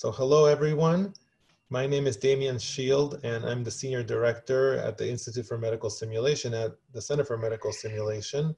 So 0.00 0.10
hello 0.10 0.46
everyone. 0.46 1.12
My 1.68 1.86
name 1.86 2.06
is 2.06 2.16
Demian 2.16 2.54
Szyld 2.54 3.22
and 3.22 3.44
I'm 3.44 3.62
the 3.62 3.70
Senior 3.70 4.02
Director 4.02 4.78
at 4.78 4.96
the 4.96 5.06
Institute 5.06 5.44
for 5.44 5.58
Medical 5.58 5.90
Simulation 5.90 6.54
at 6.54 6.72
the 6.94 7.02
Center 7.02 7.22
for 7.22 7.36
Medical 7.36 7.70
Simulation. 7.70 8.56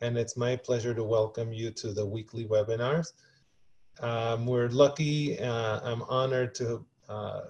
And 0.00 0.18
it's 0.18 0.36
my 0.36 0.56
pleasure 0.56 0.92
to 0.92 1.04
welcome 1.04 1.52
you 1.52 1.70
to 1.70 1.92
the 1.92 2.04
weekly 2.04 2.44
webinars. 2.44 3.12
Um, 4.00 4.46
we're 4.46 4.66
lucky, 4.66 5.38
uh, 5.38 5.78
I'm 5.84 6.02
honored 6.08 6.56
to 6.56 6.84
uh, 7.08 7.42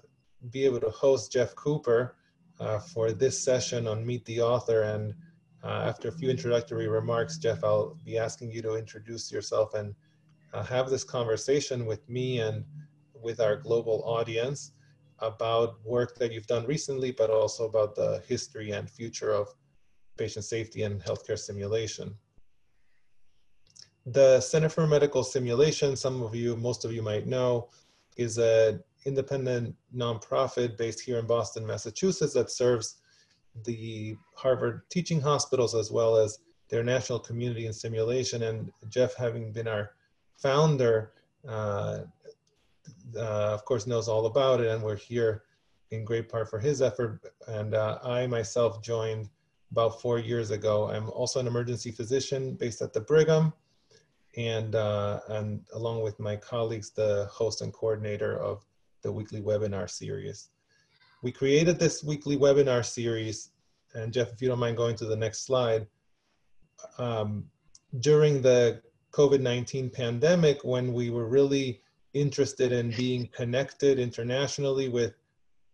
be 0.51 0.67
able 0.67 0.81
to 0.81 0.91
host 0.91 1.33
Jeff 1.33 1.55
Cooper 1.55 2.17
uh, 2.61 2.81
for 2.81 3.11
this 3.11 3.43
session 3.43 3.89
on 3.89 4.05
Meet 4.05 4.27
the 4.27 4.43
Author. 4.43 4.83
And 4.83 5.15
uh, 5.65 5.87
after 5.89 6.09
a 6.09 6.13
few 6.13 6.29
introductory 6.29 6.89
remarks, 6.89 7.39
Jeff, 7.39 7.65
I'll 7.65 7.97
be 8.05 8.19
asking 8.19 8.53
you 8.53 8.61
to 8.61 8.75
introduce 8.75 9.33
yourself 9.33 9.73
and 9.73 9.95
uh, 10.53 10.63
have 10.65 10.91
this 10.91 11.05
conversation 11.05 11.87
with 11.87 12.07
me 12.07 12.41
and 12.41 12.67
with 13.23 13.41
our 13.41 13.57
global 13.57 14.03
audience 14.05 14.73
about 15.19 15.85
work 15.85 16.17
that 16.17 16.33
you've 16.33 16.47
done 16.47 16.67
recently, 16.67 17.11
but 17.13 17.31
also 17.31 17.67
about 17.67 17.95
the 17.95 18.23
history 18.27 18.71
and 18.71 18.89
future 18.89 19.33
of 19.33 19.49
patient 20.17 20.45
safety 20.45 20.83
and 20.83 21.03
healthcare 21.03 21.39
simulation. 21.39 22.15
The 24.07 24.41
Center 24.41 24.69
for 24.69 24.87
Medical 24.87 25.23
Simulation, 25.23 25.95
some 25.95 26.23
of 26.23 26.35
you, 26.35 26.57
most 26.57 26.85
of 26.85 26.93
you 26.93 27.03
might 27.03 27.27
know, 27.27 27.69
is 28.17 28.39
an 28.39 28.83
independent 29.05 29.75
nonprofit 29.95 30.77
based 30.77 31.01
here 31.01 31.19
in 31.19 31.27
Boston, 31.27 31.67
Massachusetts 31.67 32.35
that 32.35 32.51
serves 32.51 33.01
the 33.65 34.17
Harvard 34.37 34.83
teaching 34.91 35.21
hospitals 35.21 35.75
as 35.75 35.91
well 35.91 36.17
as 36.17 36.39
their 36.69 36.85
national 36.85 37.19
community 37.19 37.67
in 37.67 37.73
simulation. 37.73 38.45
And 38.45 38.71
Jeff, 38.89 39.15
having 39.17 39.53
been 39.53 39.69
our 39.69 39.91
founder, 40.37 41.13
uh, 41.47 42.01
uh, 43.17 43.55
of 43.55 43.65
course, 43.65 43.87
knows 43.87 44.09
all 44.09 44.27
about 44.27 44.61
it, 44.61 44.69
and 44.69 44.83
we're 44.83 44.97
here 44.97 45.45
in 45.91 46.05
great 46.05 46.29
part 46.29 46.49
for 46.49 46.59
his 46.59 46.83
effort. 46.83 47.21
And 47.49 47.75
uh, 47.75 47.99
I 48.03 48.27
myself 48.27 48.83
joined 48.83 49.29
about 49.71 50.01
four 50.01 50.19
years 50.19 50.51
ago. 50.51 50.91
I'm 50.91 51.11
also 51.11 51.41
an 51.41 51.47
emergency 51.47 51.91
physician 51.91 52.55
based 52.55 52.83
at 52.83 52.93
the 52.93 53.01
Brigham, 53.01 53.53
and, 54.37 54.75
uh, 54.75 55.21
and 55.29 55.63
along 55.75 56.03
with 56.03 56.19
my 56.19 56.37
colleagues, 56.37 56.91
the 56.91 57.29
host 57.31 57.63
and 57.63 57.73
coordinator 57.73 58.39
of 58.39 58.65
the 59.03 59.13
weekly 59.13 59.41
webinar 59.41 59.89
series. 59.89 60.51
We 61.23 61.33
created 61.33 61.79
this 61.79 62.03
weekly 62.03 62.37
webinar 62.37 62.85
series, 62.85 63.51
and 63.95 64.13
Jeff, 64.13 64.33
if 64.33 64.41
you 64.41 64.49
don't 64.49 64.59
mind 64.59 64.77
going 64.77 64.97
to 64.97 65.07
the 65.07 65.17
next 65.17 65.45
slide, 65.45 65.87
um, 66.99 67.45
during 67.99 68.41
the 68.41 68.81
COVID-19 69.13 69.93
pandemic 69.93 70.65
when 70.65 70.93
we 70.93 71.11
were 71.11 71.27
really 71.27 71.83
interested 72.15 72.73
in 72.73 72.91
being 72.91 73.29
connected 73.29 73.99
internationally 73.99 74.89
with 74.89 75.15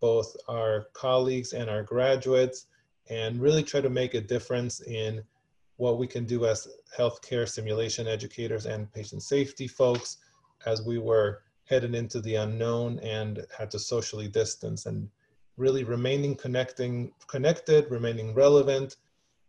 both 0.00 0.36
our 0.48 0.86
colleagues 0.92 1.52
and 1.52 1.70
our 1.70 1.82
graduates 1.82 2.66
and 3.08 3.40
really 3.40 3.62
try 3.62 3.80
to 3.80 3.90
make 3.90 4.14
a 4.14 4.20
difference 4.20 4.80
in 4.82 5.22
what 5.76 5.98
we 5.98 6.06
can 6.06 6.24
do 6.24 6.46
as 6.46 6.68
healthcare 6.96 7.48
simulation 7.48 8.06
educators 8.06 8.66
and 8.66 8.92
patient 8.92 9.22
safety 9.22 9.68
folks 9.68 10.18
as 10.66 10.82
we 10.82 10.98
were 10.98 11.42
headed 11.64 11.94
into 11.94 12.20
the 12.20 12.36
unknown 12.36 12.98
and 13.00 13.44
had 13.56 13.70
to 13.70 13.78
socially 13.78 14.28
distance 14.28 14.86
and 14.86 15.08
really 15.56 15.84
remaining 15.84 16.34
connecting 16.34 17.12
connected 17.26 17.90
remaining 17.90 18.34
relevant 18.34 18.96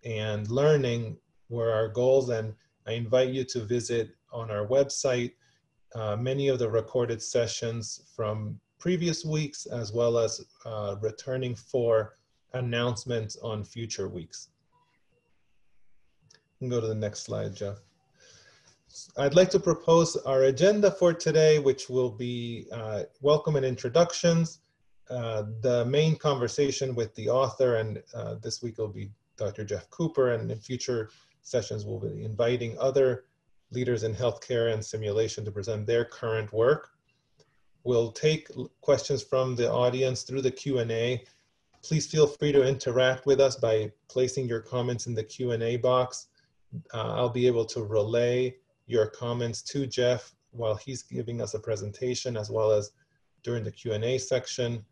and 0.06 0.50
learning 0.50 1.18
were 1.50 1.72
our 1.72 1.88
goals. 1.88 2.30
And 2.30 2.54
i 2.86 2.94
invite 2.94 3.30
you 3.30 3.44
to 3.46 3.60
visit 3.62 4.12
on 4.32 4.50
our 4.52 4.66
website 4.66 5.34
uh, 5.96 6.16
many 6.16 6.48
of 6.48 6.60
the 6.60 6.70
recorded 6.70 7.22
sessions 7.22 8.02
from 8.16 8.60
previous 8.80 9.26
weeks, 9.26 9.66
as 9.66 9.92
well 9.92 10.18
as 10.18 10.46
uh, 10.66 10.96
returning 11.02 11.56
for 11.56 12.18
announcements 12.54 13.38
on 13.38 13.64
future 13.64 14.08
weeks. 14.08 14.50
can 16.60 16.70
go 16.70 16.82
to 16.82 16.88
the 16.88 16.96
next 16.96 17.22
slide, 17.24 17.56
Jeff. 17.56 17.78
I'd 19.18 19.36
like 19.36 19.50
to 19.52 19.60
propose 19.60 20.16
our 20.18 20.44
agenda 20.44 20.90
for 20.90 21.14
today, 21.14 21.60
which 21.60 21.90
will 21.90 22.10
be 22.10 22.68
uh, 22.72 23.04
welcome 23.22 23.56
and 23.56 23.66
introductions, 23.66 24.60
uh, 25.10 25.44
the 25.62 25.86
main 25.86 26.16
conversation 26.16 26.96
with 26.96 27.14
the 27.16 27.30
author, 27.30 27.76
and 27.76 28.02
uh, 28.14 28.36
this 28.36 28.62
week 28.62 28.78
will 28.78 28.88
be 28.88 29.10
Dr. 29.38 29.64
Jeff 29.64 29.90
Cooper, 29.90 30.34
and 30.34 30.52
in 30.52 30.60
future 30.60 31.10
sessions 31.42 31.86
we'll 31.86 32.00
be 32.00 32.24
inviting 32.26 32.78
other 32.80 33.26
leaders 33.72 34.04
in 34.04 34.14
healthcare 34.14 34.74
and 34.74 34.84
simulation 34.84 35.44
to 35.46 35.52
present 35.52 35.86
their 35.86 36.06
current 36.06 36.52
work. 36.54 36.92
We'll 37.84 38.12
take 38.12 38.50
questions 38.82 39.24
from 39.24 39.56
the 39.56 39.72
audience 39.72 40.24
through 40.24 40.42
the 40.42 40.52
Q&A. 40.52 41.24
Please 41.84 42.08
feel 42.08 42.28
free 42.28 42.52
to 42.52 42.68
interact 42.68 43.26
with 43.26 43.40
us 43.40 43.56
by 43.56 43.92
placing 44.10 44.48
your 44.48 44.62
comments 44.62 45.08
in 45.08 45.16
the 45.16 45.24
Q&A 45.24 45.78
box. 45.78 46.28
Uh, 46.94 47.14
I'll 47.14 47.30
be 47.30 47.48
able 47.48 47.66
to 47.66 47.84
relay 47.84 48.56
your 48.88 49.08
comments 49.08 49.62
to 49.64 49.88
Jeff 49.88 50.34
while 50.52 50.76
he's 50.76 51.04
giving 51.04 51.42
us 51.42 51.54
a 51.54 51.60
presentation 51.60 52.36
as 52.36 52.50
well 52.50 52.72
as 52.72 52.92
during 53.44 53.64
the 53.64 53.72
Q&A 53.72 54.18
section. 54.18 54.84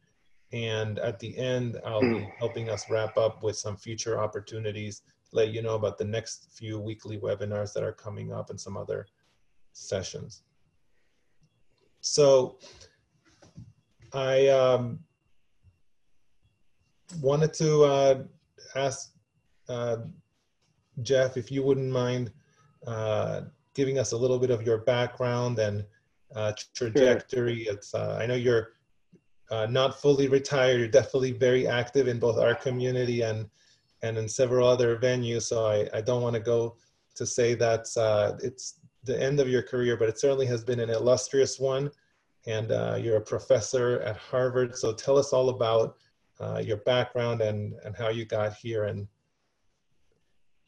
And 0.53 0.99
at 0.99 1.19
the 1.19 1.37
end, 1.37 1.81
I'll 1.85 2.01
be 2.01 2.29
helping 2.37 2.69
us 2.69 2.89
wrap 2.89 3.17
up 3.17 3.43
with 3.43 3.57
some 3.57 3.75
future 3.75 4.19
opportunities 4.19 5.01
let 5.35 5.53
you 5.53 5.61
know 5.61 5.75
about 5.75 5.97
the 5.97 6.05
next 6.05 6.49
few 6.51 6.79
weekly 6.79 7.17
webinars 7.19 7.73
that 7.73 7.83
are 7.83 7.91
coming 7.91 8.33
up 8.33 8.49
and 8.49 8.59
some 8.59 8.77
other 8.77 9.07
sessions. 9.73 10.43
So 12.01 12.57
I 14.13 14.47
um, 14.47 14.99
wanted 17.21 17.53
to 17.55 17.83
uh, 17.83 18.23
ask 18.75 19.11
uh, 19.67 19.97
Jeff 21.01 21.37
if 21.37 21.51
you 21.51 21.63
wouldn't 21.63 21.91
mind 21.91 22.31
uh, 22.87 23.41
giving 23.73 23.99
us 23.99 24.13
a 24.13 24.17
little 24.17 24.39
bit 24.39 24.51
of 24.51 24.61
your 24.61 24.79
background 24.79 25.59
and 25.59 25.83
uh, 26.35 26.53
trajectory. 26.73 27.65
Sure. 27.65 27.73
It's 27.73 27.93
uh, 27.93 28.17
I 28.21 28.25
know 28.25 28.35
you're 28.35 28.73
uh, 29.51 29.67
not 29.69 29.99
fully 29.99 30.27
retired. 30.27 30.79
You're 30.79 30.87
definitely 30.87 31.31
very 31.31 31.67
active 31.67 32.07
in 32.07 32.19
both 32.19 32.37
our 32.37 32.55
community 32.55 33.21
and 33.21 33.49
and 34.05 34.17
in 34.17 34.29
several 34.29 34.67
other 34.67 34.97
venues. 34.97 35.43
So 35.43 35.65
I, 35.65 35.89
I 35.97 36.01
don't 36.01 36.21
want 36.21 36.35
to 36.35 36.39
go 36.39 36.75
to 37.15 37.25
say 37.25 37.55
that 37.55 37.85
uh, 37.97 38.37
it's 38.41 38.79
the 39.03 39.21
end 39.21 39.39
of 39.39 39.49
your 39.49 39.63
career, 39.63 39.97
but 39.97 40.09
it 40.09 40.19
certainly 40.19 40.45
has 40.45 40.63
been 40.63 40.79
an 40.79 40.89
illustrious 40.89 41.59
one. 41.59 41.91
And 42.47 42.71
uh, 42.71 42.97
you're 43.01 43.17
a 43.17 43.21
professor 43.21 44.01
at 44.01 44.17
Harvard. 44.17 44.77
So 44.77 44.93
tell 44.93 45.17
us 45.17 45.33
all 45.33 45.49
about 45.49 45.97
uh, 46.39 46.61
your 46.63 46.77
background 46.77 47.41
and, 47.41 47.73
and 47.83 47.95
how 47.95 48.09
you 48.09 48.25
got 48.25 48.53
here. 48.53 48.83
And 48.83 49.07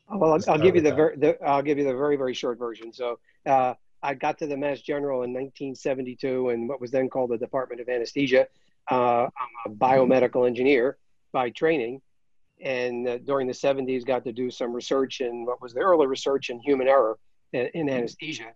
well, 0.09 0.33
I'll, 0.33 0.53
I'll 0.53 0.59
give 0.59 0.75
you 0.75 0.81
the, 0.81 0.95
very, 0.95 1.17
the, 1.17 1.43
I'll 1.45 1.61
give 1.61 1.77
you 1.77 1.83
the 1.83 1.93
very 1.93 2.15
very 2.15 2.33
short 2.33 2.57
version. 2.57 2.91
So 2.91 3.19
uh, 3.45 3.75
I 4.01 4.13
got 4.13 4.37
to 4.39 4.47
the 4.47 4.57
Mass 4.57 4.81
General 4.81 5.23
in 5.23 5.33
1972 5.33 6.49
in 6.49 6.67
what 6.67 6.81
was 6.81 6.89
then 6.91 7.09
called 7.09 7.31
the 7.31 7.37
Department 7.37 7.81
of 7.81 7.89
Anesthesia. 7.89 8.47
Uh, 8.89 9.25
I'm 9.25 9.53
a 9.65 9.69
biomedical 9.69 10.47
engineer 10.47 10.97
by 11.33 11.49
training, 11.49 12.01
and 12.61 13.07
uh, 13.07 13.17
during 13.19 13.47
the 13.47 13.53
70s 13.53 14.05
got 14.05 14.23
to 14.23 14.31
do 14.31 14.49
some 14.49 14.73
research 14.73 15.21
in 15.21 15.45
what 15.45 15.61
was 15.61 15.73
the 15.73 15.79
early 15.79 16.07
research 16.07 16.49
in 16.49 16.59
human 16.59 16.87
error 16.87 17.17
in, 17.53 17.67
in 17.73 17.89
anesthesia 17.89 18.53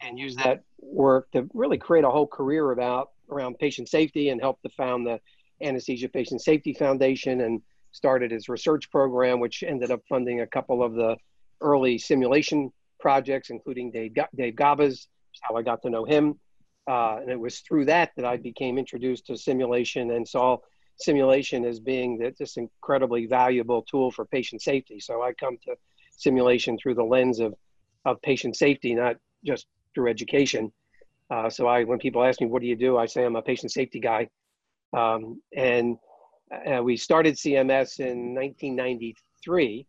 and 0.00 0.18
use 0.18 0.34
that 0.36 0.62
work 0.80 1.30
to 1.32 1.48
really 1.54 1.78
create 1.78 2.04
a 2.04 2.10
whole 2.10 2.26
career 2.26 2.72
about 2.72 3.10
around 3.30 3.58
patient 3.58 3.88
safety 3.88 4.28
and 4.30 4.40
help 4.40 4.60
to 4.62 4.68
found 4.70 5.06
the 5.06 5.20
anesthesia 5.62 6.08
patient 6.08 6.42
safety 6.42 6.72
foundation 6.72 7.42
and 7.42 7.62
started 7.92 8.30
his 8.30 8.48
research 8.48 8.90
program 8.90 9.38
which 9.38 9.62
ended 9.62 9.90
up 9.90 10.00
funding 10.08 10.40
a 10.40 10.46
couple 10.46 10.82
of 10.82 10.94
the 10.94 11.16
early 11.60 11.96
simulation 11.96 12.72
projects 12.98 13.50
including 13.50 13.90
dave, 13.90 14.12
dave 14.36 14.56
gaba's 14.56 15.08
how 15.42 15.54
i 15.56 15.62
got 15.62 15.82
to 15.82 15.90
know 15.90 16.04
him. 16.04 16.38
Uh, 16.86 17.16
and 17.22 17.30
it 17.30 17.40
was 17.40 17.60
through 17.60 17.84
that 17.84 18.10
that 18.16 18.24
i 18.24 18.36
became 18.36 18.78
introduced 18.78 19.26
to 19.26 19.36
simulation 19.36 20.10
and 20.10 20.28
saw 20.28 20.58
simulation 20.96 21.64
as 21.64 21.80
being 21.80 22.32
this 22.38 22.56
incredibly 22.56 23.26
valuable 23.26 23.82
tool 23.82 24.10
for 24.10 24.24
patient 24.24 24.62
safety. 24.62 25.00
So 25.00 25.22
I 25.22 25.32
come 25.32 25.56
to 25.64 25.74
simulation 26.16 26.78
through 26.78 26.94
the 26.94 27.04
lens 27.04 27.40
of, 27.40 27.54
of 28.04 28.20
patient 28.22 28.56
safety, 28.56 28.94
not 28.94 29.16
just 29.44 29.66
through 29.94 30.08
education. 30.08 30.72
Uh, 31.30 31.50
so 31.50 31.66
I, 31.66 31.84
when 31.84 31.98
people 31.98 32.22
ask 32.24 32.40
me, 32.40 32.46
what 32.46 32.62
do 32.62 32.68
you 32.68 32.76
do? 32.76 32.96
I 32.96 33.06
say 33.06 33.24
I'm 33.24 33.36
a 33.36 33.42
patient 33.42 33.72
safety 33.72 34.00
guy. 34.00 34.28
Um, 34.96 35.40
and 35.56 35.96
uh, 36.52 36.82
we 36.82 36.96
started 36.96 37.34
CMS 37.34 37.98
in 37.98 38.34
1993 38.34 39.86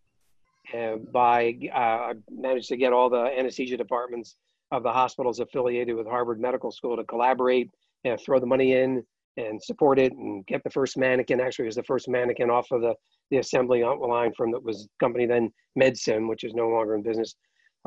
uh, 0.73 0.95
by, 1.11 1.57
uh, 1.73 2.13
managed 2.31 2.69
to 2.69 2.77
get 2.77 2.93
all 2.93 3.09
the 3.09 3.25
anesthesia 3.37 3.77
departments 3.77 4.35
of 4.71 4.81
the 4.81 4.91
hospitals 4.91 5.39
affiliated 5.39 5.95
with 5.95 6.07
Harvard 6.07 6.39
Medical 6.39 6.71
School 6.71 6.97
to 6.97 7.03
collaborate 7.03 7.69
and 8.03 8.19
throw 8.19 8.39
the 8.39 8.45
money 8.45 8.73
in 8.73 9.03
and 9.37 9.61
support 9.61 9.99
it 9.99 10.13
and 10.13 10.45
get 10.47 10.63
the 10.63 10.69
first 10.69 10.97
mannequin. 10.97 11.39
Actually, 11.39 11.65
was 11.65 11.75
the 11.75 11.83
first 11.83 12.07
mannequin 12.07 12.49
off 12.49 12.71
of 12.71 12.81
the, 12.81 12.93
the 13.31 13.37
assembly 13.37 13.83
line 13.83 14.33
from 14.33 14.51
that 14.51 14.63
was 14.63 14.87
company 14.99 15.25
then 15.25 15.51
MedSim, 15.77 16.27
which 16.29 16.43
is 16.43 16.53
no 16.53 16.67
longer 16.69 16.95
in 16.95 17.03
business, 17.03 17.35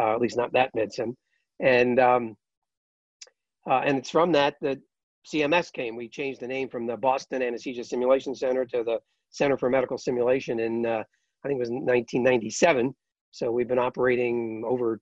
uh, 0.01 0.15
at 0.15 0.21
least 0.21 0.37
not 0.37 0.53
that 0.53 0.71
MedSim. 0.77 1.15
And 1.61 1.99
um, 1.99 2.37
uh, 3.69 3.83
and 3.85 3.99
it's 3.99 4.11
from 4.11 4.33
that 4.33 4.57
that 4.63 4.79
CMS 5.27 5.73
came. 5.73 5.97
We 5.97 6.09
changed 6.09 6.41
the 6.41 6.47
name 6.47 6.69
from 6.69 6.87
the 6.87 6.97
Boston 6.97 7.43
Anesthesia 7.43 7.85
Simulation 7.85 8.35
Center 8.35 8.65
to 8.67 8.83
the 8.83 8.99
Center 9.31 9.59
for 9.59 9.69
Medical 9.69 9.99
Simulation 9.99 10.61
in, 10.61 10.87
uh, 10.87 11.03
I 11.45 11.49
think 11.49 11.59
it 11.59 11.61
was 11.61 11.71
1997. 11.71 12.95
So 13.31 13.51
we've 13.51 13.69
been 13.69 13.79
operating 13.79 14.63
over, 14.67 15.01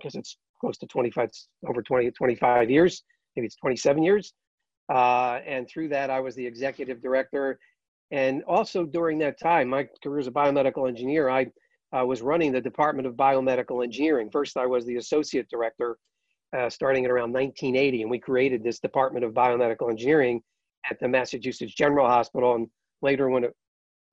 guess 0.00 0.14
it's 0.14 0.38
close 0.60 0.78
to 0.78 0.86
25, 0.86 1.30
over 1.68 1.82
20, 1.82 2.10
25 2.12 2.70
years, 2.70 3.02
maybe 3.34 3.46
it's 3.46 3.56
27 3.56 4.02
years. 4.02 4.32
Uh, 4.88 5.40
and 5.46 5.68
through 5.68 5.88
that, 5.88 6.10
I 6.10 6.20
was 6.20 6.34
the 6.34 6.46
executive 6.46 7.02
director. 7.02 7.58
And 8.10 8.42
also 8.44 8.84
during 8.84 9.18
that 9.18 9.38
time, 9.38 9.68
my 9.68 9.86
career 10.02 10.20
as 10.20 10.26
a 10.26 10.30
biomedical 10.30 10.88
engineer, 10.88 11.28
I 11.28 11.46
uh, 11.96 12.04
was 12.04 12.22
running 12.22 12.52
the 12.52 12.60
Department 12.60 13.06
of 13.06 13.14
Biomedical 13.14 13.84
Engineering. 13.84 14.30
First, 14.30 14.56
I 14.56 14.66
was 14.66 14.86
the 14.86 14.96
associate 14.96 15.48
director 15.50 15.98
uh, 16.56 16.70
starting 16.70 17.04
at 17.04 17.10
around 17.10 17.32
1980, 17.32 18.02
and 18.02 18.10
we 18.10 18.18
created 18.18 18.62
this 18.62 18.78
Department 18.78 19.24
of 19.24 19.32
Biomedical 19.32 19.90
Engineering 19.90 20.42
at 20.90 20.98
the 21.00 21.08
Massachusetts 21.08 21.74
General 21.74 22.06
Hospital. 22.06 22.54
And 22.54 22.68
later, 23.02 23.28
when 23.28 23.44
it 23.44 23.54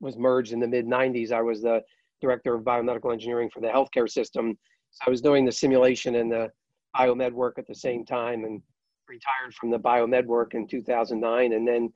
was 0.02 0.18
merged 0.18 0.52
in 0.52 0.60
the 0.60 0.68
mid 0.68 0.86
90s, 0.86 1.32
I 1.32 1.42
was 1.42 1.62
the 1.62 1.82
director 2.22 2.56
of 2.56 2.64
biomedical 2.64 3.14
engineering 3.14 3.50
for 3.54 3.62
the 3.62 3.68
healthcare 3.68 4.10
system. 4.10 4.58
So 4.92 5.04
I 5.08 5.10
was 5.10 5.22
doing 5.22 5.46
the 5.46 5.52
simulation 5.52 6.16
and 6.16 6.32
the 6.32 6.50
biomed 6.98 7.34
work 7.34 7.60
at 7.60 7.68
the 7.68 7.76
same 7.76 8.06
time 8.06 8.46
and 8.46 8.62
retired 9.08 9.54
from 9.54 9.70
the 9.70 9.80
biomed 9.80 10.26
work 10.26 10.54
in 10.54 10.68
2009 10.68 11.54
and 11.54 11.68
then 11.68 11.92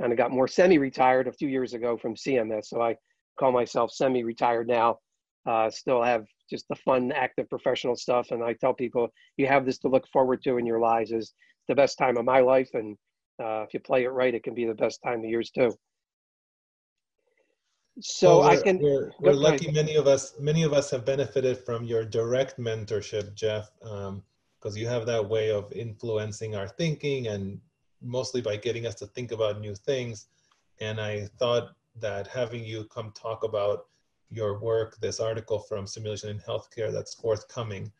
kind 0.00 0.12
of 0.12 0.18
got 0.18 0.30
more 0.30 0.48
semi-retired 0.48 1.28
a 1.28 1.32
few 1.32 1.48
years 1.48 1.74
ago 1.74 1.96
from 1.96 2.14
CMS. 2.14 2.66
So 2.66 2.80
I 2.80 2.96
call 3.38 3.52
myself 3.52 3.92
semi-retired 3.92 4.68
now. 4.68 4.98
Uh, 5.46 5.70
still 5.70 6.02
have 6.02 6.26
just 6.48 6.66
the 6.68 6.76
fun, 6.76 7.12
active 7.12 7.48
professional 7.48 7.96
stuff. 7.96 8.30
And 8.30 8.42
I 8.42 8.54
tell 8.54 8.74
people, 8.74 9.08
you 9.36 9.46
have 9.46 9.64
this 9.64 9.78
to 9.78 9.88
look 9.88 10.06
forward 10.12 10.42
to 10.44 10.58
in 10.58 10.66
your 10.66 10.80
lives 10.80 11.12
is 11.12 11.32
the 11.68 11.74
best 11.74 11.98
time 11.98 12.16
of 12.16 12.24
my 12.24 12.40
life. 12.40 12.68
And 12.74 12.96
uh, 13.42 13.62
if 13.62 13.74
you 13.74 13.80
play 13.80 14.04
it 14.04 14.08
right, 14.08 14.34
it 14.34 14.42
can 14.42 14.54
be 14.54 14.66
the 14.66 14.74
best 14.74 15.00
time 15.04 15.20
of 15.20 15.24
yours 15.24 15.50
too. 15.50 15.72
So 18.00 18.38
well, 18.38 18.48
I 18.48 18.56
can. 18.56 18.78
We're, 18.78 19.10
we're 19.20 19.32
lucky. 19.32 19.70
Many 19.70 19.96
of 19.96 20.06
us, 20.06 20.34
many 20.38 20.62
of 20.62 20.72
us 20.72 20.90
have 20.90 21.04
benefited 21.04 21.58
from 21.58 21.84
your 21.84 22.04
direct 22.04 22.58
mentorship, 22.58 23.34
Jeff, 23.34 23.70
because 24.60 24.76
you 24.76 24.86
have 24.86 25.06
that 25.06 25.26
way 25.26 25.50
of 25.50 25.72
influencing 25.72 26.54
our 26.54 26.68
thinking, 26.68 27.28
and 27.28 27.60
mostly 28.02 28.40
by 28.40 28.56
getting 28.56 28.86
us 28.86 28.94
to 28.96 29.06
think 29.06 29.32
about 29.32 29.60
new 29.60 29.74
things. 29.74 30.26
And 30.80 31.00
I 31.00 31.28
thought 31.38 31.70
that 31.96 32.26
having 32.26 32.64
you 32.64 32.84
come 32.84 33.12
talk 33.12 33.42
about 33.42 33.86
your 34.30 34.58
work, 34.58 34.98
this 35.00 35.18
article 35.18 35.58
from 35.58 35.86
Simulation 35.86 36.30
in 36.30 36.38
Healthcare 36.38 36.92
that's 36.92 37.14
forthcoming, 37.14 37.90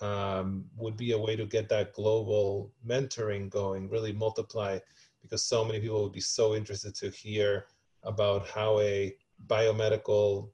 um, 0.00 0.64
would 0.76 0.96
be 0.96 1.12
a 1.12 1.18
way 1.18 1.36
to 1.36 1.46
get 1.46 1.68
that 1.68 1.92
global 1.92 2.72
mentoring 2.86 3.48
going, 3.48 3.88
really 3.88 4.12
multiply, 4.12 4.78
because 5.22 5.44
so 5.44 5.64
many 5.64 5.80
people 5.80 6.02
would 6.02 6.12
be 6.12 6.20
so 6.20 6.54
interested 6.54 6.94
to 6.96 7.10
hear 7.10 7.66
about 8.02 8.46
how 8.48 8.80
a 8.80 9.14
biomedical 9.46 10.50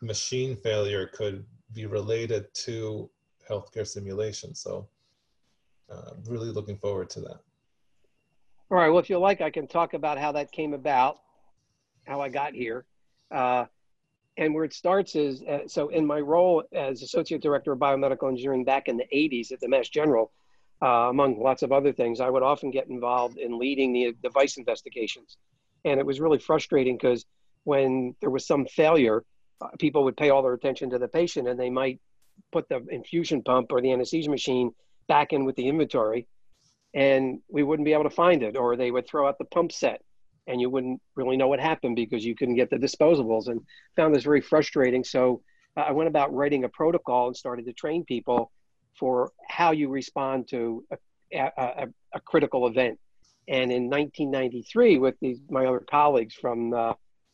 machine 0.00 0.56
failure 0.56 1.06
could 1.06 1.44
be 1.72 1.86
related 1.86 2.52
to 2.54 3.10
healthcare 3.48 3.86
simulation. 3.86 4.54
So 4.54 4.88
uh, 5.90 6.12
really 6.26 6.50
looking 6.50 6.78
forward 6.78 7.10
to 7.10 7.20
that. 7.20 7.40
All 8.70 8.78
right. 8.78 8.88
Well, 8.88 8.98
if 8.98 9.10
you 9.10 9.18
like, 9.18 9.40
I 9.40 9.50
can 9.50 9.66
talk 9.66 9.94
about 9.94 10.18
how 10.18 10.32
that 10.32 10.50
came 10.50 10.72
about, 10.72 11.18
how 12.04 12.20
I 12.20 12.28
got 12.28 12.54
here. 12.54 12.86
Uh, 13.30 13.66
and 14.36 14.52
where 14.52 14.64
it 14.64 14.72
starts 14.72 15.14
is 15.14 15.42
uh, 15.42 15.60
so 15.66 15.88
in 15.88 16.04
my 16.06 16.18
role 16.18 16.64
as 16.72 17.02
associate 17.02 17.40
director 17.40 17.72
of 17.72 17.78
biomedical 17.78 18.28
engineering 18.28 18.64
back 18.64 18.88
in 18.88 18.96
the 18.96 19.06
80s 19.14 19.52
at 19.52 19.60
the 19.60 19.68
Mass 19.68 19.88
General, 19.88 20.32
uh, 20.82 21.08
among 21.08 21.40
lots 21.40 21.62
of 21.62 21.72
other 21.72 21.92
things, 21.92 22.20
I 22.20 22.28
would 22.30 22.42
often 22.42 22.70
get 22.70 22.88
involved 22.88 23.38
in 23.38 23.58
leading 23.58 23.92
the 23.92 24.14
device 24.22 24.56
investigations. 24.56 25.36
And 25.84 26.00
it 26.00 26.06
was 26.06 26.20
really 26.20 26.38
frustrating 26.38 26.96
because 26.96 27.24
when 27.64 28.16
there 28.20 28.30
was 28.30 28.46
some 28.46 28.66
failure, 28.66 29.24
uh, 29.60 29.68
people 29.78 30.04
would 30.04 30.16
pay 30.16 30.30
all 30.30 30.42
their 30.42 30.54
attention 30.54 30.90
to 30.90 30.98
the 30.98 31.08
patient 31.08 31.46
and 31.46 31.58
they 31.58 31.70
might 31.70 32.00
put 32.52 32.68
the 32.68 32.84
infusion 32.90 33.42
pump 33.42 33.72
or 33.72 33.80
the 33.80 33.92
anesthesia 33.92 34.30
machine 34.30 34.70
back 35.08 35.32
in 35.32 35.44
with 35.44 35.56
the 35.56 35.68
inventory 35.68 36.26
and 36.94 37.40
we 37.48 37.62
wouldn't 37.62 37.84
be 37.84 37.92
able 37.92 38.04
to 38.04 38.10
find 38.10 38.42
it 38.42 38.56
or 38.56 38.76
they 38.76 38.90
would 38.90 39.06
throw 39.06 39.26
out 39.28 39.36
the 39.38 39.44
pump 39.46 39.72
set 39.72 40.00
and 40.46 40.60
you 40.60 40.70
wouldn't 40.70 41.00
really 41.16 41.36
know 41.36 41.48
what 41.48 41.60
happened 41.60 41.96
because 41.96 42.24
you 42.24 42.34
couldn't 42.34 42.54
get 42.54 42.70
the 42.70 42.76
disposables 42.76 43.48
and 43.48 43.60
found 43.96 44.14
this 44.14 44.24
very 44.24 44.40
frustrating. 44.40 45.02
So 45.02 45.42
uh, 45.76 45.80
i 45.80 45.92
went 45.92 46.08
about 46.08 46.32
writing 46.34 46.64
a 46.64 46.68
protocol 46.68 47.26
and 47.26 47.36
started 47.36 47.66
to 47.66 47.72
train 47.72 48.04
people 48.04 48.52
for 48.98 49.32
how 49.48 49.72
you 49.72 49.88
respond 49.88 50.48
to 50.48 50.84
a, 51.32 51.50
a, 51.56 51.86
a 52.14 52.20
critical 52.20 52.66
event. 52.68 52.98
And 53.48 53.72
in 53.72 53.90
1993 53.90 54.98
with 54.98 55.16
these 55.20 55.38
my 55.50 55.66
other 55.66 55.80
colleagues 55.90 56.34
from 56.34 56.72
uh, 56.72 56.92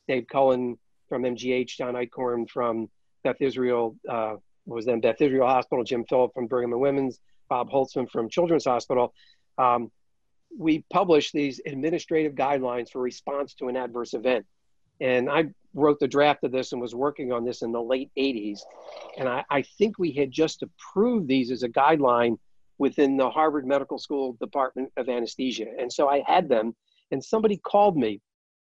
Dave 0.09 0.27
Cullen 0.31 0.79
from 1.09 1.23
MGH, 1.23 1.69
John 1.77 1.95
Eichhorn 1.95 2.49
from 2.49 2.89
Beth 3.23 3.37
Israel, 3.41 3.97
uh, 4.09 4.37
was 4.75 4.87
then 4.87 5.01
Beth 5.01 5.21
Israel 5.21 5.47
Hospital, 5.47 5.85
Jim 5.85 6.05
Philip 6.05 6.33
from 6.35 6.47
Brigham 6.47 6.73
and 6.73 6.81
Women's, 6.81 7.21
Bob 7.49 7.71
Holzman 7.71 8.11
from 8.11 8.29
Children's 8.29 8.65
Hospital. 8.65 9.13
Um, 9.59 9.91
we 10.57 10.85
published 10.93 11.33
these 11.33 11.61
administrative 11.67 12.35
guidelines 12.35 12.91
for 12.91 13.01
response 13.01 13.55
to 13.55 13.69
an 13.69 13.77
adverse 13.77 14.15
event. 14.15 14.47
And 15.01 15.31
I 15.31 15.47
wrote 15.75 16.01
the 16.01 16.09
draft 16.09 16.45
of 16.45 16.53
this 16.53 16.73
and 16.73 16.81
was 16.81 16.95
working 16.95 17.33
on 17.33 17.45
this 17.45 17.63
in 17.63 17.73
the 17.73 17.83
late 17.83 18.11
80s. 18.19 18.61
And 19.17 19.29
I, 19.29 19.45
I 19.51 19.63
think 19.63 19.99
we 19.99 20.13
had 20.13 20.31
just 20.31 20.63
approved 20.63 21.29
these 21.29 21.51
as 21.51 21.63
a 21.63 21.69
guideline 21.69 22.39
within 22.79 23.17
the 23.17 23.31
Harvard 23.31 23.67
Medical 23.67 23.99
School 23.99 24.37
Department 24.41 24.91
of 24.97 25.09
Anesthesia. 25.09 25.67
And 25.79 25.93
so 25.93 26.09
I 26.09 26.23
had 26.27 26.49
them, 26.49 26.75
and 27.11 27.23
somebody 27.23 27.59
called 27.59 27.97
me 27.97 28.21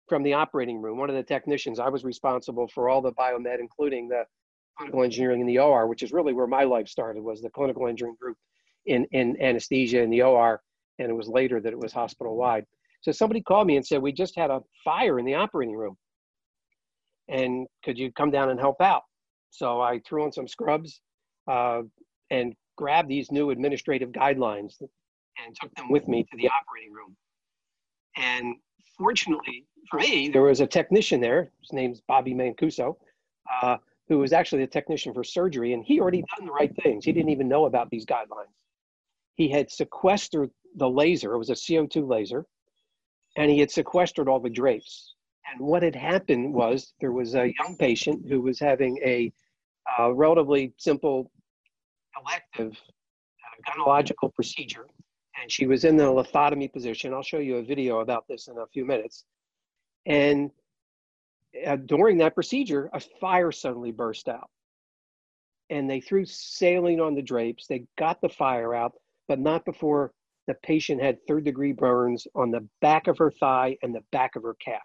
from 0.09 0.23
the 0.23 0.35
operating 0.35 0.81
room, 0.81 0.99
one 0.99 1.09
of 1.09 1.17
the 1.17 1.23
technicians, 1.23 1.79
I 1.79 1.89
was 1.89 2.05
responsible 2.05 2.69
for 2.69 2.89
all 2.89 3.01
the 3.01 3.13
biomed, 3.13 3.59
including 3.61 4.09
the 4.09 4.25
clinical 4.77 5.03
engineering 5.03 5.41
in 5.41 5.47
the 5.47 5.59
OR, 5.59 5.87
which 5.87 6.03
is 6.03 6.13
really 6.13 6.33
where 6.33 6.47
my 6.47 6.65
life 6.65 6.89
started, 6.89 7.23
was 7.23 7.41
the 7.43 7.51
clinical 7.51 7.87
engineering 7.87 8.17
group 8.21 8.37
in, 8.87 9.07
in 9.13 9.41
anesthesia 9.41 10.01
in 10.01 10.11
the 10.11 10.23
OR. 10.23 10.61
And 10.99 11.11
it 11.11 11.15
was 11.15 11.29
later 11.29 11.61
that 11.61 11.73
it 11.73 11.79
was 11.79 11.93
hospital 11.93 12.37
wide. 12.37 12.65
So 13.01 13.13
somebody 13.13 13.41
called 13.41 13.67
me 13.67 13.77
and 13.77 13.87
said, 13.87 14.01
We 14.01 14.13
just 14.13 14.37
had 14.37 14.51
a 14.51 14.61
fire 14.85 15.19
in 15.19 15.25
the 15.25 15.35
operating 15.35 15.77
room. 15.77 15.97
And 17.29 17.67
could 17.85 17.99
you 17.99 18.13
come 18.13 18.31
down 18.31 18.51
and 18.51 18.61
help 18.61 18.81
out? 18.81 19.03
So 19.51 19.81
I 19.81 20.01
threw 20.07 20.25
on 20.25 20.33
some 20.33 20.49
scrubs 20.49 21.01
uh, 21.51 21.83
and 22.31 22.55
grabbed 22.77 23.09
these 23.09 23.31
new 23.31 23.51
administrative 23.51 24.11
guidelines 24.11 24.81
and 24.81 25.55
took 25.61 25.75
them 25.75 25.91
with 25.91 26.09
me 26.09 26.25
to 26.25 26.37
the 26.37 26.49
operating 26.49 26.93
room. 26.93 27.17
And 28.17 28.57
fortunately 28.99 29.67
for 29.91 30.01
me, 30.01 30.29
there 30.29 30.43
was 30.43 30.61
a 30.61 30.67
technician 30.67 31.21
there. 31.21 31.51
His 31.61 31.73
name's 31.73 32.01
Bobby 32.01 32.35
Mancuso, 32.35 32.97
uh, 33.63 33.77
who 34.13 34.19
was 34.19 34.33
actually 34.33 34.63
a 34.63 34.67
technician 34.67 35.15
for 35.15 35.25
surgery, 35.25 35.73
and 35.73 35.85
he 35.85 36.01
already 36.01 36.25
done 36.37 36.47
the 36.47 36.53
right 36.53 36.75
things. 36.83 37.05
He 37.05 37.13
didn't 37.13 37.31
even 37.31 37.49
know 37.49 37.67
about 37.67 37.91
these 37.91 38.07
guidelines. 38.07 38.53
He 39.35 39.49
had 39.49 39.71
sequestered 39.71 40.51
the 40.77 40.89
laser. 40.89 41.33
It 41.33 41.39
was 41.39 41.51
a 41.51 41.55
CO2 41.55 42.09
laser, 42.09 42.45
and 43.37 43.51
he 43.51 43.59
had 43.59 43.71
sequestered 43.71 44.29
all 44.29 44.41
the 44.41 44.51
drapes. 44.51 45.15
And 45.51 45.67
what 45.67 45.83
had 45.83 45.97
happened 45.97 46.53
was 46.53 46.93
there 47.01 47.13
was 47.13 47.35
a 47.35 47.53
young 47.59 47.77
patient 47.79 48.29
who 48.29 48.41
was 48.41 48.59
having 48.59 48.99
a 48.99 49.33
uh, 49.99 50.13
relatively 50.13 50.73
simple 50.79 51.31
elective 52.21 52.73
uh, 52.73 53.73
gynecological 53.73 54.33
procedure 54.35 54.87
and 55.41 55.51
she 55.51 55.67
was 55.67 55.85
in 55.85 55.97
the 55.97 56.05
lithotomy 56.05 56.73
position. 56.73 57.13
I'll 57.13 57.23
show 57.23 57.39
you 57.39 57.57
a 57.57 57.63
video 57.63 58.01
about 58.01 58.27
this 58.29 58.49
in 58.49 58.59
a 58.59 58.67
few 58.67 58.85
minutes. 58.85 59.25
And 60.07 60.51
uh, 61.67 61.77
during 61.77 62.19
that 62.19 62.35
procedure, 62.35 62.91
a 62.93 63.01
fire 63.21 63.53
suddenly 63.53 63.93
burst 63.93 64.29
out. 64.29 64.51
And 65.71 65.89
they 65.89 66.01
threw 66.01 66.25
saline 66.25 67.01
on 67.01 67.15
the 67.15 67.23
drapes. 67.23 67.67
They 67.67 67.85
got 67.99 68.21
the 68.21 68.29
fire 68.29 68.75
out, 68.75 68.93
but 69.29 69.39
not 69.39 69.65
before 69.65 70.13
the 70.47 70.55
patient 70.55 71.01
had 71.01 71.19
third 71.27 71.45
degree 71.45 71.73
burns 71.73 72.27
on 72.35 72.51
the 72.51 72.67
back 72.81 73.07
of 73.07 73.19
her 73.19 73.31
thigh 73.31 73.77
and 73.83 73.95
the 73.95 74.05
back 74.11 74.37
of 74.37 74.43
her 74.43 74.57
calf. 74.63 74.83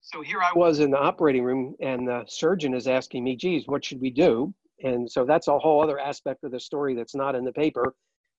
So 0.00 0.22
here 0.22 0.40
I 0.40 0.52
was 0.56 0.80
in 0.80 0.90
the 0.90 0.98
operating 0.98 1.44
room, 1.44 1.74
and 1.80 2.08
the 2.08 2.24
surgeon 2.26 2.72
is 2.72 2.88
asking 2.88 3.24
me, 3.24 3.36
geez, 3.36 3.64
what 3.66 3.84
should 3.84 4.00
we 4.00 4.10
do? 4.10 4.54
And 4.82 5.10
so 5.10 5.24
that's 5.24 5.48
a 5.48 5.58
whole 5.58 5.82
other 5.82 5.98
aspect 5.98 6.44
of 6.44 6.50
the 6.50 6.60
story 6.60 6.94
that's 6.94 7.14
not 7.14 7.34
in 7.34 7.44
the 7.44 7.52
paper 7.52 7.94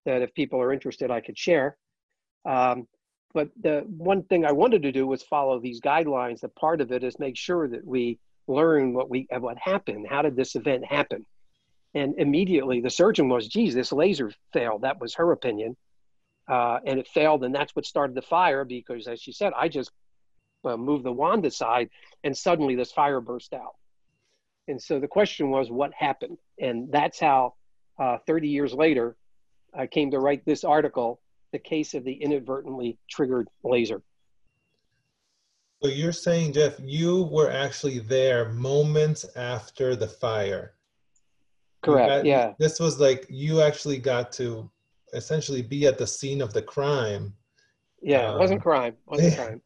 that 0.06 0.22
if 0.22 0.34
people 0.34 0.60
are 0.60 0.74
interested, 0.74 1.12
I 1.12 1.22
could 1.22 1.38
share. 1.38 1.78
Um, 2.46 2.88
but 3.34 3.50
the 3.62 3.84
one 3.88 4.24
thing 4.24 4.46
I 4.46 4.52
wanted 4.52 4.84
to 4.84 4.92
do 4.92 5.06
was 5.06 5.22
follow 5.22 5.60
these 5.60 5.82
guidelines. 5.82 6.42
That 6.42 6.56
part 6.56 6.82
of 6.82 6.92
it 6.92 7.04
is 7.04 7.20
make 7.20 7.38
sure 7.38 7.68
that 7.68 7.86
we 7.86 8.20
learn 8.48 8.94
what 8.94 9.10
we 9.10 9.28
what 9.32 9.58
happened. 9.58 10.08
How 10.10 10.22
did 10.22 10.36
this 10.36 10.56
event 10.56 10.86
happen? 10.86 11.26
And 11.94 12.16
immediately 12.18 12.82
the 12.82 12.90
surgeon 12.90 13.30
was, 13.30 13.48
geez, 13.48 13.74
this 13.74 13.92
laser 13.92 14.32
failed. 14.54 14.82
That 14.82 15.00
was 15.00 15.16
her 15.16 15.32
opinion. 15.32 15.76
Uh, 16.48 16.80
and 16.84 17.00
it 17.00 17.08
failed, 17.08 17.44
and 17.44 17.54
that's 17.54 17.76
what 17.76 17.86
started 17.86 18.16
the 18.16 18.24
fire 18.24 18.66
because, 18.66 19.08
as 19.08 19.22
she 19.22 19.32
said, 19.32 19.54
I 19.56 19.68
just 19.68 19.92
uh, 20.66 20.78
moved 20.78 21.04
the 21.04 21.12
wand 21.12 21.46
aside, 21.46 21.90
and 22.24 22.36
suddenly 22.36 22.76
this 22.76 22.92
fire 22.92 23.22
burst 23.22 23.54
out. 23.54 23.76
And 24.68 24.82
so 24.82 25.00
the 25.00 25.08
question 25.08 25.52
was, 25.52 25.70
what 25.70 25.94
happened? 25.94 26.40
And 26.60 26.92
that's 26.92 27.20
how, 27.20 27.54
uh, 28.00 28.18
30 28.26 28.48
years 28.48 28.74
later, 28.74 29.16
I 29.78 29.86
came 29.86 30.10
to 30.12 30.20
write 30.20 30.44
this 30.44 30.64
article 30.64 31.22
the 31.52 31.60
case 31.60 31.94
of 31.94 32.04
the 32.04 32.14
inadvertently 32.14 32.98
triggered 33.10 33.48
laser. 33.64 34.02
So 35.82 35.90
you're 35.90 36.12
saying, 36.12 36.54
Jeff, 36.54 36.76
you 36.80 37.24
were 37.24 37.50
actually 37.50 38.00
there 38.00 38.50
moments 38.50 39.26
after 39.36 39.96
the 39.96 40.08
fire. 40.08 40.74
Correct. 41.82 42.10
Got, 42.10 42.26
yeah. 42.26 42.54
This 42.60 42.80
was 42.80 43.00
like 43.00 43.26
you 43.30 43.62
actually 43.62 43.98
got 43.98 44.32
to 44.34 44.70
essentially 45.14 45.62
be 45.62 45.88
at 45.88 45.98
the 45.98 46.06
scene 46.06 46.42
of 46.42 46.54
the 46.54 46.62
crime. 46.62 47.34
Yeah, 48.02 48.34
it 48.34 48.38
wasn't 48.38 48.60
um, 48.60 48.64
crime. 48.64 48.94
It 48.94 49.10
wasn't 49.12 49.36
crime. 49.38 49.62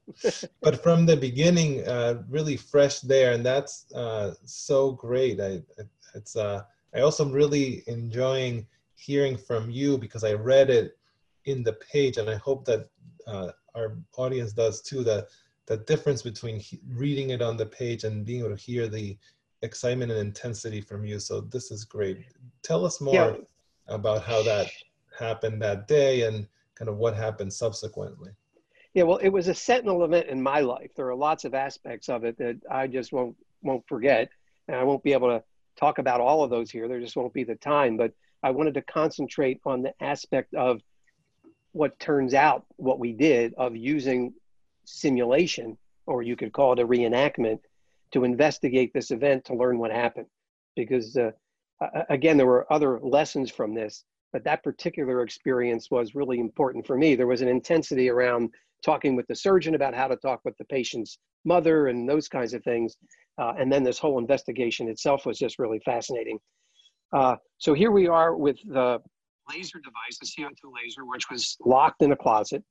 but 0.62 0.82
from 0.84 1.06
the 1.06 1.18
beginning, 1.18 1.88
uh, 1.88 2.24
really 2.30 2.58
fresh 2.58 3.00
there, 3.00 3.34
and 3.34 3.46
that's 3.46 3.92
uh, 3.94 4.34
so 4.44 4.92
great. 4.92 5.40
I, 5.40 5.62
it's 6.14 6.36
uh, 6.36 6.64
I 6.96 7.02
also 7.02 7.26
really 7.26 7.84
enjoying 7.88 8.68
hearing 8.96 9.36
from 9.36 9.70
you 9.70 9.98
because 9.98 10.24
I 10.24 10.34
read 10.34 10.70
it 10.70 10.98
in 11.46 11.64
the 11.64 11.74
page, 11.74 12.18
and 12.18 12.30
I 12.30 12.36
hope 12.36 12.66
that 12.66 12.90
uh, 13.28 13.50
our 13.76 13.98
audience 14.18 14.54
does 14.54 14.82
too. 14.82 15.04
That 15.04 15.28
the 15.66 15.78
difference 15.78 16.22
between 16.22 16.62
reading 16.90 17.32
it 17.32 17.42
on 17.42 17.58
the 17.58 17.66
page 17.66 18.04
and 18.04 18.26
being 18.26 18.42
able 18.42 18.56
to 18.56 18.62
hear 18.62 18.88
the 18.88 19.18
excitement 19.62 20.12
and 20.12 20.20
intensity 20.20 20.82
from 20.82 21.06
you. 21.06 21.20
So 21.20 21.42
this 21.42 21.72
is 21.72 21.86
great. 21.86 22.26
Tell 22.64 22.86
us 22.86 23.00
more 23.00 23.14
yeah. 23.14 23.36
about 23.88 24.24
how 24.24 24.44
that 24.44 24.68
happened 25.18 25.62
that 25.62 25.88
day 25.88 26.24
and 26.24 26.48
kind 26.76 26.90
of 26.90 26.98
what 26.98 27.16
happened 27.16 27.54
subsequently. 27.54 28.32
Yeah, 28.94 29.04
well, 29.04 29.18
it 29.18 29.30
was 29.30 29.48
a 29.48 29.56
sentinel 29.56 30.04
event 30.04 30.28
in 30.28 30.42
my 30.42 30.60
life. 30.60 30.92
There 30.96 31.08
are 31.08 31.16
lots 31.16 31.46
of 31.46 31.54
aspects 31.54 32.10
of 32.10 32.26
it 32.26 32.38
that 32.38 32.58
I 32.70 32.88
just 32.88 33.12
won't 33.12 33.36
won't 33.64 33.88
forget, 33.88 34.30
and 34.68 34.78
I 34.78 34.84
won't 34.84 35.04
be 35.04 35.14
able 35.14 35.30
to 35.30 35.44
talk 35.80 35.98
about 35.98 36.22
all 36.22 36.44
of 36.44 36.50
those 36.50 36.70
here. 36.70 36.88
There 36.88 37.00
just 37.00 37.16
won't 37.16 37.34
be 37.34 37.44
the 37.44 37.56
time. 37.56 37.98
But 37.98 38.12
I 38.44 38.52
wanted 38.52 38.76
to 38.76 38.82
concentrate 38.82 39.62
on 39.66 39.82
the 39.82 39.94
aspect 40.02 40.54
of 40.54 40.82
what 41.74 42.00
turns 42.00 42.34
out 42.34 42.66
what 42.78 43.00
we 43.00 43.12
did 43.14 43.54
of 43.58 43.76
using 43.76 44.34
simulation, 44.86 45.78
or 46.06 46.24
you 46.24 46.36
could 46.36 46.54
call 46.54 46.74
it 46.74 46.80
a 46.80 46.88
reenactment, 46.88 47.60
to 48.12 48.24
investigate 48.24 48.92
this 48.94 49.12
event 49.12 49.44
to 49.46 49.56
learn 49.56 49.78
what 49.80 49.92
happened. 49.92 50.28
Because 50.76 51.18
uh, 51.18 51.32
again, 52.10 52.38
there 52.38 52.48
were 52.48 52.72
other 52.72 53.00
lessons 53.02 53.52
from 53.52 53.74
this, 53.74 54.06
but 54.32 54.44
that 54.44 54.64
particular 54.64 55.22
experience 55.22 55.90
was 55.92 56.16
really 56.16 56.40
important 56.40 56.86
for 56.86 56.98
me. 56.98 57.16
There 57.16 57.28
was 57.28 57.42
an 57.42 57.48
intensity 57.48 58.10
around 58.10 58.50
talking 58.84 59.16
with 59.16 59.28
the 59.28 59.36
surgeon 59.36 59.76
about 59.76 59.94
how 59.94 60.08
to 60.08 60.16
talk 60.18 60.42
with 60.44 60.58
the 60.58 60.66
patient's 60.66 61.18
mother 61.46 61.88
and 61.88 62.08
those 62.08 62.28
kinds 62.28 62.54
of 62.54 62.64
things. 62.64 62.96
Uh, 63.38 63.54
and 63.58 63.72
then 63.72 63.84
this 63.84 63.98
whole 63.98 64.20
investigation 64.20 64.88
itself 64.88 65.26
was 65.26 65.40
just 65.40 65.58
really 65.58 65.80
fascinating. 65.84 66.38
Uh, 67.14 67.36
so 67.58 67.74
here 67.74 67.92
we 67.92 68.08
are 68.08 68.36
with 68.36 68.58
the 68.68 69.00
laser 69.50 69.80
device, 69.80 70.18
the 70.20 70.26
CO2 70.26 70.72
laser, 70.74 71.06
which 71.06 71.30
was 71.30 71.58
locked 71.66 72.02
in 72.02 72.12
a 72.12 72.16
closet. 72.16 72.64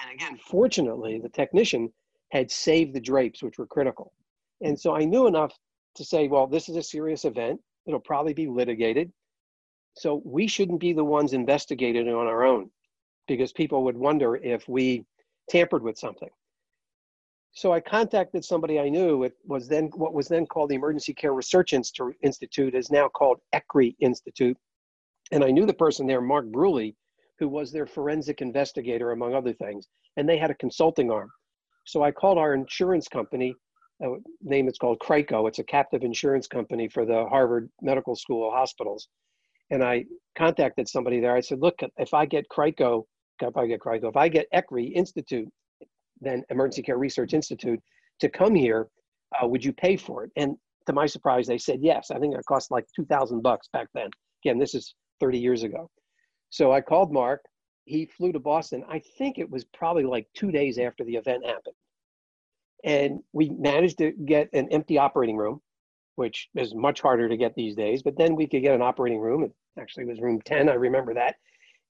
And 0.00 0.12
again, 0.12 0.38
fortunately, 0.38 1.18
the 1.18 1.28
technician 1.28 1.92
had 2.30 2.50
saved 2.50 2.94
the 2.94 3.00
drapes, 3.00 3.42
which 3.42 3.58
were 3.58 3.66
critical. 3.66 4.12
And 4.62 4.78
so 4.78 4.94
I 4.96 5.04
knew 5.04 5.26
enough 5.26 5.52
to 5.96 6.04
say, 6.04 6.28
well, 6.28 6.46
this 6.46 6.68
is 6.68 6.76
a 6.76 6.82
serious 6.82 7.24
event. 7.24 7.60
It'll 7.86 8.00
probably 8.00 8.32
be 8.32 8.46
litigated. 8.46 9.12
So 9.94 10.22
we 10.24 10.46
shouldn't 10.46 10.80
be 10.80 10.92
the 10.92 11.04
ones 11.04 11.34
investigated 11.34 12.08
on 12.08 12.26
our 12.26 12.44
own 12.44 12.70
because 13.28 13.52
people 13.52 13.84
would 13.84 13.96
wonder 13.96 14.36
if 14.36 14.66
we 14.68 15.04
tampered 15.50 15.82
with 15.82 15.98
something. 15.98 16.30
So 17.54 17.72
I 17.72 17.80
contacted 17.80 18.44
somebody 18.44 18.80
I 18.80 18.88
knew. 18.88 19.24
It 19.24 19.34
was 19.44 19.68
then 19.68 19.90
what 19.94 20.14
was 20.14 20.28
then 20.28 20.46
called 20.46 20.70
the 20.70 20.76
Emergency 20.76 21.12
Care 21.12 21.34
Research 21.34 21.74
Institute 21.74 22.74
is 22.74 22.90
now 22.90 23.08
called 23.08 23.40
ECRI 23.54 23.94
Institute. 24.00 24.56
And 25.32 25.42
I 25.42 25.50
knew 25.50 25.66
the 25.66 25.74
person 25.74 26.06
there, 26.06 26.20
Mark 26.20 26.46
Bruley, 26.46 26.94
who 27.38 27.48
was 27.48 27.72
their 27.72 27.86
forensic 27.86 28.40
investigator, 28.42 29.10
among 29.10 29.34
other 29.34 29.52
things. 29.52 29.88
And 30.16 30.28
they 30.28 30.36
had 30.36 30.50
a 30.50 30.54
consulting 30.54 31.10
arm. 31.10 31.30
So 31.86 32.04
I 32.04 32.12
called 32.12 32.38
our 32.38 32.54
insurance 32.54 33.08
company, 33.08 33.54
uh, 34.04 34.10
name 34.42 34.68
it's 34.68 34.78
called 34.78 35.00
CRICO. 35.00 35.48
It's 35.48 35.58
a 35.58 35.64
captive 35.64 36.02
insurance 36.02 36.46
company 36.46 36.86
for 36.86 37.04
the 37.04 37.24
Harvard 37.26 37.68
Medical 37.80 38.14
School 38.14 38.50
hospitals. 38.52 39.08
And 39.70 39.82
I 39.82 40.04
contacted 40.36 40.86
somebody 40.88 41.18
there. 41.18 41.34
I 41.34 41.40
said, 41.40 41.60
look, 41.60 41.80
if 41.96 42.12
I 42.12 42.26
get 42.26 42.48
CRICO, 42.48 43.04
if 43.40 43.56
I 43.56 43.66
get 43.66 43.80
CRICO, 43.80 44.08
if 44.08 44.16
I 44.16 44.28
get 44.28 44.46
ECRI 44.54 44.92
Institute, 44.92 45.48
then 46.20 46.44
Emergency 46.50 46.82
Care 46.82 46.98
Research 46.98 47.32
Institute, 47.32 47.80
to 48.20 48.28
come 48.28 48.54
here, 48.54 48.88
uh, 49.42 49.46
would 49.46 49.64
you 49.64 49.72
pay 49.72 49.96
for 49.96 50.24
it? 50.24 50.30
And 50.36 50.56
to 50.86 50.92
my 50.92 51.06
surprise, 51.06 51.46
they 51.46 51.58
said 51.58 51.78
yes. 51.80 52.10
I 52.10 52.18
think 52.18 52.34
it 52.34 52.44
cost 52.46 52.70
like 52.70 52.84
2000 52.94 53.40
bucks 53.42 53.68
back 53.72 53.88
then. 53.94 54.10
Again, 54.44 54.58
this 54.58 54.74
is 54.74 54.94
30 55.20 55.38
years 55.38 55.62
ago. 55.62 55.90
So 56.50 56.72
I 56.72 56.80
called 56.80 57.12
Mark. 57.12 57.42
He 57.84 58.06
flew 58.06 58.32
to 58.32 58.38
Boston. 58.38 58.84
I 58.88 59.00
think 59.18 59.38
it 59.38 59.50
was 59.50 59.64
probably 59.64 60.04
like 60.04 60.28
two 60.34 60.52
days 60.52 60.78
after 60.78 61.04
the 61.04 61.16
event 61.16 61.44
happened. 61.44 61.74
And 62.84 63.20
we 63.32 63.50
managed 63.50 63.98
to 63.98 64.12
get 64.12 64.48
an 64.52 64.68
empty 64.70 64.98
operating 64.98 65.36
room, 65.36 65.60
which 66.16 66.48
is 66.54 66.74
much 66.74 67.00
harder 67.00 67.28
to 67.28 67.36
get 67.36 67.54
these 67.54 67.74
days. 67.74 68.02
But 68.02 68.16
then 68.16 68.36
we 68.36 68.46
could 68.46 68.62
get 68.62 68.74
an 68.74 68.82
operating 68.82 69.20
room. 69.20 69.44
It 69.44 69.52
actually 69.80 70.04
was 70.04 70.20
room 70.20 70.40
10. 70.44 70.68
I 70.68 70.74
remember 70.74 71.14
that. 71.14 71.36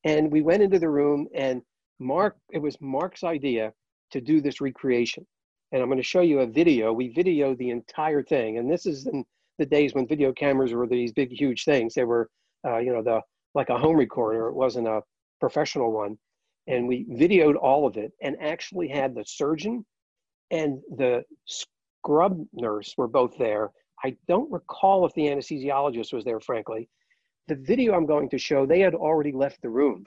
And 0.05 0.31
we 0.31 0.43
went 0.43 0.63
into 0.63 0.79
the 0.79 0.89
room, 0.89 1.29
and 1.35 1.63
Mark, 1.99 2.37
it 2.53 2.59
was 2.59 2.77
Mark's 2.81 3.25
idea 3.25 3.73
to 4.11 4.21
do 4.21 4.41
this 4.41 4.61
recreation. 4.61 5.27
And 5.71 5.81
I'm 5.81 5.89
going 5.89 5.99
to 5.99 6.03
show 6.03 6.21
you 6.21 6.41
a 6.41 6.47
video. 6.47 6.93
We 6.93 7.15
videoed 7.15 7.59
the 7.59 7.71
entire 7.71 8.23
thing. 8.23 8.59
And 8.59 8.71
this 8.71 8.85
is 8.85 9.07
in 9.07 9.25
the 9.59 9.67
days 9.67 9.95
when 9.95 10.07
video 10.07 10.33
cameras 10.33 10.73
were 10.73 10.87
these 10.87 11.13
big, 11.13 11.31
huge 11.33 11.65
things. 11.65 11.95
They 11.95 12.05
were, 12.05 12.29
uh, 12.67 12.79
you 12.79 12.93
know, 12.93 13.03
the 13.03 13.21
like 13.55 13.69
a 13.69 13.79
home 13.79 13.97
recorder. 13.97 14.49
It 14.49 14.55
wasn't 14.55 14.89
a 14.89 15.03
professional 15.41 15.93
one. 15.93 16.17
And 16.69 16.87
we 16.87 17.05
videoed 17.07 17.57
all 17.61 17.87
of 17.87 17.97
it 17.97 18.13
and 18.23 18.37
actually 18.41 18.89
had 18.89 19.15
the 19.15 19.25
surgeon 19.27 19.85
and 20.53 20.79
the 20.97 21.25
scrub 21.47 22.45
nurse 22.53 22.95
were 22.97 23.09
both 23.09 23.37
there. 23.39 23.71
I 24.05 24.17
don't 24.29 24.51
recall 24.53 25.05
if 25.05 25.15
the 25.15 25.23
anesthesiologist 25.23 26.13
was 26.13 26.25
there, 26.25 26.41
frankly, 26.41 26.89
the 27.49 27.57
video 27.57 27.95
I'm 27.95 28.07
going 28.07 28.29
to 28.31 28.39
show, 28.39 28.65
they 28.65 28.81
had 28.81 28.95
already 28.95 29.33
left 29.33 29.61
the 29.63 29.71
room. 29.71 30.05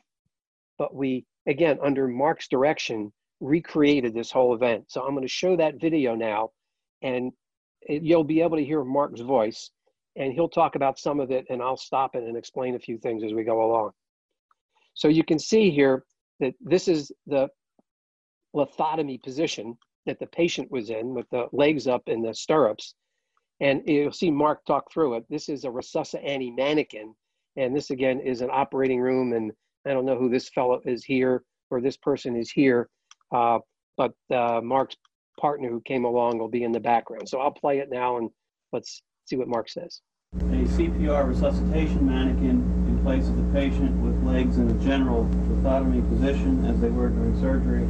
But 0.77 0.95
we, 0.95 1.25
again, 1.47 1.77
under 1.83 2.07
Mark's 2.07 2.47
direction, 2.47 3.11
recreated 3.39 4.13
this 4.13 4.31
whole 4.31 4.53
event. 4.53 4.85
So 4.87 5.01
I'm 5.01 5.11
going 5.11 5.23
to 5.23 5.27
show 5.27 5.57
that 5.57 5.79
video 5.79 6.15
now, 6.15 6.51
and 7.01 7.31
it, 7.81 8.03
you'll 8.03 8.23
be 8.23 8.41
able 8.41 8.57
to 8.57 8.63
hear 8.63 8.83
Mark's 8.83 9.21
voice, 9.21 9.71
and 10.15 10.33
he'll 10.33 10.49
talk 10.49 10.75
about 10.75 10.99
some 10.99 11.19
of 11.19 11.31
it, 11.31 11.45
and 11.49 11.61
I'll 11.61 11.77
stop 11.77 12.15
it 12.15 12.23
and 12.23 12.37
explain 12.37 12.75
a 12.75 12.79
few 12.79 12.97
things 12.97 13.23
as 13.23 13.33
we 13.33 13.43
go 13.43 13.63
along. 13.63 13.91
So 14.93 15.07
you 15.07 15.23
can 15.23 15.39
see 15.39 15.69
here 15.69 16.05
that 16.39 16.53
this 16.61 16.87
is 16.87 17.11
the 17.27 17.49
lithotomy 18.55 19.21
position 19.21 19.77
that 20.05 20.19
the 20.19 20.27
patient 20.27 20.71
was 20.71 20.89
in 20.89 21.13
with 21.13 21.29
the 21.31 21.47
legs 21.51 21.87
up 21.87 22.03
in 22.07 22.21
the 22.21 22.33
stirrups. 22.33 22.95
And 23.59 23.81
you'll 23.85 24.11
see 24.11 24.31
Mark 24.31 24.65
talk 24.65 24.91
through 24.91 25.15
it. 25.15 25.25
This 25.29 25.49
is 25.49 25.65
a 25.65 25.69
Resusci 25.69 26.55
mannequin 26.55 27.15
and 27.57 27.75
this 27.75 27.89
again 27.89 28.19
is 28.19 28.41
an 28.41 28.49
operating 28.51 28.99
room, 28.99 29.33
and 29.33 29.51
I 29.85 29.93
don't 29.93 30.05
know 30.05 30.17
who 30.17 30.29
this 30.29 30.49
fellow 30.49 30.81
is 30.85 31.03
here 31.03 31.43
or 31.71 31.81
this 31.81 31.97
person 31.97 32.35
is 32.35 32.51
here, 32.51 32.89
uh, 33.31 33.59
but 33.97 34.13
uh, 34.31 34.61
Mark's 34.61 34.95
partner 35.39 35.69
who 35.69 35.81
came 35.81 36.05
along 36.05 36.37
will 36.37 36.49
be 36.49 36.63
in 36.63 36.71
the 36.71 36.79
background. 36.79 37.27
So 37.27 37.39
I'll 37.39 37.51
play 37.51 37.79
it 37.79 37.89
now 37.89 38.17
and 38.17 38.29
let's 38.71 39.01
see 39.25 39.35
what 39.35 39.47
Mark 39.47 39.69
says. 39.69 40.01
A 40.35 40.65
CPR 40.67 41.27
resuscitation 41.27 42.05
mannequin 42.05 42.61
in 42.87 42.99
place 43.03 43.27
of 43.27 43.37
the 43.37 43.53
patient 43.53 43.95
with 44.01 44.21
legs 44.23 44.57
in 44.57 44.69
a 44.69 44.83
general 44.85 45.25
lithotomy 45.47 46.07
position 46.09 46.65
as 46.65 46.79
they 46.79 46.89
were 46.89 47.09
during 47.09 47.39
surgery. 47.39 47.87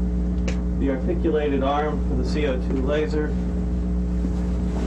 The 0.79 0.91
articulated 0.91 1.63
arm 1.63 2.07
for 2.07 2.15
the 2.15 2.23
CO2 2.23 2.85
laser. 2.85 3.33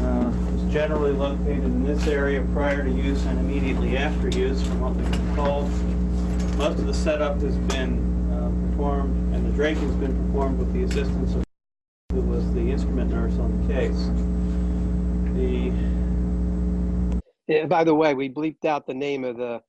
Uh, 0.04 0.48
generally 0.70 1.12
located 1.12 1.64
in 1.64 1.84
this 1.84 2.06
area 2.06 2.42
prior 2.52 2.84
to 2.84 2.90
use 2.90 3.24
and 3.24 3.38
immediately 3.38 3.96
after 3.96 4.28
use 4.28 4.62
from 4.62 4.80
what 4.80 4.94
we 4.94 5.02
can 5.02 5.30
recall. 5.30 5.62
Most 6.56 6.78
of 6.78 6.86
the 6.86 6.94
setup 6.94 7.40
has 7.40 7.56
been 7.56 8.30
uh, 8.32 8.70
performed 8.70 9.34
and 9.34 9.46
the 9.46 9.50
draping 9.52 9.86
has 9.88 9.96
been 9.96 10.26
performed 10.26 10.58
with 10.58 10.72
the 10.72 10.82
assistance 10.82 11.34
of 11.34 11.44
who 12.12 12.20
was 12.20 12.52
the 12.52 12.70
instrument 12.70 13.10
nurse 13.10 13.32
on 13.38 13.66
the 13.66 13.74
case. 13.74 14.10
The 15.34 15.72
yeah, 17.48 17.64
by 17.64 17.82
the 17.82 17.94
way, 17.94 18.14
we 18.14 18.28
bleeped 18.28 18.66
out 18.66 18.86
the 18.86 18.94
name 18.94 19.24
of 19.24 19.36
the 19.38 19.62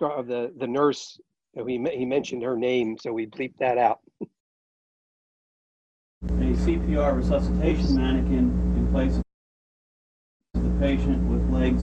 of 0.00 0.26
the 0.26 0.52
the 0.56 0.66
nurse. 0.66 1.20
He 1.54 1.84
he 1.92 2.06
mentioned 2.06 2.42
her 2.44 2.56
name, 2.56 2.96
so 2.98 3.12
we 3.12 3.26
bleeped 3.26 3.58
that 3.58 3.76
out. 3.76 3.98
A 4.22 4.28
CPR 6.28 7.16
resuscitation 7.16 7.96
mannequin 7.96 8.50
in 8.76 8.88
place 8.92 9.16
of 9.16 10.62
the 10.62 10.70
patient 10.78 11.28
with 11.28 11.42
legs 11.50 11.82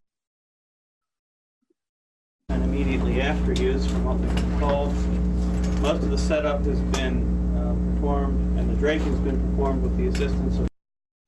and 2.47 2.63
immediately 2.63 3.21
after 3.21 3.51
use 3.53 3.85
from 3.85 4.05
what 4.05 4.17
we 4.17 4.27
can 4.27 4.53
recall. 4.53 4.87
Most 5.81 6.03
of 6.03 6.09
the 6.09 6.17
setup 6.17 6.65
has 6.65 6.79
been 6.79 7.55
uh, 7.57 7.75
performed 7.95 8.57
and 8.57 8.69
the 8.69 8.75
draping 8.75 9.11
has 9.11 9.19
been 9.19 9.51
performed 9.51 9.83
with 9.83 9.97
the 9.97 10.07
assistance 10.07 10.57
of 10.57 10.67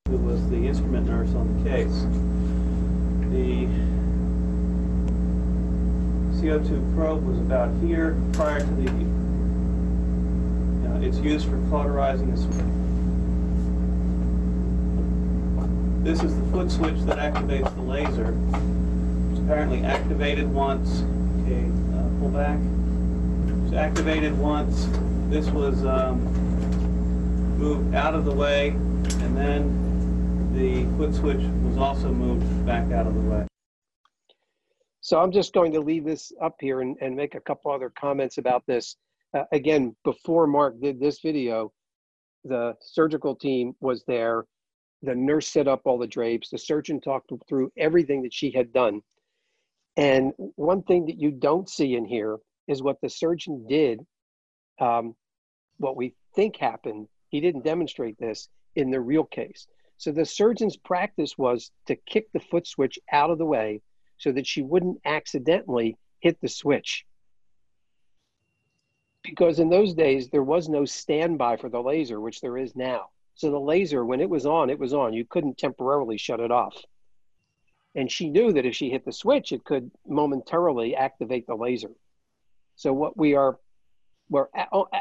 who 0.07 0.17
was 0.17 0.49
the 0.49 0.67
instrument 0.67 1.07
nurse 1.07 1.33
on 1.35 1.63
the 1.63 1.69
case. 1.69 2.30
The 3.31 3.65
CO2 6.37 6.95
probe 6.95 7.25
was 7.25 7.39
about 7.39 7.71
here 7.81 8.15
prior 8.33 8.59
to 8.59 8.65
the 8.65 9.11
It's 11.01 11.17
used 11.17 11.49
for 11.49 11.57
cauterizing 11.69 12.29
a 12.29 12.37
switch. 12.37 12.55
This 16.03 16.23
is 16.23 16.35
the 16.35 16.45
foot 16.51 16.69
switch 16.69 16.99
that 17.05 17.17
activates 17.17 17.73
the 17.75 17.81
laser. 17.81 18.37
It's 19.31 19.39
apparently 19.39 19.83
activated 19.83 20.51
once. 20.53 21.01
Okay, 21.41 21.65
uh, 21.95 22.07
pull 22.19 22.29
back. 22.29 22.59
It's 23.65 23.73
activated 23.73 24.37
once. 24.37 24.87
This 25.29 25.47
was 25.47 25.83
um, 25.85 26.21
moved 27.57 27.95
out 27.95 28.13
of 28.13 28.25
the 28.25 28.33
way, 28.33 28.69
and 28.69 29.35
then 29.35 29.90
the 30.53 30.85
foot 30.97 31.15
switch 31.15 31.41
was 31.63 31.77
also 31.77 32.09
moved 32.09 32.65
back 32.65 32.91
out 32.91 33.07
of 33.07 33.15
the 33.15 33.21
way. 33.21 33.47
So 34.99 35.19
I'm 35.19 35.31
just 35.31 35.53
going 35.53 35.71
to 35.73 35.79
leave 35.79 36.05
this 36.05 36.31
up 36.41 36.55
here 36.59 36.81
and, 36.81 36.95
and 37.01 37.15
make 37.15 37.35
a 37.35 37.39
couple 37.39 37.71
other 37.71 37.91
comments 37.99 38.37
about 38.37 38.63
this. 38.67 38.97
Uh, 39.33 39.43
again, 39.51 39.95
before 40.03 40.47
Mark 40.47 40.79
did 40.81 40.99
this 40.99 41.19
video, 41.21 41.71
the 42.43 42.75
surgical 42.81 43.35
team 43.35 43.73
was 43.79 44.03
there. 44.07 44.45
The 45.01 45.15
nurse 45.15 45.47
set 45.47 45.67
up 45.67 45.81
all 45.85 45.97
the 45.97 46.07
drapes. 46.07 46.49
The 46.49 46.57
surgeon 46.57 47.01
talked 47.01 47.31
through 47.47 47.71
everything 47.77 48.21
that 48.23 48.33
she 48.33 48.51
had 48.51 48.71
done. 48.71 49.01
And 49.97 50.33
one 50.55 50.83
thing 50.83 51.05
that 51.07 51.19
you 51.19 51.31
don't 51.31 51.69
see 51.69 51.95
in 51.95 52.05
here 52.05 52.37
is 52.67 52.83
what 52.83 53.01
the 53.01 53.09
surgeon 53.09 53.65
did, 53.67 54.05
um, 54.79 55.15
what 55.77 55.95
we 55.95 56.13
think 56.35 56.57
happened. 56.57 57.07
He 57.29 57.41
didn't 57.41 57.63
demonstrate 57.63 58.17
this 58.19 58.49
in 58.75 58.91
the 58.91 59.01
real 59.01 59.23
case. 59.23 59.67
So 60.01 60.11
the 60.11 60.25
surgeon's 60.25 60.77
practice 60.77 61.37
was 61.37 61.69
to 61.85 61.95
kick 61.95 62.31
the 62.31 62.39
foot 62.39 62.65
switch 62.65 62.97
out 63.11 63.29
of 63.29 63.37
the 63.37 63.45
way 63.45 63.83
so 64.17 64.31
that 64.31 64.47
she 64.47 64.63
wouldn't 64.63 64.99
accidentally 65.05 65.95
hit 66.21 66.41
the 66.41 66.49
switch. 66.49 67.05
Because 69.21 69.59
in 69.59 69.69
those 69.69 69.93
days, 69.93 70.27
there 70.29 70.41
was 70.41 70.67
no 70.67 70.85
standby 70.85 71.57
for 71.57 71.69
the 71.69 71.83
laser, 71.83 72.19
which 72.19 72.41
there 72.41 72.57
is 72.57 72.75
now. 72.75 73.09
So 73.35 73.51
the 73.51 73.59
laser, 73.59 74.03
when 74.03 74.21
it 74.21 74.29
was 74.31 74.47
on, 74.47 74.71
it 74.71 74.79
was 74.79 74.91
on. 74.91 75.13
You 75.13 75.23
couldn't 75.23 75.59
temporarily 75.59 76.17
shut 76.17 76.39
it 76.39 76.49
off. 76.49 76.75
And 77.93 78.11
she 78.11 78.31
knew 78.31 78.53
that 78.53 78.65
if 78.65 78.73
she 78.75 78.89
hit 78.89 79.05
the 79.05 79.13
switch, 79.13 79.51
it 79.51 79.63
could 79.63 79.91
momentarily 80.07 80.95
activate 80.95 81.45
the 81.45 81.53
laser. 81.53 81.91
So 82.75 82.91
what 82.91 83.15
we 83.15 83.35
are 83.35 83.59
we're 84.31 84.47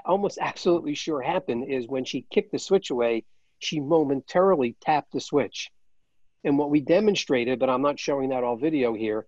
almost 0.04 0.36
absolutely 0.42 0.94
sure 0.94 1.22
happened 1.22 1.70
is 1.70 1.88
when 1.88 2.04
she 2.04 2.26
kicked 2.30 2.52
the 2.52 2.58
switch 2.58 2.90
away, 2.90 3.24
she 3.60 3.80
momentarily 3.80 4.76
tapped 4.80 5.12
the 5.12 5.20
switch. 5.20 5.70
And 6.42 6.58
what 6.58 6.70
we 6.70 6.80
demonstrated, 6.80 7.58
but 7.58 7.70
I'm 7.70 7.82
not 7.82 7.98
showing 7.98 8.30
that 8.30 8.44
all 8.44 8.56
video 8.56 8.94
here, 8.94 9.26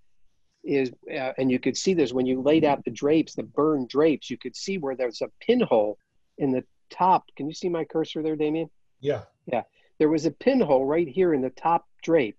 is, 0.65 0.91
uh, 1.11 1.33
and 1.39 1.51
you 1.51 1.59
could 1.59 1.77
see 1.77 1.95
this 1.95 2.13
when 2.13 2.27
you 2.27 2.41
laid 2.41 2.65
out 2.65 2.85
the 2.85 2.91
drapes, 2.91 3.35
the 3.35 3.43
burned 3.43 3.89
drapes, 3.89 4.31
you 4.31 4.39
could 4.39 4.57
see 4.57 4.79
where 4.79 4.97
there's 4.97 5.21
a 5.21 5.31
pinhole 5.41 5.99
in 6.39 6.53
the 6.53 6.65
top. 6.91 7.25
Can 7.37 7.47
you 7.47 7.55
see 7.55 7.69
my 7.69 7.85
cursor 7.85 8.23
there, 8.23 8.37
Demian? 8.37 8.69
Yeah. 9.01 9.23
Yeah. 9.47 9.63
There 9.99 10.09
was 10.09 10.25
a 10.25 10.31
pinhole 10.31 10.87
right 10.87 11.09
here 11.09 11.35
in 11.35 11.43
the 11.43 11.51
top 11.51 11.87
drape. 12.03 12.39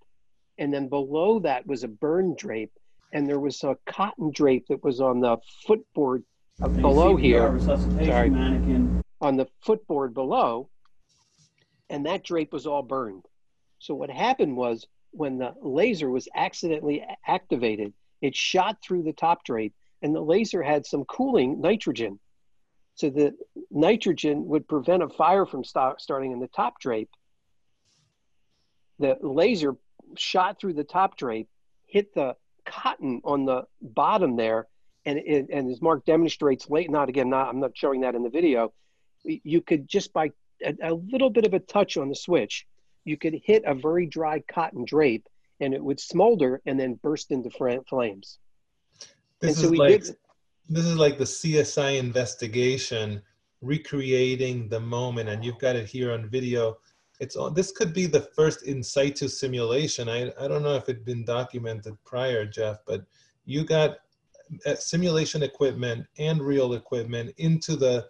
And 0.58 0.74
then 0.74 0.88
below 0.88 1.40
that 1.40 1.68
was 1.68 1.84
a 1.84 1.88
burned 1.88 2.38
drape. 2.38 2.72
And 3.12 3.28
there 3.28 3.40
was 3.40 3.64
a 3.64 3.78
cotton 3.86 4.32
drape 4.32 4.68
that 4.70 4.84
was 4.84 5.02
on 5.02 5.20
the 5.20 5.38
footboard 5.68 6.24
uh, 6.62 6.68
below 6.68 7.16
here. 7.16 7.60
Sorry. 7.60 8.30
Mannequin. 8.30 9.04
On 9.22 9.38
the 9.38 9.48
footboard 9.62 10.14
below. 10.14 10.70
And 11.90 12.06
that 12.06 12.24
drape 12.24 12.54
was 12.54 12.66
all 12.66 12.84
burned. 12.84 13.26
So 13.80 13.94
what 13.94 14.10
happened 14.10 14.56
was 14.56 14.88
when 15.12 15.38
the 15.38 15.54
laser 15.62 16.10
was 16.10 16.28
accidentally 16.34 17.06
activated, 17.28 17.94
it 18.22 18.36
shot 18.36 18.78
through 18.82 19.04
the 19.04 19.14
top 19.14 19.44
drape 19.44 19.74
and 20.02 20.14
the 20.14 20.22
laser 20.22 20.62
had 20.62 20.86
some 20.86 21.06
cooling 21.06 21.62
nitrogen. 21.62 22.20
So 22.96 23.10
the 23.10 23.36
nitrogen 23.72 24.46
would 24.48 24.68
prevent 24.68 25.02
a 25.02 25.10
fire 25.10 25.46
from 25.46 25.64
start, 25.64 26.02
starting 26.02 26.32
in 26.32 26.40
the 26.40 26.48
top 26.48 26.80
drape. 26.80 27.10
The 29.00 29.18
laser 29.22 29.76
shot 30.18 30.60
through 30.60 30.74
the 30.74 30.84
top 30.84 31.18
drape, 31.18 31.50
hit 31.88 32.14
the 32.14 32.36
cotton 32.66 33.22
on 33.24 33.46
the 33.46 33.64
bottom 33.82 34.36
there, 34.36 34.68
and 35.06 35.18
it, 35.18 35.50
and 35.52 35.72
as 35.72 35.82
Mark 35.82 36.06
demonstrates 36.06 36.70
late, 36.70 36.92
not 36.92 37.10
again, 37.10 37.30
not 37.30 37.50
I'm 37.50 37.60
not 37.60 37.76
showing 37.76 38.02
that 38.02 38.16
in 38.16 38.24
the 38.24 38.30
video. 38.30 38.74
You 39.24 39.62
could 39.62 39.88
just 39.88 40.14
by 40.14 40.32
a, 40.64 40.92
a 40.92 40.94
little 40.94 41.30
bit 41.30 41.46
of 41.46 41.54
a 41.54 41.60
touch 41.60 41.98
on 41.98 42.10
the 42.10 42.16
switch, 42.16 42.66
you 43.06 43.18
could 43.18 43.40
hit 43.44 43.64
a 43.66 43.74
very 43.74 44.06
dry 44.06 44.42
cotton 44.48 44.86
drape 44.86 45.28
and 45.60 45.74
it 45.74 45.84
would 45.84 46.00
smolder 46.00 46.62
and 46.66 46.80
then 46.80 47.00
burst 47.04 47.32
into 47.32 47.50
flames. 47.50 48.40
This 49.40 49.60
so 49.60 49.66
is 49.66 49.72
like 49.72 50.04
did, 50.04 50.16
this 50.70 50.86
is 50.86 50.96
like 50.96 51.18
the 51.18 51.26
CSI 51.26 52.00
investigation 52.00 53.22
recreating 53.62 54.68
the 54.68 54.80
moment, 54.80 55.30
and 55.30 55.44
you've 55.44 55.60
got 55.60 55.76
it 55.76 55.88
here 55.88 56.12
on 56.12 56.30
video. 56.30 56.78
It's 57.20 57.36
on. 57.36 57.54
This 57.54 57.72
could 57.72 57.94
be 57.94 58.06
the 58.06 58.22
first 58.36 58.64
in 58.64 58.84
situ 58.84 59.28
simulation. 59.28 60.10
I 60.10 60.32
I 60.40 60.48
don't 60.48 60.64
know 60.64 60.76
if 60.76 60.84
it'd 60.84 61.06
been 61.06 61.26
documented 61.26 61.98
prior, 62.06 62.46
Jeff, 62.46 62.78
but 62.86 63.06
you 63.46 63.64
got 63.64 63.98
uh, 64.66 64.76
simulation 64.76 65.44
equipment 65.44 66.06
and 66.18 66.42
real 66.42 66.74
equipment 66.74 67.34
into 67.38 67.76
the 67.76 68.08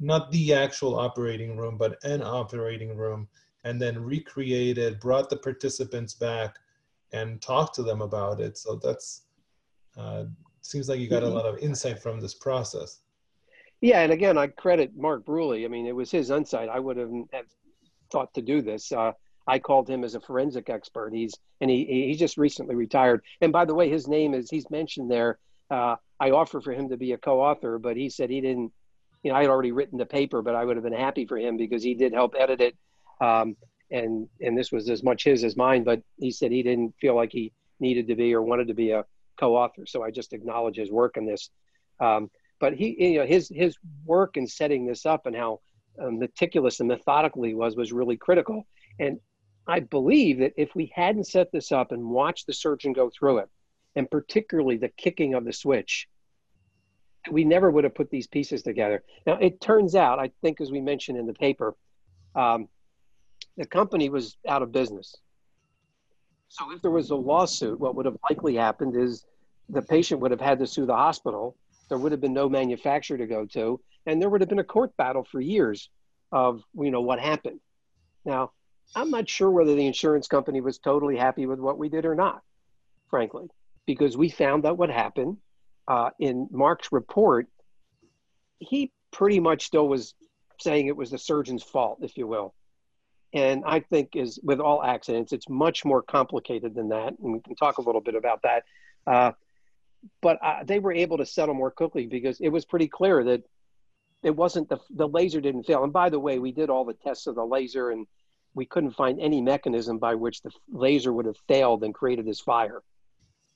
not 0.00 0.30
the 0.30 0.54
actual 0.54 0.98
operating 0.98 1.56
room, 1.56 1.76
but 1.76 1.98
an 2.04 2.22
operating 2.22 2.96
room 2.96 3.28
and 3.64 3.80
then 3.80 3.98
recreated, 4.02 5.00
brought 5.00 5.28
the 5.30 5.36
participants 5.36 6.14
back 6.14 6.56
and 7.12 7.40
talked 7.40 7.74
to 7.74 7.82
them 7.82 8.02
about 8.02 8.40
it. 8.40 8.56
So 8.56 8.76
that's, 8.76 9.22
uh, 9.96 10.24
seems 10.62 10.88
like 10.88 11.00
you 11.00 11.08
got 11.08 11.22
a 11.22 11.28
lot 11.28 11.46
of 11.46 11.58
insight 11.58 12.00
from 12.00 12.20
this 12.20 12.34
process. 12.34 13.00
Yeah, 13.80 14.00
and 14.00 14.12
again, 14.12 14.36
I 14.36 14.48
credit 14.48 14.96
Mark 14.96 15.24
Bruley. 15.24 15.64
I 15.64 15.68
mean, 15.68 15.86
it 15.86 15.94
was 15.94 16.10
his 16.10 16.30
insight. 16.30 16.68
I 16.68 16.80
would 16.80 16.96
have, 16.96 17.10
have 17.32 17.46
thought 18.10 18.34
to 18.34 18.42
do 18.42 18.60
this. 18.60 18.90
Uh, 18.90 19.12
I 19.46 19.58
called 19.58 19.88
him 19.88 20.04
as 20.04 20.14
a 20.14 20.20
forensic 20.20 20.68
expert. 20.68 21.14
He's 21.14 21.34
and 21.60 21.70
he 21.70 21.84
he 21.84 22.14
just 22.14 22.36
recently 22.36 22.74
retired. 22.74 23.22
And 23.40 23.52
by 23.52 23.64
the 23.64 23.74
way, 23.74 23.88
his 23.88 24.06
name 24.06 24.34
is 24.34 24.50
he's 24.50 24.68
mentioned 24.70 25.10
there. 25.10 25.38
Uh, 25.70 25.96
I 26.20 26.30
offered 26.30 26.64
for 26.64 26.72
him 26.72 26.88
to 26.90 26.96
be 26.96 27.12
a 27.12 27.18
co-author, 27.18 27.78
but 27.78 27.96
he 27.96 28.10
said 28.10 28.30
he 28.30 28.40
didn't. 28.40 28.72
You 29.22 29.30
know, 29.32 29.36
I 29.36 29.42
had 29.42 29.50
already 29.50 29.72
written 29.72 29.98
the 29.98 30.06
paper, 30.06 30.42
but 30.42 30.54
I 30.54 30.64
would 30.64 30.76
have 30.76 30.84
been 30.84 30.92
happy 30.92 31.26
for 31.26 31.36
him 31.36 31.56
because 31.56 31.82
he 31.82 31.94
did 31.94 32.12
help 32.12 32.34
edit 32.38 32.60
it 32.60 32.76
um, 33.20 33.56
and 33.90 34.28
and 34.40 34.56
this 34.56 34.70
was 34.70 34.88
as 34.88 35.02
much 35.02 35.24
his 35.24 35.44
as 35.44 35.56
mine. 35.56 35.84
But 35.84 36.02
he 36.18 36.30
said 36.30 36.52
he 36.52 36.62
didn't 36.62 36.94
feel 37.00 37.14
like 37.14 37.32
he 37.32 37.52
needed 37.80 38.08
to 38.08 38.14
be 38.14 38.34
or 38.34 38.42
wanted 38.42 38.68
to 38.68 38.74
be 38.74 38.90
a 38.90 39.04
co-author. 39.38 39.86
So 39.86 40.02
I 40.02 40.10
just 40.10 40.32
acknowledge 40.32 40.76
his 40.76 40.90
work 40.90 41.16
in 41.16 41.26
this. 41.26 41.50
Um, 42.00 42.30
but 42.60 42.74
he, 42.74 43.12
you 43.12 43.18
know, 43.20 43.26
his 43.26 43.50
his 43.54 43.76
work 44.04 44.36
in 44.36 44.46
setting 44.46 44.86
this 44.86 45.06
up 45.06 45.26
and 45.26 45.34
how 45.34 45.60
uh, 46.02 46.10
meticulous 46.10 46.80
and 46.80 46.88
methodical 46.88 47.42
he 47.42 47.54
was 47.54 47.76
was 47.76 47.92
really 47.92 48.16
critical. 48.16 48.66
And 48.98 49.20
I 49.66 49.80
believe 49.80 50.38
that 50.38 50.54
if 50.56 50.74
we 50.74 50.92
hadn't 50.94 51.26
set 51.26 51.52
this 51.52 51.72
up 51.72 51.92
and 51.92 52.10
watched 52.10 52.46
the 52.46 52.52
surgeon 52.52 52.92
go 52.92 53.10
through 53.10 53.38
it, 53.38 53.48
and 53.94 54.10
particularly 54.10 54.76
the 54.76 54.88
kicking 54.88 55.34
of 55.34 55.44
the 55.44 55.52
switch, 55.52 56.08
we 57.30 57.44
never 57.44 57.70
would 57.70 57.84
have 57.84 57.94
put 57.94 58.10
these 58.10 58.26
pieces 58.26 58.62
together. 58.62 59.02
Now 59.26 59.34
it 59.34 59.60
turns 59.60 59.94
out, 59.94 60.18
I 60.18 60.30
think, 60.42 60.60
as 60.60 60.70
we 60.70 60.80
mentioned 60.80 61.18
in 61.18 61.26
the 61.26 61.34
paper, 61.34 61.74
um, 62.34 62.68
the 63.56 63.66
company 63.66 64.08
was 64.08 64.36
out 64.46 64.62
of 64.62 64.72
business. 64.72 65.16
So 66.48 66.72
if 66.72 66.80
there 66.80 66.90
was 66.90 67.10
a 67.10 67.16
lawsuit, 67.16 67.78
what 67.78 67.94
would 67.94 68.06
have 68.06 68.16
likely 68.30 68.54
happened 68.54 68.96
is 68.96 69.26
the 69.68 69.82
patient 69.82 70.20
would 70.20 70.30
have 70.30 70.40
had 70.40 70.58
to 70.60 70.66
sue 70.66 70.86
the 70.86 70.96
hospital. 70.96 71.56
There 71.88 71.98
would 71.98 72.12
have 72.12 72.20
been 72.20 72.32
no 72.32 72.48
manufacturer 72.48 73.18
to 73.18 73.26
go 73.26 73.44
to, 73.46 73.80
and 74.06 74.20
there 74.20 74.30
would 74.30 74.40
have 74.40 74.48
been 74.48 74.58
a 74.58 74.64
court 74.64 74.96
battle 74.96 75.24
for 75.24 75.40
years 75.40 75.90
of 76.32 76.62
you 76.74 76.90
know 76.90 77.00
what 77.00 77.18
happened. 77.18 77.60
Now, 78.24 78.52
I'm 78.94 79.10
not 79.10 79.28
sure 79.28 79.50
whether 79.50 79.74
the 79.74 79.86
insurance 79.86 80.28
company 80.28 80.60
was 80.60 80.78
totally 80.78 81.16
happy 81.16 81.46
with 81.46 81.58
what 81.58 81.78
we 81.78 81.88
did 81.88 82.06
or 82.06 82.14
not, 82.14 82.42
frankly, 83.10 83.48
because 83.86 84.16
we 84.16 84.30
found 84.30 84.64
out 84.64 84.78
what 84.78 84.90
happened 84.90 85.38
uh, 85.88 86.10
in 86.20 86.46
Mark's 86.52 86.92
report. 86.92 87.48
He 88.60 88.92
pretty 89.10 89.40
much 89.40 89.64
still 89.64 89.88
was 89.88 90.14
saying 90.60 90.86
it 90.86 90.96
was 90.96 91.10
the 91.10 91.18
surgeon's 91.18 91.62
fault, 91.62 91.98
if 92.02 92.16
you 92.16 92.26
will. 92.26 92.54
And 93.32 93.64
I 93.66 93.80
think 93.80 94.10
is 94.14 94.38
with 94.42 94.60
all 94.60 94.82
accidents, 94.82 95.32
it's 95.32 95.48
much 95.48 95.84
more 95.84 96.02
complicated 96.02 96.74
than 96.74 96.90
that, 96.90 97.14
and 97.22 97.32
we 97.32 97.40
can 97.40 97.56
talk 97.56 97.78
a 97.78 97.82
little 97.82 98.00
bit 98.00 98.14
about 98.14 98.42
that. 98.42 98.64
Uh, 99.06 99.32
but 100.22 100.38
uh, 100.42 100.64
they 100.64 100.78
were 100.78 100.92
able 100.92 101.18
to 101.18 101.26
settle 101.26 101.54
more 101.54 101.70
quickly 101.70 102.06
because 102.06 102.40
it 102.40 102.48
was 102.48 102.64
pretty 102.64 102.88
clear 102.88 103.24
that 103.24 103.42
it 104.22 104.34
wasn't 104.34 104.68
the 104.68 104.78
the 104.90 105.06
laser 105.06 105.40
didn't 105.40 105.64
fail. 105.64 105.84
And 105.84 105.92
by 105.92 106.08
the 106.08 106.18
way, 106.18 106.38
we 106.38 106.52
did 106.52 106.70
all 106.70 106.84
the 106.84 106.94
tests 106.94 107.26
of 107.26 107.34
the 107.34 107.44
laser, 107.44 107.90
and 107.90 108.06
we 108.54 108.64
couldn't 108.66 108.92
find 108.92 109.20
any 109.20 109.40
mechanism 109.40 109.98
by 109.98 110.14
which 110.14 110.42
the 110.42 110.50
laser 110.70 111.12
would 111.12 111.26
have 111.26 111.36
failed 111.48 111.84
and 111.84 111.94
created 111.94 112.26
this 112.26 112.40
fire. 112.40 112.82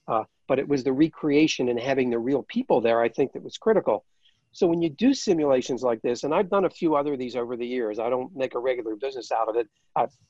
Uh, 0.06 0.24
but 0.48 0.58
it 0.58 0.68
was 0.68 0.84
the 0.84 0.92
recreation 0.92 1.68
and 1.68 1.78
having 1.78 2.10
the 2.10 2.18
real 2.18 2.42
people 2.42 2.80
there, 2.80 3.00
I 3.00 3.08
think, 3.08 3.32
that 3.32 3.42
was 3.42 3.56
critical. 3.58 4.04
So 4.52 4.66
when 4.66 4.82
you 4.82 4.90
do 4.90 5.14
simulations 5.14 5.82
like 5.82 6.02
this, 6.02 6.24
and 6.24 6.34
I've 6.34 6.50
done 6.50 6.66
a 6.66 6.70
few 6.70 6.94
other 6.94 7.14
of 7.14 7.18
these 7.18 7.36
over 7.36 7.56
the 7.56 7.66
years, 7.66 7.98
I 7.98 8.10
don't 8.10 8.34
make 8.36 8.54
a 8.54 8.58
regular 8.58 8.96
business 8.96 9.32
out 9.32 9.48
of 9.48 9.56
it. 9.56 9.66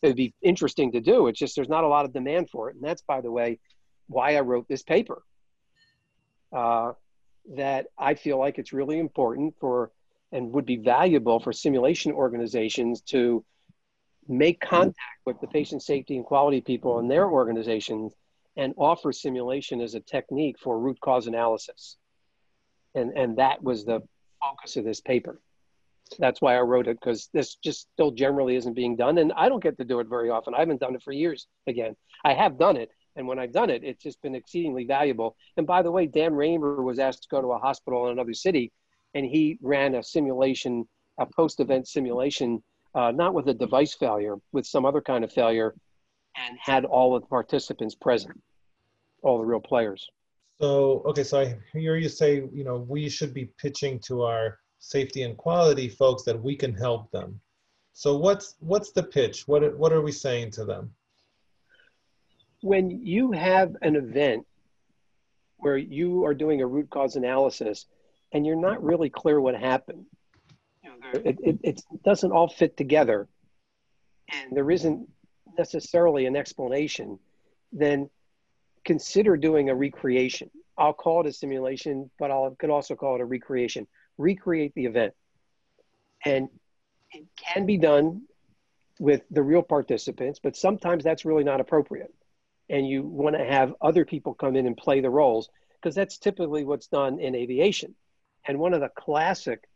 It'd 0.00 0.16
be 0.16 0.32
interesting 0.42 0.92
to 0.92 1.00
do. 1.00 1.26
It's 1.26 1.38
just 1.38 1.56
there's 1.56 1.68
not 1.68 1.82
a 1.82 1.88
lot 1.88 2.04
of 2.04 2.12
demand 2.12 2.48
for 2.50 2.70
it, 2.70 2.76
and 2.76 2.84
that's 2.84 3.02
by 3.02 3.20
the 3.20 3.32
way 3.32 3.58
why 4.06 4.36
I 4.36 4.40
wrote 4.40 4.68
this 4.68 4.82
paper. 4.82 5.22
Uh, 6.52 6.92
that 7.56 7.86
I 7.98 8.14
feel 8.14 8.38
like 8.38 8.58
it's 8.58 8.72
really 8.72 8.98
important 9.00 9.54
for 9.58 9.90
and 10.30 10.52
would 10.52 10.66
be 10.66 10.76
valuable 10.76 11.40
for 11.40 11.52
simulation 11.52 12.12
organizations 12.12 13.02
to 13.02 13.44
make 14.28 14.60
contact 14.60 15.20
with 15.26 15.40
the 15.40 15.48
patient 15.48 15.82
safety 15.82 16.16
and 16.16 16.24
quality 16.24 16.60
people 16.60 17.00
in 17.00 17.08
their 17.08 17.28
organizations 17.28 18.14
and 18.56 18.74
offer 18.76 19.12
simulation 19.12 19.80
as 19.80 19.94
a 19.94 20.00
technique 20.00 20.56
for 20.58 20.78
root 20.78 21.00
cause 21.00 21.26
analysis. 21.26 21.96
And, 22.94 23.16
and 23.16 23.38
that 23.38 23.62
was 23.62 23.84
the 23.84 24.00
focus 24.42 24.76
of 24.76 24.84
this 24.84 25.00
paper. 25.00 25.40
That's 26.18 26.42
why 26.42 26.56
I 26.56 26.60
wrote 26.60 26.88
it 26.88 26.98
because 27.00 27.30
this 27.32 27.54
just 27.56 27.88
still 27.94 28.10
generally 28.10 28.56
isn't 28.56 28.74
being 28.74 28.96
done. 28.96 29.18
And 29.18 29.32
I 29.34 29.48
don't 29.48 29.62
get 29.62 29.78
to 29.78 29.84
do 29.84 30.00
it 30.00 30.08
very 30.08 30.28
often. 30.28 30.54
I 30.54 30.58
haven't 30.58 30.80
done 30.80 30.94
it 30.94 31.02
for 31.02 31.12
years 31.12 31.46
again. 31.66 31.96
I 32.24 32.34
have 32.34 32.58
done 32.58 32.76
it. 32.76 32.90
And 33.16 33.26
when 33.26 33.38
I've 33.38 33.52
done 33.52 33.70
it, 33.70 33.82
it's 33.84 34.02
just 34.02 34.20
been 34.22 34.34
exceedingly 34.34 34.84
valuable. 34.84 35.36
And 35.56 35.66
by 35.66 35.82
the 35.82 35.90
way, 35.90 36.06
Dan 36.06 36.32
Raemer 36.32 36.82
was 36.82 36.98
asked 36.98 37.22
to 37.22 37.28
go 37.30 37.40
to 37.40 37.52
a 37.52 37.58
hospital 37.58 38.06
in 38.06 38.12
another 38.12 38.34
city 38.34 38.72
and 39.14 39.26
he 39.26 39.58
ran 39.62 39.94
a 39.94 40.02
simulation, 40.02 40.88
a 41.18 41.26
post 41.26 41.60
event 41.60 41.88
simulation, 41.88 42.62
uh, 42.94 43.10
not 43.10 43.34
with 43.34 43.48
a 43.48 43.54
device 43.54 43.94
failure, 43.94 44.36
with 44.52 44.66
some 44.66 44.84
other 44.84 45.00
kind 45.00 45.24
of 45.24 45.32
failure, 45.32 45.74
and 46.36 46.58
had 46.60 46.84
all 46.84 47.14
of 47.14 47.22
the 47.22 47.28
participants 47.28 47.94
present, 47.94 48.40
all 49.22 49.38
the 49.38 49.44
real 49.44 49.60
players. 49.60 50.08
So, 50.60 51.02
okay, 51.06 51.24
so 51.24 51.40
I 51.40 51.58
hear 51.72 51.96
you 51.96 52.08
say, 52.08 52.44
you 52.52 52.64
know, 52.64 52.86
we 52.88 53.08
should 53.08 53.34
be 53.34 53.46
pitching 53.58 53.98
to 54.06 54.22
our 54.22 54.58
safety 54.78 55.22
and 55.22 55.36
quality 55.36 55.88
folks 55.88 56.22
that 56.24 56.40
we 56.40 56.56
can 56.56 56.74
help 56.74 57.10
them. 57.10 57.40
So 57.92 58.16
what's 58.16 58.56
what's 58.60 58.92
the 58.92 59.02
pitch? 59.02 59.46
What 59.46 59.76
what 59.76 59.92
are 59.92 60.00
we 60.00 60.12
saying 60.12 60.52
to 60.52 60.64
them? 60.64 60.94
When 62.62 62.90
you 62.90 63.32
have 63.32 63.76
an 63.82 63.96
event 63.96 64.46
where 65.56 65.76
you 65.76 66.24
are 66.24 66.34
doing 66.34 66.62
a 66.62 66.66
root 66.66 66.90
cause 66.90 67.16
analysis 67.16 67.86
and 68.32 68.46
you're 68.46 68.56
not 68.56 68.82
really 68.82 69.10
clear 69.10 69.40
what 69.40 69.54
happened, 69.54 70.06
it, 71.12 71.38
it, 71.42 71.58
it 71.62 71.82
doesn't 72.04 72.32
all 72.32 72.48
fit 72.48 72.76
together, 72.76 73.28
and 74.32 74.56
there 74.56 74.70
isn't 74.70 75.08
necessarily 75.58 76.26
an 76.26 76.36
explanation, 76.36 77.18
then 77.72 78.10
consider 78.84 79.36
doing 79.36 79.70
a 79.70 79.74
recreation. 79.74 80.50
I'll 80.76 80.92
call 80.92 81.20
it 81.20 81.26
a 81.26 81.32
simulation, 81.32 82.10
but 82.18 82.30
I 82.30 82.48
could 82.58 82.70
also 82.70 82.94
call 82.94 83.16
it 83.16 83.20
a 83.20 83.24
recreation 83.24 83.86
recreate 84.18 84.74
the 84.74 84.86
event. 84.86 85.14
And 86.24 86.48
it 87.10 87.24
can 87.36 87.66
be 87.66 87.76
done 87.76 88.22
with 88.98 89.22
the 89.30 89.42
real 89.42 89.62
participants, 89.62 90.40
but 90.42 90.56
sometimes 90.56 91.02
that's 91.02 91.24
really 91.24 91.44
not 91.44 91.60
appropriate. 91.60 92.14
And 92.68 92.86
you 92.86 93.02
want 93.02 93.36
to 93.36 93.44
have 93.44 93.74
other 93.80 94.04
people 94.04 94.34
come 94.34 94.56
in 94.56 94.66
and 94.66 94.76
play 94.76 95.00
the 95.00 95.10
roles 95.10 95.50
because 95.80 95.94
that's 95.94 96.18
typically 96.18 96.64
what's 96.64 96.86
done 96.86 97.18
in 97.18 97.34
aviation. 97.34 97.94
And 98.46 98.58
one 98.58 98.74
of 98.74 98.80
the 98.80 98.88
classic 98.88 99.68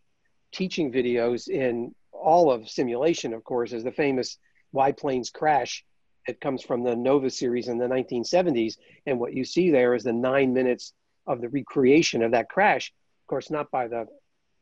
teaching 0.53 0.93
videos 0.93 1.49
in 1.49 1.95
all 2.13 2.51
of 2.51 2.69
simulation, 2.69 3.35
of 3.35 3.45
course, 3.45 3.73
is 3.73 3.85
the 3.85 3.93
famous 3.93 4.39
Why 4.77 4.93
Planes 4.93 5.31
Crash. 5.31 5.85
It 6.29 6.39
comes 6.39 6.63
from 6.63 6.85
the 6.85 6.95
Nova 6.95 7.31
series 7.31 7.69
in 7.69 7.79
the 7.79 7.87
1970s. 7.87 8.77
And 9.07 9.19
what 9.19 9.33
you 9.33 9.43
see 9.43 9.71
there 9.71 9.95
is 9.95 10.05
the 10.05 10.13
nine 10.13 10.53
minutes 10.53 10.93
of 11.27 11.41
the 11.41 11.49
recreation 11.49 12.23
of 12.23 12.33
that 12.33 12.51
crash. 12.51 12.93
Of 13.23 13.27
course, 13.27 13.51
not 13.51 13.71
by 13.71 13.89
the 13.89 14.07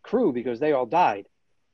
crew 0.04 0.32
because 0.32 0.60
they 0.60 0.70
all 0.70 0.86
died, 0.86 1.26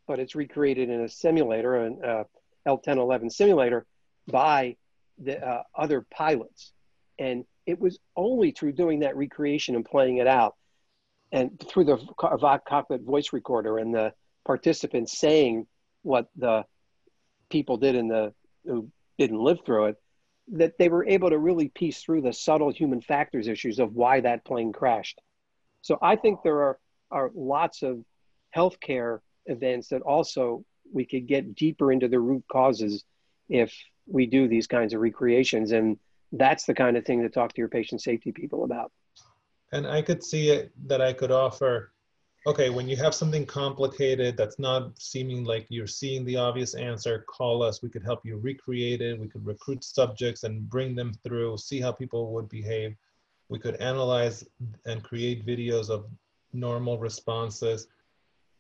but 0.09 0.19
it's 0.21 0.35
recreated 0.35 0.89
in 0.89 1.03
a 1.03 1.09
simulator, 1.09 1.85
an 1.85 2.01
uh, 2.03 2.25
L1011 2.67 3.31
simulator, 3.31 3.85
by 4.27 4.77
the 5.19 5.39
uh, 5.47 5.63
other 5.75 6.07
pilots. 6.11 6.73
And 7.19 7.45
it 7.67 7.79
was 7.79 7.99
only 8.17 8.53
through 8.53 8.73
doing 8.73 9.01
that 9.01 9.19
recreation 9.19 9.77
and 9.77 9.85
playing 9.85 10.17
it 10.17 10.27
out, 10.27 10.57
and 11.31 11.63
through 11.69 11.85
the 11.85 11.99
cockpit 12.17 13.03
voice 13.03 13.35
recorder 13.35 13.77
and 13.77 13.95
the 13.95 14.15
participants 14.47 15.19
saying 15.19 15.67
what 16.03 16.31
the 16.37 16.65
people 17.51 17.77
did 17.77 17.95
in 17.95 18.09
the 18.09 18.33
who 18.65 18.89
didn't 19.19 19.39
live 19.39 19.59
through 19.67 19.87
it, 19.87 19.97
that 20.53 20.79
they 20.79 20.89
were 20.89 21.07
able 21.07 21.31
to 21.31 21.39
really 21.39 21.69
piece 21.69 22.03
through 22.03 22.23
the 22.23 22.33
subtle 22.33 22.71
human 22.71 23.01
factors 23.01 23.49
issues 23.49 23.79
of 23.79 23.95
why 23.95 24.21
that 24.21 24.45
plane 24.45 24.73
crashed. 24.73 25.21
So 25.83 25.99
I 26.03 26.17
think 26.17 26.43
there 26.43 26.63
are 26.63 26.79
are 27.11 27.31
lots 27.35 27.83
of 27.83 28.05
healthcare 28.57 29.21
events 29.47 29.89
that 29.89 30.03
also 30.03 30.65
we 30.93 31.05
could 31.05 31.27
get 31.27 31.55
deeper 31.55 31.93
into 31.93 32.09
the 32.09 32.19
root 32.19 32.45
causes 32.51 33.05
if 33.49 33.75
we 34.07 34.27
do 34.27 34.49
these 34.49 34.67
kinds 34.67 34.95
of 34.95 35.01
recreations. 35.01 35.73
And 35.73 35.99
that's 36.33 36.65
the 36.65 36.75
kind 36.75 36.97
of 36.97 37.05
thing 37.05 37.23
to 37.23 37.29
talk 37.29 37.53
to 37.53 37.59
your 37.59 37.69
patient 37.69 38.01
safety 38.01 38.33
people 38.33 38.65
about. 38.65 38.93
And 39.73 39.87
I 39.87 40.03
could 40.03 40.23
see 40.23 40.51
it 40.51 40.73
that 40.87 41.01
I 41.01 41.13
could 41.13 41.31
offer 41.31 41.93
okay, 42.47 42.71
when 42.71 42.89
you 42.89 42.97
have 42.97 43.15
something 43.15 43.45
complicated 43.45 44.37
that's 44.37 44.59
not 44.59 44.99
seeming 44.99 45.45
like 45.45 45.67
you're 45.69 45.87
seeing 45.87 46.25
the 46.25 46.37
obvious 46.37 46.75
answer, 46.75 47.25
call 47.29 47.63
us. 47.63 47.83
We 47.83 47.91
could 47.91 48.05
help 48.05 48.21
you 48.25 48.39
recreate 48.39 49.01
it. 49.01 49.19
We 49.19 49.29
could 49.29 49.45
recruit 49.45 49.85
subjects 49.85 50.45
and 50.45 50.69
bring 50.69 50.95
them 50.95 51.13
through, 51.25 51.59
see 51.59 51.81
how 51.81 51.93
people 51.93 52.33
would 52.33 52.49
behave. 52.49 52.97
We 53.49 53.59
could 53.59 53.77
analyze 53.77 54.45
and 54.87 55.03
create 55.03 55.47
videos 55.47 55.91
of 55.91 56.07
normal 56.53 56.99
responses 56.99 57.89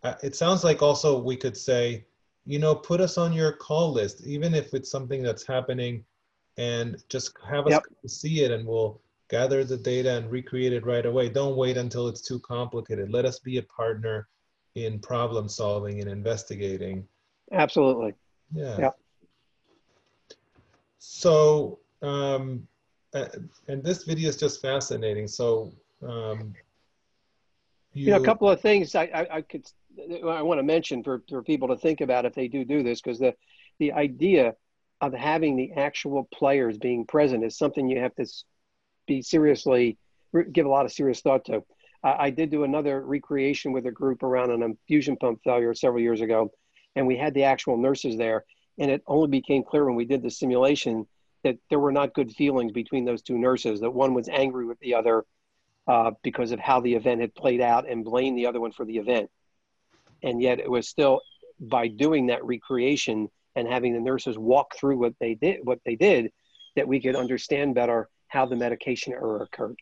uh, 0.02 0.14
it 0.22 0.34
sounds 0.34 0.64
like 0.64 0.82
also 0.82 1.18
we 1.18 1.36
could 1.36 1.56
say, 1.56 2.06
you 2.46 2.58
know, 2.58 2.74
put 2.74 3.00
us 3.00 3.18
on 3.18 3.32
your 3.32 3.52
call 3.52 3.92
list, 3.92 4.26
even 4.26 4.54
if 4.54 4.72
it's 4.74 4.90
something 4.90 5.22
that's 5.22 5.46
happening, 5.46 6.04
and 6.56 7.02
just 7.08 7.32
have 7.48 7.66
us 7.66 7.72
yep. 7.72 7.82
see 8.06 8.42
it, 8.42 8.50
and 8.50 8.66
we'll 8.66 9.00
gather 9.30 9.64
the 9.64 9.76
data 9.76 10.10
and 10.16 10.30
recreate 10.30 10.72
it 10.72 10.84
right 10.84 11.06
away. 11.06 11.28
Don't 11.28 11.56
wait 11.56 11.76
until 11.76 12.08
it's 12.08 12.20
too 12.20 12.40
complicated. 12.40 13.10
Let 13.10 13.24
us 13.24 13.38
be 13.38 13.58
a 13.58 13.62
partner 13.62 14.28
in 14.74 14.98
problem 14.98 15.48
solving 15.48 16.00
and 16.00 16.10
investigating. 16.10 17.06
Absolutely. 17.52 18.14
Yeah. 18.52 18.76
yeah. 18.78 18.90
So, 20.98 21.78
um, 22.02 22.66
and 23.12 23.82
this 23.82 24.04
video 24.04 24.28
is 24.28 24.36
just 24.36 24.60
fascinating. 24.60 25.26
So, 25.26 25.72
um, 26.06 26.52
you, 27.92 28.06
you 28.06 28.10
know, 28.10 28.18
a 28.18 28.24
couple 28.24 28.48
of 28.48 28.60
things 28.60 28.94
I, 28.94 29.04
I, 29.04 29.36
I 29.36 29.42
could 29.42 29.66
I 29.98 30.42
want 30.42 30.58
to 30.58 30.62
mention 30.62 31.02
for, 31.02 31.22
for 31.28 31.42
people 31.42 31.68
to 31.68 31.76
think 31.76 32.00
about 32.00 32.24
if 32.24 32.34
they 32.34 32.46
do 32.46 32.64
do 32.64 32.82
this, 32.82 33.00
because 33.00 33.18
the, 33.18 33.34
the 33.78 33.92
idea 33.92 34.54
of 35.00 35.12
having 35.12 35.56
the 35.56 35.72
actual 35.72 36.28
players 36.32 36.78
being 36.78 37.04
present 37.04 37.44
is 37.44 37.58
something 37.58 37.88
you 37.88 38.00
have 38.00 38.14
to 38.14 38.26
be 39.10 39.22
seriously, 39.22 39.98
give 40.52 40.66
a 40.66 40.68
lot 40.68 40.86
of 40.86 40.92
serious 40.92 41.20
thought 41.20 41.44
to. 41.46 41.64
I 42.02 42.30
did 42.30 42.50
do 42.50 42.64
another 42.64 43.02
recreation 43.02 43.72
with 43.72 43.84
a 43.84 43.90
group 43.90 44.22
around 44.22 44.52
an 44.52 44.62
infusion 44.62 45.16
pump 45.16 45.40
failure 45.44 45.74
several 45.74 46.00
years 46.00 46.22
ago, 46.22 46.50
and 46.96 47.06
we 47.06 47.16
had 47.16 47.34
the 47.34 47.44
actual 47.44 47.76
nurses 47.76 48.16
there. 48.16 48.44
And 48.78 48.90
it 48.90 49.02
only 49.06 49.28
became 49.28 49.62
clear 49.64 49.84
when 49.84 49.96
we 49.96 50.06
did 50.06 50.22
the 50.22 50.30
simulation 50.30 51.06
that 51.44 51.58
there 51.68 51.78
were 51.78 51.92
not 51.92 52.14
good 52.14 52.30
feelings 52.32 52.72
between 52.72 53.04
those 53.04 53.20
two 53.20 53.36
nurses, 53.36 53.80
that 53.80 53.90
one 53.90 54.14
was 54.14 54.30
angry 54.30 54.64
with 54.64 54.78
the 54.80 54.94
other 54.94 55.24
uh, 55.86 56.12
because 56.22 56.52
of 56.52 56.60
how 56.60 56.80
the 56.80 56.94
event 56.94 57.20
had 57.20 57.34
played 57.34 57.60
out 57.60 57.88
and 57.88 58.04
blamed 58.04 58.38
the 58.38 58.46
other 58.46 58.60
one 58.60 58.72
for 58.72 58.86
the 58.86 58.96
event 58.96 59.28
and 60.22 60.40
yet 60.40 60.58
it 60.58 60.70
was 60.70 60.88
still 60.88 61.20
by 61.58 61.88
doing 61.88 62.26
that 62.26 62.44
recreation 62.44 63.28
and 63.56 63.66
having 63.66 63.92
the 63.92 64.00
nurses 64.00 64.38
walk 64.38 64.76
through 64.76 64.98
what 64.98 65.14
they 65.20 65.34
did 65.34 65.60
what 65.64 65.80
they 65.84 65.96
did 65.96 66.30
that 66.76 66.86
we 66.86 67.00
could 67.00 67.16
understand 67.16 67.74
better 67.74 68.08
how 68.30 68.46
the 68.46 68.56
medication 68.56 69.12
error 69.12 69.42
occurred. 69.42 69.76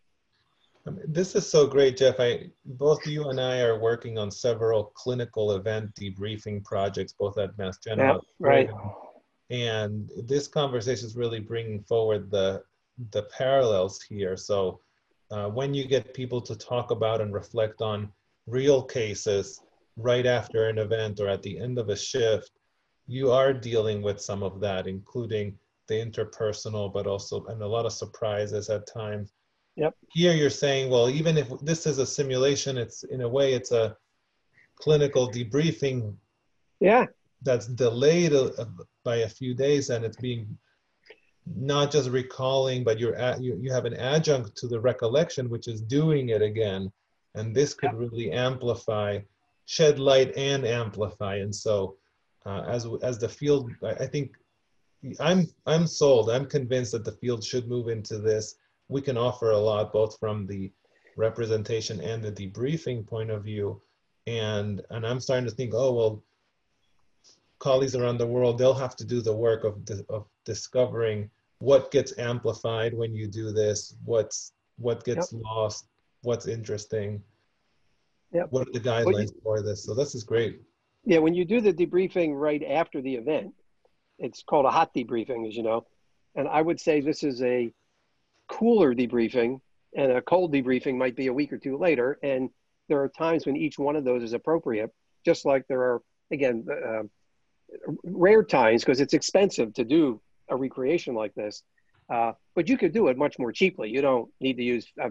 This 1.06 1.34
is 1.34 1.48
so 1.48 1.66
great 1.66 1.96
jeff. 1.98 2.18
I 2.18 2.50
both 2.64 3.06
you 3.06 3.28
and 3.28 3.38
i 3.38 3.60
are 3.60 3.78
working 3.78 4.16
on 4.16 4.30
several 4.30 4.84
clinical 4.94 5.52
event 5.52 5.94
debriefing 5.94 6.64
projects 6.64 7.12
both 7.12 7.36
at 7.38 7.56
mass 7.58 7.78
general 7.78 8.24
yeah, 8.40 8.46
right. 8.46 8.70
And 9.50 10.10
this 10.26 10.48
conversation 10.48 11.06
is 11.06 11.16
really 11.16 11.40
bringing 11.40 11.82
forward 11.82 12.30
the 12.30 12.62
the 13.10 13.24
parallels 13.24 14.00
here. 14.02 14.36
So 14.36 14.80
uh, 15.30 15.48
when 15.48 15.74
you 15.74 15.86
get 15.86 16.14
people 16.14 16.40
to 16.40 16.56
talk 16.56 16.90
about 16.90 17.20
and 17.20 17.32
reflect 17.32 17.80
on 17.82 18.10
real 18.46 18.82
cases 18.82 19.60
right 19.96 20.26
after 20.26 20.68
an 20.68 20.78
event 20.78 21.20
or 21.20 21.28
at 21.28 21.42
the 21.42 21.58
end 21.58 21.78
of 21.78 21.90
a 21.90 21.96
shift, 21.96 22.50
you 23.06 23.30
are 23.30 23.52
dealing 23.52 24.02
with 24.02 24.20
some 24.20 24.42
of 24.42 24.60
that, 24.60 24.86
including 24.86 25.58
the 25.88 25.94
interpersonal, 25.94 26.92
but 26.92 27.06
also 27.06 27.44
and 27.46 27.62
a 27.62 27.66
lot 27.66 27.86
of 27.86 27.92
surprises 27.92 28.70
at 28.70 28.86
times. 28.86 29.32
Yep. 29.76 29.94
Here 30.12 30.34
you're 30.34 30.50
saying, 30.50 30.90
well, 30.90 31.08
even 31.08 31.36
if 31.36 31.48
this 31.60 31.86
is 31.86 31.98
a 31.98 32.06
simulation, 32.06 32.76
it's 32.76 33.04
in 33.04 33.20
a 33.22 33.28
way 33.28 33.54
it's 33.54 33.72
a 33.72 33.96
clinical 34.76 35.30
debriefing. 35.30 36.14
Yeah. 36.80 37.06
That's 37.42 37.66
delayed 37.66 38.32
by 39.04 39.16
a 39.16 39.28
few 39.28 39.54
days, 39.54 39.90
and 39.90 40.04
it's 40.04 40.16
being 40.16 40.58
not 41.46 41.92
just 41.92 42.10
recalling, 42.10 42.82
but 42.82 42.98
you're 42.98 43.14
at, 43.14 43.40
you, 43.40 43.56
you 43.60 43.72
have 43.72 43.84
an 43.84 43.94
adjunct 43.94 44.56
to 44.56 44.66
the 44.66 44.80
recollection, 44.80 45.48
which 45.48 45.68
is 45.68 45.80
doing 45.80 46.30
it 46.30 46.42
again, 46.42 46.90
and 47.36 47.54
this 47.54 47.74
could 47.74 47.92
yep. 47.92 48.00
really 48.00 48.32
amplify 48.32 49.20
shed 49.68 49.98
light 49.98 50.34
and 50.36 50.64
amplify. 50.64 51.36
And 51.36 51.54
so 51.54 51.96
uh, 52.46 52.62
as, 52.66 52.86
as 53.02 53.18
the 53.18 53.28
field, 53.28 53.70
I 53.82 54.06
think 54.06 54.32
I'm, 55.20 55.46
I'm 55.66 55.86
sold, 55.86 56.30
I'm 56.30 56.46
convinced 56.46 56.92
that 56.92 57.04
the 57.04 57.12
field 57.12 57.44
should 57.44 57.68
move 57.68 57.88
into 57.88 58.18
this. 58.18 58.56
We 58.88 59.00
can 59.00 59.16
offer 59.16 59.50
a 59.50 59.58
lot, 59.58 59.92
both 59.92 60.18
from 60.18 60.46
the 60.46 60.72
representation 61.16 62.00
and 62.00 62.22
the 62.22 62.32
debriefing 62.32 63.06
point 63.06 63.30
of 63.30 63.44
view. 63.44 63.80
and 64.26 64.82
and 64.90 65.06
I'm 65.06 65.20
starting 65.20 65.48
to 65.48 65.54
think, 65.54 65.72
oh 65.74 65.92
well, 65.92 66.22
colleagues 67.58 67.96
around 67.96 68.18
the 68.18 68.26
world 68.26 68.58
they'll 68.58 68.74
have 68.74 68.96
to 68.96 69.04
do 69.04 69.20
the 69.20 69.34
work 69.34 69.64
of 69.64 69.74
of 70.08 70.26
discovering 70.44 71.30
what 71.58 71.90
gets 71.90 72.16
amplified 72.18 72.94
when 72.94 73.14
you 73.14 73.26
do 73.26 73.52
this, 73.52 73.96
what's 74.04 74.52
what 74.78 75.04
gets 75.04 75.32
yep. 75.32 75.42
lost, 75.44 75.88
what's 76.22 76.46
interesting. 76.46 77.22
Yep. 78.32 78.46
What 78.50 78.68
are 78.68 78.72
the 78.72 78.80
guidelines 78.80 79.32
you, 79.34 79.40
for 79.42 79.62
this? 79.62 79.84
So 79.84 79.94
this 79.94 80.14
is 80.14 80.22
great. 80.22 80.60
Yeah, 81.04 81.18
when 81.18 81.34
you 81.34 81.44
do 81.44 81.60
the 81.60 81.72
debriefing 81.72 82.38
right 82.38 82.62
after 82.62 83.00
the 83.00 83.14
event, 83.14 83.54
it's 84.18 84.42
called 84.42 84.66
a 84.66 84.70
hot 84.70 84.94
debriefing, 84.94 85.46
as 85.46 85.56
you 85.56 85.62
know. 85.62 85.86
And 86.34 86.48
I 86.48 86.60
would 86.60 86.80
say 86.80 87.00
this 87.00 87.22
is 87.22 87.42
a 87.42 87.72
cooler 88.48 88.94
debriefing, 88.94 89.60
and 89.96 90.12
a 90.12 90.22
cold 90.22 90.52
debriefing 90.52 90.96
might 90.96 91.16
be 91.16 91.28
a 91.28 91.32
week 91.32 91.52
or 91.52 91.58
two 91.58 91.78
later. 91.78 92.18
And 92.22 92.50
there 92.88 93.00
are 93.02 93.08
times 93.08 93.46
when 93.46 93.56
each 93.56 93.78
one 93.78 93.96
of 93.96 94.04
those 94.04 94.22
is 94.22 94.32
appropriate, 94.32 94.90
just 95.24 95.44
like 95.44 95.66
there 95.68 95.82
are, 95.82 96.02
again, 96.30 96.66
uh, 96.70 97.02
rare 98.04 98.42
times 98.42 98.82
because 98.82 99.00
it's 99.00 99.14
expensive 99.14 99.74
to 99.74 99.84
do 99.84 100.20
a 100.48 100.56
recreation 100.56 101.14
like 101.14 101.34
this. 101.34 101.62
Uh, 102.10 102.32
but 102.54 102.68
you 102.68 102.78
could 102.78 102.92
do 102.92 103.08
it 103.08 103.18
much 103.18 103.38
more 103.38 103.52
cheaply. 103.52 103.90
You 103.90 104.00
don't 104.00 104.30
need 104.40 104.56
to 104.56 104.62
use 104.62 104.86
a 104.98 105.10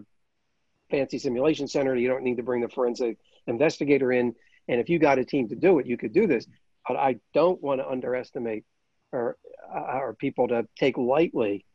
fancy 0.89 1.19
simulation 1.19 1.67
center. 1.67 1.95
You 1.95 2.07
don't 2.07 2.23
need 2.23 2.37
to 2.37 2.43
bring 2.43 2.61
the 2.61 2.69
forensic 2.69 3.17
investigator 3.45 4.11
in. 4.11 4.33
And 4.67 4.79
if 4.79 4.89
you 4.89 4.99
got 4.99 5.19
a 5.19 5.25
team 5.25 5.47
to 5.49 5.55
do 5.55 5.79
it, 5.79 5.85
you 5.85 5.97
could 5.97 6.13
do 6.13 6.25
this. 6.25 6.47
But 6.87 6.97
I 6.97 7.17
don't 7.33 7.61
want 7.61 7.81
to 7.81 7.87
underestimate 7.87 8.65
or, 9.11 9.37
uh, 9.73 9.99
or 9.99 10.13
people 10.13 10.47
to 10.49 10.67
take 10.77 10.97
lightly 10.97 11.65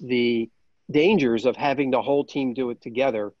the 0.00 0.50
dangers 0.90 1.44
of 1.44 1.56
having 1.56 1.90
the 1.90 2.02
whole 2.02 2.24
team 2.24 2.54
do 2.54 2.70
it 2.70 2.80
together 2.80 3.32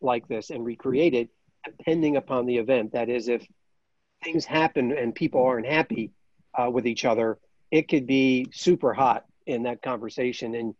like 0.00 0.26
this 0.28 0.50
and 0.50 0.64
recreate 0.64 1.14
it 1.14 1.28
depending 1.64 2.16
upon 2.16 2.46
the 2.46 2.56
event. 2.56 2.92
That 2.92 3.08
is, 3.08 3.28
if 3.28 3.46
things 4.24 4.44
happen 4.44 4.92
and 4.92 5.14
people 5.14 5.42
aren't 5.42 5.66
happy 5.66 6.12
uh, 6.54 6.70
with 6.70 6.86
each 6.86 7.04
other, 7.04 7.38
it 7.70 7.88
could 7.88 8.06
be 8.06 8.48
super 8.52 8.92
hot 8.92 9.24
in 9.46 9.64
that 9.64 9.82
conversation. 9.82 10.54
And 10.54 10.74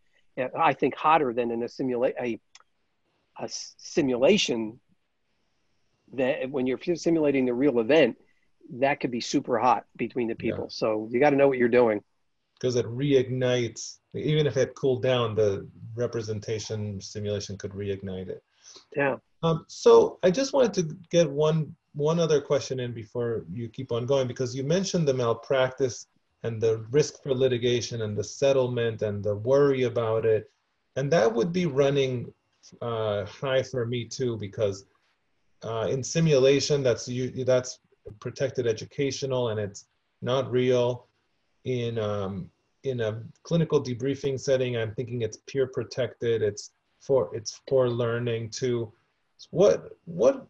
I 0.59 0.73
think 0.75 0.95
hotter 0.95 1.33
than 1.33 1.51
in 1.51 1.63
a 1.63 1.69
simulate 1.69 2.15
a, 2.21 2.41
a 3.39 3.49
simulation 3.49 4.81
that 6.15 6.51
when 6.51 6.67
you're 6.67 6.79
simulating 6.95 7.47
the 7.47 7.55
real 7.55 7.79
event, 7.79 8.17
that 8.78 9.00
could 9.00 9.11
be 9.11 9.20
super 9.20 9.59
hot 9.59 9.85
between 9.96 10.28
the 10.28 10.35
people. 10.35 10.64
Yeah. 10.64 10.70
So 10.70 11.09
you 11.11 11.20
got 11.20 11.30
to 11.30 11.37
know 11.37 11.48
what 11.48 11.59
you're 11.59 11.68
doing. 11.68 12.02
Because 12.54 12.76
it 12.76 12.87
reignites, 12.87 13.98
even 14.14 14.46
if 14.46 14.56
it 14.56 14.74
cooled 14.74 15.02
down, 15.02 15.35
the 15.35 15.66
representation 15.94 17.00
simulation 17.00 17.56
could 17.56 17.72
reignite 17.72 18.28
it. 18.28 18.42
Yeah. 18.94 19.16
Um, 19.42 19.64
so 19.68 20.18
I 20.22 20.30
just 20.30 20.52
wanted 20.52 20.74
to 20.74 20.96
get 21.11 21.30
one 21.30 21.74
one 21.94 22.20
other 22.20 22.40
question 22.40 22.78
in 22.78 22.92
before 22.92 23.44
you 23.50 23.68
keep 23.68 23.90
on 23.90 24.06
going 24.06 24.28
because 24.28 24.54
you 24.54 24.62
mentioned 24.62 25.09
the 25.09 25.14
malpractice 25.14 26.06
and 26.44 26.61
the 26.61 26.87
risk 26.90 27.20
for 27.22 27.35
litigation 27.35 28.02
and 28.02 28.16
the 28.16 28.22
settlement 28.22 29.02
and 29.02 29.24
the 29.24 29.35
worry 29.35 29.85
about 29.85 30.24
it, 30.24 30.50
and 30.96 31.11
that 31.11 31.33
would 31.33 31.52
be 31.52 31.66
running 31.66 32.33
uh, 32.80 33.24
high 33.24 33.62
for 33.62 33.87
me 33.87 34.04
too 34.04 34.37
because 34.37 34.85
uh, 35.64 35.88
in 35.90 36.02
simulation 36.02 36.83
that's 36.83 37.09
you 37.09 37.44
that's 37.44 37.80
protected 38.20 38.66
educational 38.66 39.49
and 39.49 39.61
it's 39.61 39.87
not 40.23 40.51
real. 40.51 41.07
In 41.64 41.99
um, 41.99 42.51
in 42.85 43.01
a 43.01 43.23
clinical 43.42 43.83
debriefing 43.83 44.40
setting, 44.40 44.77
I'm 44.77 44.94
thinking 44.94 45.23
it's 45.23 45.38
peer 45.46 45.66
protected. 45.66 46.42
It's 46.42 46.73
for 47.01 47.35
it's 47.35 47.61
for 47.68 47.88
learning 47.88 48.51
too. 48.51 48.92
What 49.51 49.96
what 50.07 50.46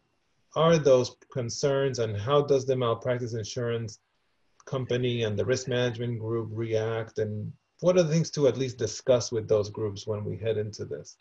are 0.56 0.78
those 0.78 1.16
concerns 1.32 1.98
and 1.98 2.16
how 2.16 2.42
does 2.42 2.66
the 2.66 2.76
malpractice 2.76 3.34
insurance 3.34 4.00
company 4.66 5.22
and 5.22 5.38
the 5.38 5.44
risk 5.44 5.68
management 5.68 6.18
group 6.18 6.48
react 6.52 7.18
and 7.18 7.52
what 7.80 7.96
are 7.96 8.02
the 8.02 8.12
things 8.12 8.30
to 8.30 8.46
at 8.46 8.58
least 8.58 8.78
discuss 8.78 9.32
with 9.32 9.48
those 9.48 9.70
groups 9.70 10.06
when 10.06 10.24
we 10.24 10.36
head 10.36 10.58
into 10.58 10.84
this? 10.84 11.16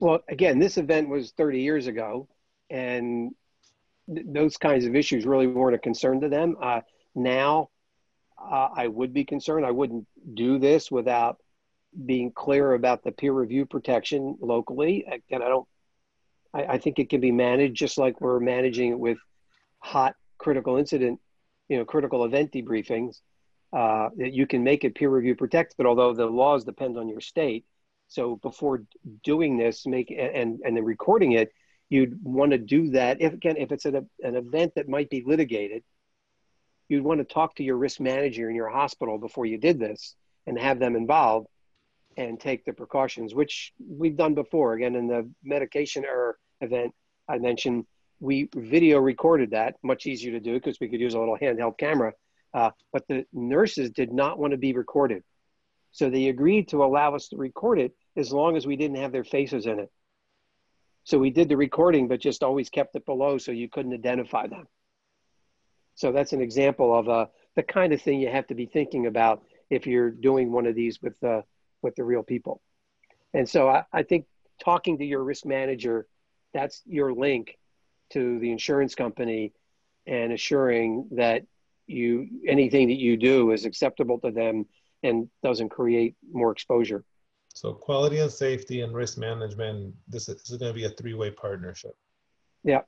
Well, 0.00 0.20
again, 0.28 0.58
this 0.58 0.76
event 0.76 1.08
was 1.08 1.30
30 1.32 1.60
years 1.60 1.86
ago, 1.86 2.28
and 2.70 3.34
th- 4.12 4.26
those 4.28 4.56
kinds 4.56 4.84
of 4.84 4.94
issues 4.94 5.26
really 5.26 5.46
weren't 5.46 5.76
a 5.76 5.78
concern 5.78 6.20
to 6.20 6.28
them. 6.28 6.56
Uh, 6.60 6.80
now, 7.14 7.70
uh, 8.38 8.68
I 8.74 8.88
would 8.88 9.12
be 9.12 9.24
concerned. 9.24 9.64
I 9.64 9.70
wouldn't 9.70 10.06
do 10.34 10.58
this 10.58 10.90
without 10.90 11.38
being 12.04 12.32
clear 12.32 12.74
about 12.74 13.04
the 13.04 13.12
peer 13.12 13.32
review 13.32 13.66
protection 13.66 14.36
locally. 14.40 15.04
Again, 15.06 15.42
I 15.42 15.48
don't. 15.48 15.68
I, 16.52 16.64
I 16.64 16.78
think 16.78 16.98
it 16.98 17.10
can 17.10 17.20
be 17.20 17.32
managed 17.32 17.76
just 17.76 17.98
like 17.98 18.20
we're 18.20 18.40
managing 18.40 18.90
it 18.92 18.98
with 18.98 19.18
hot 19.78 20.14
critical 20.38 20.76
incident, 20.76 21.20
you 21.68 21.78
know, 21.78 21.84
critical 21.84 22.24
event 22.24 22.52
debriefings. 22.52 23.20
Uh, 23.72 24.08
that 24.16 24.32
you 24.32 24.46
can 24.46 24.62
make 24.62 24.84
it 24.84 24.94
peer 24.94 25.10
review 25.10 25.34
protected, 25.34 25.84
although 25.84 26.14
the 26.14 26.26
laws 26.26 26.62
depend 26.62 26.96
on 26.96 27.08
your 27.08 27.20
state. 27.20 27.64
So 28.06 28.36
before 28.36 28.84
doing 29.24 29.56
this, 29.56 29.84
make 29.86 30.12
and 30.12 30.60
and 30.64 30.76
then 30.76 30.84
recording 30.84 31.32
it, 31.32 31.52
you'd 31.88 32.18
want 32.22 32.52
to 32.52 32.58
do 32.58 32.90
that. 32.90 33.20
If 33.20 33.32
again, 33.34 33.56
if 33.56 33.72
it's 33.72 33.84
an, 33.84 34.08
an 34.22 34.36
event 34.36 34.72
that 34.76 34.88
might 34.88 35.10
be 35.10 35.22
litigated, 35.26 35.82
you'd 36.88 37.04
want 37.04 37.20
to 37.20 37.24
talk 37.24 37.56
to 37.56 37.64
your 37.64 37.76
risk 37.76 38.00
manager 38.00 38.48
in 38.48 38.56
your 38.56 38.68
hospital 38.68 39.18
before 39.18 39.46
you 39.46 39.58
did 39.58 39.78
this 39.78 40.14
and 40.46 40.58
have 40.58 40.78
them 40.78 40.96
involved 40.96 41.48
and 42.16 42.38
take 42.38 42.64
the 42.64 42.72
precautions, 42.72 43.34
which 43.34 43.72
we've 43.78 44.16
done 44.16 44.34
before. 44.34 44.74
Again, 44.74 44.94
in 44.94 45.06
the 45.06 45.28
medication 45.42 46.04
error 46.04 46.38
event 46.60 46.94
I 47.28 47.38
mentioned, 47.38 47.86
we 48.20 48.48
video 48.54 48.98
recorded 48.98 49.50
that, 49.50 49.76
much 49.82 50.06
easier 50.06 50.32
to 50.32 50.40
do 50.40 50.54
because 50.54 50.78
we 50.80 50.88
could 50.88 51.00
use 51.00 51.14
a 51.14 51.18
little 51.18 51.38
handheld 51.40 51.78
camera. 51.78 52.12
Uh, 52.52 52.70
but 52.92 53.06
the 53.08 53.24
nurses 53.32 53.90
did 53.90 54.12
not 54.12 54.38
want 54.38 54.52
to 54.52 54.56
be 54.56 54.72
recorded. 54.72 55.24
So 55.90 56.08
they 56.08 56.28
agreed 56.28 56.68
to 56.68 56.84
allow 56.84 57.14
us 57.14 57.28
to 57.28 57.36
record 57.36 57.80
it 57.80 57.92
as 58.16 58.32
long 58.32 58.56
as 58.56 58.66
we 58.66 58.76
didn't 58.76 58.98
have 58.98 59.12
their 59.12 59.24
faces 59.24 59.66
in 59.66 59.80
it. 59.80 59.90
So 61.04 61.18
we 61.18 61.30
did 61.30 61.48
the 61.48 61.56
recording, 61.56 62.08
but 62.08 62.20
just 62.20 62.42
always 62.42 62.70
kept 62.70 62.96
it 62.96 63.04
below 63.04 63.38
so 63.38 63.52
you 63.52 63.68
couldn't 63.68 63.92
identify 63.92 64.46
them. 64.46 64.66
So 65.94 66.12
that's 66.12 66.32
an 66.32 66.40
example 66.40 66.98
of 66.98 67.08
uh, 67.08 67.26
the 67.56 67.62
kind 67.62 67.92
of 67.92 68.02
thing 68.02 68.20
you 68.20 68.30
have 68.30 68.46
to 68.48 68.54
be 68.54 68.66
thinking 68.66 69.06
about 69.06 69.42
if 69.70 69.86
you're 69.86 70.10
doing 70.10 70.50
one 70.50 70.66
of 70.66 70.74
these 70.74 71.00
with, 71.00 71.22
uh, 71.22 71.42
with 71.82 71.94
the 71.94 72.04
real 72.04 72.22
people. 72.22 72.60
And 73.32 73.48
so 73.48 73.68
I, 73.68 73.84
I 73.92 74.02
think 74.02 74.26
talking 74.62 74.98
to 74.98 75.04
your 75.04 75.22
risk 75.22 75.44
manager, 75.44 76.06
that's 76.52 76.82
your 76.86 77.12
link 77.12 77.58
to 78.10 78.38
the 78.38 78.50
insurance 78.50 78.94
company 78.94 79.52
and 80.06 80.32
assuring 80.32 81.08
that 81.12 81.42
you 81.86 82.28
anything 82.48 82.88
that 82.88 82.98
you 82.98 83.16
do 83.16 83.50
is 83.50 83.66
acceptable 83.66 84.18
to 84.20 84.30
them 84.30 84.66
and 85.02 85.28
doesn't 85.42 85.68
create 85.68 86.14
more 86.32 86.50
exposure. 86.50 87.04
So 87.54 87.72
quality 87.72 88.18
and 88.18 88.30
safety 88.30 88.80
and 88.82 88.92
risk 88.92 89.16
management, 89.16 89.94
this 90.08 90.28
is, 90.28 90.36
this 90.36 90.50
is 90.50 90.58
going 90.58 90.72
to 90.72 90.76
be 90.78 90.84
a 90.84 90.90
three-way 90.90 91.30
partnership. 91.30 91.96
Yeah. 92.64 92.82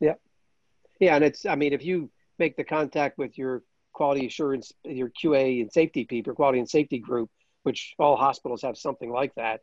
Yeah. 0.00 0.14
Yeah. 1.00 1.16
And 1.16 1.24
it's, 1.24 1.44
I 1.44 1.56
mean, 1.56 1.72
if 1.72 1.84
you 1.84 2.10
make 2.38 2.56
the 2.56 2.64
contact 2.64 3.18
with 3.18 3.36
your 3.36 3.62
quality 3.92 4.26
assurance, 4.26 4.72
your 4.84 5.10
QA 5.10 5.60
and 5.60 5.72
safety 5.72 6.04
people, 6.04 6.28
your 6.28 6.36
quality 6.36 6.60
and 6.60 6.70
safety 6.70 6.98
group, 6.98 7.30
which 7.64 7.94
all 7.98 8.16
hospitals 8.16 8.62
have 8.62 8.78
something 8.78 9.10
like 9.10 9.34
that, 9.34 9.62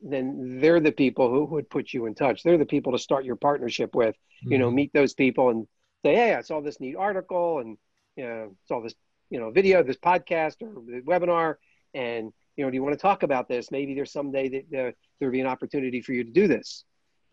then 0.00 0.60
they're 0.60 0.80
the 0.80 0.92
people 0.92 1.28
who 1.30 1.44
would 1.44 1.68
put 1.68 1.92
you 1.92 2.06
in 2.06 2.14
touch. 2.14 2.42
They're 2.42 2.58
the 2.58 2.66
people 2.66 2.92
to 2.92 2.98
start 2.98 3.24
your 3.24 3.36
partnership 3.36 3.94
with. 3.94 4.16
You 4.42 4.58
know, 4.58 4.66
mm-hmm. 4.66 4.76
meet 4.76 4.92
those 4.92 5.14
people 5.14 5.50
and 5.50 5.68
say, 6.04 6.16
"Hey, 6.16 6.34
I 6.34 6.40
saw 6.40 6.60
this 6.60 6.80
neat 6.80 6.96
article, 6.96 7.60
and 7.60 7.78
you 8.16 8.24
know, 8.24 8.56
saw 8.66 8.80
this, 8.80 8.94
you 9.30 9.38
know, 9.38 9.52
video, 9.52 9.84
this 9.84 9.96
podcast 9.96 10.56
or 10.62 10.82
webinar, 11.02 11.56
and 11.94 12.32
you 12.62 12.66
know, 12.66 12.70
do 12.70 12.76
you 12.76 12.82
want 12.84 12.96
to 12.96 13.02
talk 13.02 13.24
about 13.24 13.48
this? 13.48 13.72
Maybe 13.72 13.92
there's 13.92 14.12
someday 14.12 14.48
that 14.48 14.66
uh, 14.66 14.92
there 15.18 15.28
will 15.28 15.32
be 15.32 15.40
an 15.40 15.48
opportunity 15.48 16.00
for 16.00 16.12
you 16.12 16.22
to 16.22 16.30
do 16.30 16.46
this, 16.46 16.84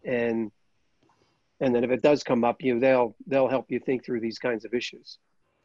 and 0.03 0.51
and 1.59 1.75
then 1.75 1.83
if 1.83 1.91
it 1.91 2.01
does 2.01 2.23
come 2.23 2.43
up, 2.43 2.63
you 2.63 2.73
know, 2.73 2.79
they'll 2.79 3.15
they'll 3.27 3.47
help 3.47 3.67
you 3.69 3.79
think 3.79 4.03
through 4.03 4.21
these 4.21 4.39
kinds 4.39 4.65
of 4.65 4.73
issues, 4.73 5.19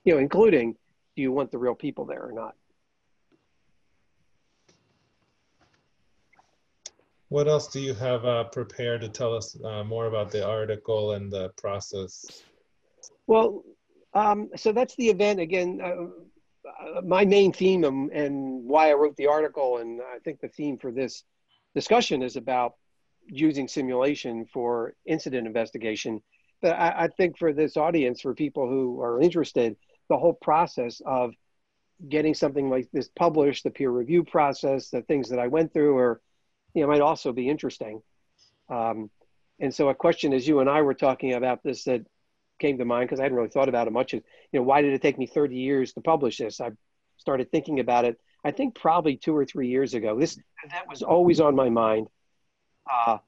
you 0.04 0.12
know, 0.12 0.20
including 0.20 0.74
do 1.16 1.22
you 1.22 1.32
want 1.32 1.50
the 1.50 1.56
real 1.56 1.74
people 1.74 2.04
there 2.04 2.22
or 2.22 2.32
not? 2.32 2.54
What 7.30 7.48
else 7.48 7.68
do 7.68 7.80
you 7.80 7.94
have 7.94 8.26
uh, 8.26 8.44
prepared 8.44 9.00
to 9.00 9.08
tell 9.08 9.34
us 9.34 9.56
uh, 9.64 9.82
more 9.82 10.06
about 10.08 10.30
the 10.30 10.46
article 10.46 11.12
and 11.12 11.32
the 11.32 11.48
process? 11.56 12.42
Well, 13.26 13.64
um, 14.12 14.50
so 14.56 14.72
that's 14.72 14.94
the 14.96 15.08
event 15.08 15.40
again. 15.40 15.80
Uh, 15.82 15.86
uh, 15.86 16.06
my 17.02 17.24
main 17.24 17.52
theme 17.52 17.84
and, 17.84 18.10
and 18.10 18.64
why 18.64 18.90
I 18.90 18.94
wrote 18.94 19.16
the 19.16 19.26
article, 19.26 19.78
and 19.78 20.00
I 20.00 20.18
think 20.20 20.40
the 20.40 20.48
theme 20.48 20.78
for 20.78 20.90
this 20.90 21.24
discussion 21.74 22.22
is 22.22 22.36
about 22.36 22.74
using 23.26 23.68
simulation 23.68 24.46
for 24.52 24.94
incident 25.06 25.46
investigation. 25.46 26.22
But 26.62 26.76
I, 26.76 27.04
I, 27.04 27.08
think 27.08 27.38
for 27.38 27.52
this 27.52 27.76
audience, 27.76 28.20
for 28.20 28.34
people 28.34 28.68
who 28.68 29.00
are 29.00 29.20
interested, 29.20 29.76
the 30.08 30.16
whole 30.16 30.34
process 30.34 31.00
of 31.04 31.32
getting 32.08 32.34
something 32.34 32.70
like 32.70 32.88
this 32.92 33.08
published, 33.08 33.64
the 33.64 33.70
peer 33.70 33.90
review 33.90 34.24
process, 34.24 34.90
the 34.90 35.02
things 35.02 35.28
that 35.30 35.38
I 35.38 35.48
went 35.48 35.72
through, 35.72 35.96
or 35.96 36.20
you 36.74 36.82
know, 36.82 36.88
might 36.88 37.00
also 37.00 37.32
be 37.32 37.48
interesting. 37.48 38.02
Um, 38.68 39.10
and 39.60 39.74
so, 39.74 39.88
a 39.88 39.94
question 39.94 40.32
as 40.32 40.46
you 40.46 40.60
and 40.60 40.68
I 40.68 40.82
were 40.82 40.94
talking 40.94 41.34
about 41.34 41.62
this 41.62 41.84
that 41.84 42.02
came 42.58 42.78
to 42.78 42.84
mind 42.84 43.08
because 43.08 43.20
I 43.20 43.24
hadn't 43.24 43.36
really 43.36 43.48
thought 43.48 43.68
about 43.68 43.86
it 43.86 43.92
much. 43.92 44.14
Is 44.14 44.22
you 44.52 44.60
know 44.60 44.64
why 44.64 44.82
did 44.82 44.92
it 44.92 45.02
take 45.02 45.18
me 45.18 45.26
30 45.26 45.56
years 45.56 45.92
to 45.94 46.00
publish 46.00 46.38
this? 46.38 46.60
I 46.60 46.70
started 47.16 47.50
thinking 47.50 47.80
about 47.80 48.04
it. 48.04 48.18
I 48.44 48.50
think 48.50 48.74
probably 48.74 49.16
two 49.16 49.34
or 49.36 49.44
three 49.44 49.68
years 49.68 49.94
ago. 49.94 50.18
This 50.18 50.38
that 50.70 50.88
was 50.88 51.02
always 51.02 51.40
on 51.40 51.54
my 51.54 51.70
mind, 51.70 52.08
uh, 52.90 53.18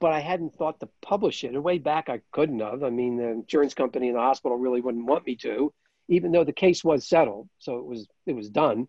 but 0.00 0.12
I 0.12 0.20
hadn't 0.20 0.54
thought 0.54 0.80
to 0.80 0.88
publish 1.02 1.44
it. 1.44 1.54
A 1.54 1.60
way 1.60 1.78
back, 1.78 2.08
I 2.08 2.20
couldn't 2.32 2.60
have. 2.60 2.82
I 2.82 2.90
mean, 2.90 3.16
the 3.16 3.28
insurance 3.28 3.74
company 3.74 4.08
and 4.08 4.16
the 4.16 4.20
hospital 4.20 4.56
really 4.56 4.80
wouldn't 4.80 5.06
want 5.06 5.26
me 5.26 5.36
to, 5.36 5.72
even 6.08 6.32
though 6.32 6.44
the 6.44 6.52
case 6.52 6.82
was 6.82 7.06
settled, 7.06 7.48
so 7.58 7.78
it 7.78 7.84
was 7.84 8.08
it 8.26 8.34
was 8.34 8.48
done. 8.48 8.88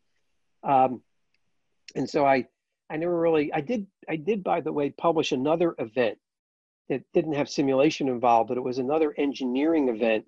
Um, 0.64 1.02
and 1.96 2.10
so 2.10 2.26
I 2.26 2.48
I 2.90 2.98
never 2.98 3.18
really 3.18 3.52
I 3.54 3.62
did 3.62 3.88
I 4.08 4.16
did 4.16 4.44
by 4.44 4.62
the 4.62 4.72
way 4.72 4.90
publish 4.90 5.32
another 5.32 5.76
event 5.78 6.18
that 6.92 7.02
didn't 7.14 7.34
have 7.34 7.48
simulation 7.48 8.10
involved, 8.10 8.50
but 8.50 8.58
it 8.58 8.64
was 8.64 8.78
another 8.78 9.16
engineering 9.18 9.88
event 9.88 10.26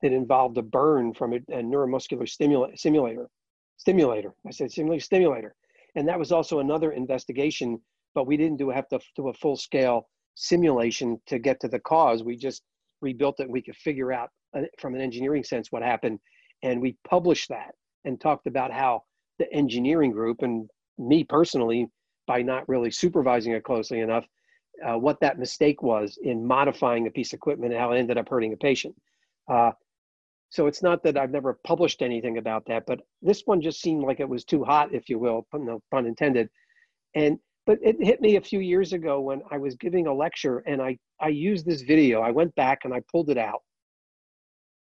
that 0.00 0.12
involved 0.12 0.56
a 0.56 0.62
burn 0.62 1.12
from 1.12 1.34
a, 1.34 1.36
a 1.36 1.62
neuromuscular 1.62 2.22
stimula- 2.22 2.76
simulator. 2.78 3.28
Stimulator. 3.76 4.34
I 4.46 4.50
said 4.50 4.72
simulator 4.72 5.04
stimulator, 5.04 5.54
and 5.94 6.08
that 6.08 6.18
was 6.18 6.32
also 6.32 6.60
another 6.60 6.92
investigation. 6.92 7.78
But 8.14 8.26
we 8.26 8.38
didn't 8.38 8.56
do 8.56 8.70
have 8.70 8.88
to 8.88 8.98
do 9.14 9.28
a 9.28 9.34
full 9.34 9.56
scale 9.56 10.08
simulation 10.34 11.20
to 11.26 11.38
get 11.38 11.60
to 11.60 11.68
the 11.68 11.80
cause. 11.80 12.24
We 12.24 12.34
just 12.38 12.62
rebuilt 13.02 13.40
it. 13.40 13.44
and 13.44 13.52
We 13.52 13.60
could 13.60 13.76
figure 13.76 14.10
out 14.10 14.30
uh, 14.56 14.62
from 14.78 14.94
an 14.94 15.02
engineering 15.02 15.44
sense 15.44 15.70
what 15.70 15.82
happened, 15.82 16.18
and 16.62 16.80
we 16.80 16.96
published 17.06 17.50
that 17.50 17.74
and 18.06 18.18
talked 18.18 18.46
about 18.46 18.72
how 18.72 19.02
the 19.38 19.52
engineering 19.52 20.12
group 20.12 20.40
and 20.40 20.70
me 20.96 21.24
personally, 21.24 21.88
by 22.26 22.40
not 22.40 22.66
really 22.70 22.90
supervising 22.90 23.52
it 23.52 23.64
closely 23.64 24.00
enough, 24.00 24.24
uh, 24.84 24.98
what 24.98 25.20
that 25.20 25.38
mistake 25.38 25.82
was 25.82 26.18
in 26.22 26.46
modifying 26.46 27.06
a 27.06 27.10
piece 27.10 27.32
of 27.32 27.38
equipment 27.38 27.72
and 27.72 27.80
how 27.80 27.92
it 27.92 27.98
ended 27.98 28.18
up 28.18 28.28
hurting 28.28 28.52
a 28.52 28.56
patient. 28.56 28.94
Uh, 29.48 29.72
so 30.50 30.66
it's 30.66 30.82
not 30.82 31.02
that 31.02 31.16
I've 31.16 31.30
never 31.30 31.58
published 31.64 32.02
anything 32.02 32.38
about 32.38 32.66
that, 32.66 32.84
but 32.86 33.00
this 33.20 33.42
one 33.46 33.60
just 33.60 33.80
seemed 33.80 34.04
like 34.04 34.20
it 34.20 34.28
was 34.28 34.44
too 34.44 34.64
hot, 34.64 34.94
if 34.94 35.08
you 35.08 35.18
will, 35.18 35.46
no 35.52 35.82
pun 35.90 36.06
intended. 36.06 36.48
And 37.14 37.38
but 37.66 37.78
it 37.82 37.96
hit 38.00 38.20
me 38.20 38.36
a 38.36 38.40
few 38.40 38.60
years 38.60 38.92
ago 38.92 39.20
when 39.20 39.42
I 39.50 39.58
was 39.58 39.74
giving 39.74 40.06
a 40.06 40.14
lecture 40.14 40.58
and 40.58 40.80
I 40.80 40.98
I 41.20 41.28
used 41.28 41.66
this 41.66 41.82
video. 41.82 42.20
I 42.20 42.30
went 42.30 42.54
back 42.54 42.84
and 42.84 42.94
I 42.94 43.02
pulled 43.10 43.28
it 43.30 43.38
out, 43.38 43.62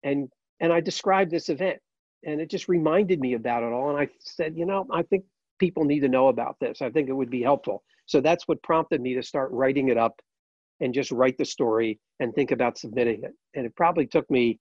and 0.03 0.29
and 0.59 0.71
I 0.71 0.81
described 0.81 1.31
this 1.31 1.49
event, 1.49 1.79
and 2.23 2.39
it 2.39 2.49
just 2.49 2.69
reminded 2.69 3.19
me 3.19 3.33
about 3.33 3.63
it 3.63 3.73
all. 3.73 3.89
And 3.89 3.99
I 3.99 4.09
said, 4.19 4.55
you 4.55 4.65
know, 4.65 4.85
I 4.91 5.01
think 5.01 5.25
people 5.59 5.83
need 5.83 6.01
to 6.01 6.09
know 6.09 6.27
about 6.27 6.57
this. 6.59 6.81
I 6.81 6.89
think 6.89 7.09
it 7.09 7.13
would 7.13 7.31
be 7.31 7.41
helpful. 7.41 7.83
So 8.05 8.21
that's 8.21 8.47
what 8.47 8.61
prompted 8.63 9.01
me 9.01 9.13
to 9.15 9.23
start 9.23 9.51
writing 9.51 9.89
it 9.89 9.97
up 9.97 10.21
and 10.81 10.93
just 10.93 11.11
write 11.11 11.37
the 11.37 11.45
story 11.45 11.99
and 12.19 12.33
think 12.33 12.51
about 12.51 12.77
submitting 12.77 13.23
it. 13.23 13.33
And 13.55 13.65
it 13.65 13.75
probably 13.75 14.05
took 14.05 14.29
me, 14.29 14.59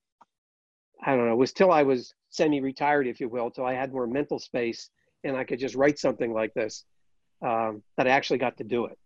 I 1.04 1.14
don't 1.14 1.26
know, 1.26 1.32
it 1.32 1.36
was 1.38 1.52
till 1.52 1.72
I 1.72 1.82
was 1.82 2.14
semi 2.30 2.60
retired, 2.60 3.06
if 3.06 3.20
you 3.20 3.28
will, 3.28 3.50
till 3.50 3.66
I 3.66 3.74
had 3.74 3.92
more 3.92 4.06
mental 4.06 4.38
space 4.38 4.90
and 5.24 5.36
I 5.36 5.44
could 5.44 5.58
just 5.58 5.74
write 5.74 5.98
something 5.98 6.32
like 6.32 6.52
this 6.54 6.84
um, 7.42 7.82
that 7.96 8.06
I 8.06 8.10
actually 8.10 8.38
got 8.38 8.56
to 8.58 8.64
do 8.64 8.86
it. 8.86 8.98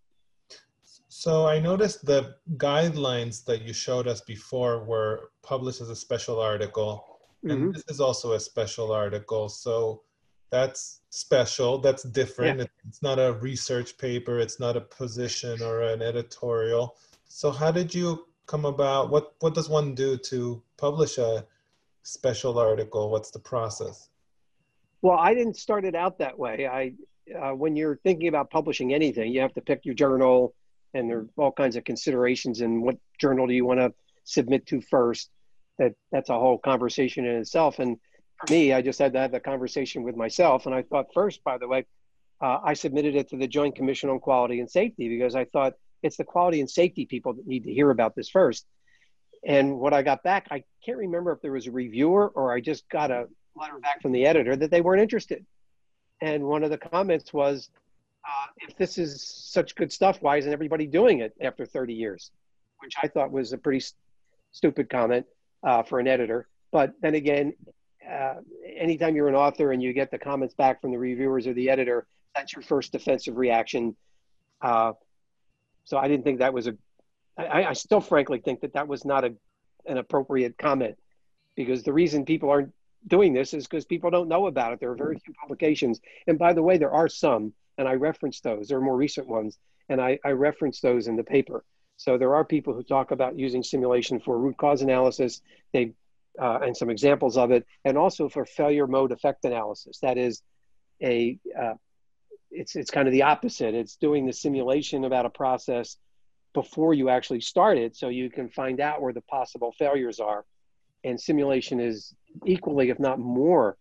So 1.08 1.46
I 1.46 1.58
noticed 1.58 2.04
the 2.04 2.36
guidelines 2.56 3.44
that 3.46 3.62
you 3.62 3.72
showed 3.72 4.06
us 4.06 4.20
before 4.20 4.84
were 4.84 5.30
published 5.42 5.80
as 5.80 5.88
a 5.88 5.96
special 5.96 6.40
article, 6.40 7.20
and 7.44 7.52
mm-hmm. 7.52 7.70
this 7.70 7.84
is 7.88 8.00
also 8.00 8.32
a 8.32 8.40
special 8.40 8.92
article. 8.92 9.48
So 9.48 10.02
that's 10.50 10.97
special 11.10 11.78
that's 11.78 12.02
different. 12.02 12.58
Yeah. 12.58 12.66
it's 12.86 13.02
not 13.02 13.18
a 13.18 13.32
research 13.34 13.96
paper 13.96 14.38
it's 14.38 14.60
not 14.60 14.76
a 14.76 14.80
position 14.80 15.62
or 15.62 15.82
an 15.82 16.02
editorial. 16.02 16.96
So 17.28 17.50
how 17.50 17.70
did 17.70 17.94
you 17.94 18.26
come 18.46 18.64
about 18.64 19.10
what 19.10 19.34
what 19.40 19.54
does 19.54 19.68
one 19.68 19.94
do 19.94 20.16
to 20.16 20.62
publish 20.76 21.18
a 21.18 21.46
special 22.02 22.58
article? 22.58 23.10
What's 23.10 23.30
the 23.30 23.38
process? 23.38 24.08
Well 25.02 25.18
i 25.18 25.34
didn't 25.34 25.56
start 25.56 25.84
it 25.84 25.94
out 25.94 26.18
that 26.18 26.38
way. 26.38 26.66
I 26.66 26.92
uh, 27.38 27.54
when 27.54 27.76
you're 27.76 27.96
thinking 27.96 28.28
about 28.28 28.50
publishing 28.50 28.94
anything 28.94 29.32
you 29.32 29.40
have 29.40 29.54
to 29.54 29.60
pick 29.60 29.84
your 29.84 29.94
journal 29.94 30.54
and 30.94 31.08
there 31.08 31.18
are 31.18 31.26
all 31.36 31.52
kinds 31.52 31.76
of 31.76 31.84
considerations 31.84 32.60
and 32.60 32.82
what 32.82 32.96
journal 33.18 33.46
do 33.46 33.52
you 33.52 33.64
want 33.64 33.80
to 33.80 33.92
submit 34.24 34.66
to 34.66 34.80
first. 34.80 35.30
That 35.78 35.94
that's 36.10 36.30
a 36.30 36.38
whole 36.38 36.58
conversation 36.58 37.24
in 37.24 37.36
itself. 37.36 37.78
And 37.78 37.98
me, 38.50 38.72
I 38.72 38.82
just 38.82 38.98
had 38.98 39.12
to 39.14 39.18
have 39.18 39.32
the 39.32 39.40
conversation 39.40 40.02
with 40.02 40.16
myself. 40.16 40.66
And 40.66 40.74
I 40.74 40.82
thought 40.82 41.06
first, 41.12 41.42
by 41.44 41.58
the 41.58 41.68
way, 41.68 41.86
uh, 42.40 42.58
I 42.62 42.74
submitted 42.74 43.16
it 43.16 43.30
to 43.30 43.36
the 43.36 43.48
Joint 43.48 43.74
Commission 43.74 44.10
on 44.10 44.20
Quality 44.20 44.60
and 44.60 44.70
Safety 44.70 45.08
because 45.08 45.34
I 45.34 45.44
thought 45.44 45.74
it's 46.02 46.16
the 46.16 46.24
quality 46.24 46.60
and 46.60 46.70
safety 46.70 47.06
people 47.06 47.34
that 47.34 47.46
need 47.46 47.64
to 47.64 47.72
hear 47.72 47.90
about 47.90 48.14
this 48.14 48.28
first. 48.28 48.66
And 49.44 49.78
what 49.78 49.92
I 49.92 50.02
got 50.02 50.22
back, 50.22 50.48
I 50.50 50.64
can't 50.84 50.98
remember 50.98 51.32
if 51.32 51.40
there 51.42 51.52
was 51.52 51.66
a 51.66 51.72
reviewer 51.72 52.28
or 52.28 52.52
I 52.52 52.60
just 52.60 52.88
got 52.88 53.10
a 53.10 53.26
letter 53.56 53.78
back 53.78 54.02
from 54.02 54.12
the 54.12 54.26
editor 54.26 54.56
that 54.56 54.70
they 54.70 54.80
weren't 54.80 55.02
interested. 55.02 55.44
And 56.20 56.44
one 56.44 56.64
of 56.64 56.70
the 56.70 56.78
comments 56.78 57.32
was, 57.32 57.70
uh, 58.24 58.46
if 58.58 58.76
this 58.76 58.98
is 58.98 59.22
such 59.22 59.74
good 59.74 59.92
stuff, 59.92 60.18
why 60.20 60.36
isn't 60.36 60.52
everybody 60.52 60.86
doing 60.86 61.20
it 61.20 61.34
after 61.40 61.64
30 61.64 61.94
years? 61.94 62.30
Which 62.80 62.94
I 63.02 63.08
thought 63.08 63.30
was 63.30 63.52
a 63.52 63.58
pretty 63.58 63.80
st- 63.80 63.98
stupid 64.52 64.90
comment 64.90 65.26
uh, 65.62 65.82
for 65.82 66.00
an 66.00 66.08
editor. 66.08 66.48
But 66.70 66.92
then 67.00 67.14
again, 67.14 67.54
uh, 68.10 68.34
anytime 68.76 69.16
you're 69.16 69.28
an 69.28 69.34
author 69.34 69.72
and 69.72 69.82
you 69.82 69.92
get 69.92 70.10
the 70.10 70.18
comments 70.18 70.54
back 70.54 70.80
from 70.80 70.92
the 70.92 70.98
reviewers 70.98 71.46
or 71.46 71.52
the 71.52 71.70
editor, 71.70 72.06
that's 72.34 72.52
your 72.52 72.62
first 72.62 72.92
defensive 72.92 73.36
reaction. 73.36 73.96
Uh, 74.60 74.92
so 75.84 75.96
I 75.96 76.08
didn't 76.08 76.24
think 76.24 76.38
that 76.38 76.52
was 76.52 76.66
a. 76.66 76.76
I, 77.36 77.64
I 77.64 77.72
still 77.72 78.00
frankly 78.00 78.40
think 78.40 78.60
that 78.62 78.72
that 78.74 78.88
was 78.88 79.04
not 79.04 79.24
a, 79.24 79.34
an 79.86 79.98
appropriate 79.98 80.58
comment 80.58 80.96
because 81.54 81.82
the 81.82 81.92
reason 81.92 82.24
people 82.24 82.50
aren't 82.50 82.72
doing 83.06 83.32
this 83.32 83.54
is 83.54 83.66
because 83.66 83.84
people 83.84 84.10
don't 84.10 84.28
know 84.28 84.46
about 84.46 84.72
it. 84.72 84.80
There 84.80 84.90
are 84.90 84.96
very 84.96 85.18
few 85.18 85.34
publications. 85.34 86.00
And 86.26 86.38
by 86.38 86.52
the 86.52 86.62
way, 86.62 86.78
there 86.78 86.92
are 86.92 87.08
some, 87.08 87.52
and 87.76 87.86
I 87.88 87.94
reference 87.94 88.40
those. 88.40 88.68
There 88.68 88.78
are 88.78 88.82
more 88.82 88.96
recent 88.96 89.28
ones, 89.28 89.58
and 89.88 90.00
I, 90.00 90.18
I 90.24 90.30
reference 90.30 90.80
those 90.80 91.06
in 91.06 91.16
the 91.16 91.24
paper. 91.24 91.64
So 91.96 92.16
there 92.16 92.34
are 92.34 92.44
people 92.44 92.74
who 92.74 92.82
talk 92.82 93.10
about 93.10 93.38
using 93.38 93.62
simulation 93.62 94.20
for 94.20 94.38
root 94.38 94.56
cause 94.56 94.82
analysis. 94.82 95.42
They 95.72 95.92
uh, 96.40 96.58
and 96.62 96.76
some 96.76 96.90
examples 96.90 97.36
of 97.36 97.50
it, 97.50 97.66
and 97.84 97.96
also 97.96 98.28
for 98.28 98.44
failure 98.44 98.86
mode 98.86 99.12
effect 99.12 99.44
analysis. 99.44 99.98
That 100.00 100.18
is 100.18 100.42
a 101.02 101.38
uh, 101.60 101.74
it's 102.50 102.76
it's 102.76 102.90
kind 102.90 103.08
of 103.08 103.12
the 103.12 103.22
opposite. 103.22 103.74
It's 103.74 103.96
doing 103.96 104.26
the 104.26 104.32
simulation 104.32 105.04
about 105.04 105.26
a 105.26 105.30
process 105.30 105.96
before 106.54 106.94
you 106.94 107.08
actually 107.08 107.40
start 107.40 107.78
it, 107.78 107.96
so 107.96 108.08
you 108.08 108.30
can 108.30 108.48
find 108.48 108.80
out 108.80 109.02
where 109.02 109.12
the 109.12 109.20
possible 109.22 109.72
failures 109.78 110.18
are. 110.20 110.44
And 111.04 111.20
simulation 111.20 111.78
is 111.78 112.14
equally, 112.46 112.90
if 112.90 112.98
not 112.98 113.18
more, 113.18 113.76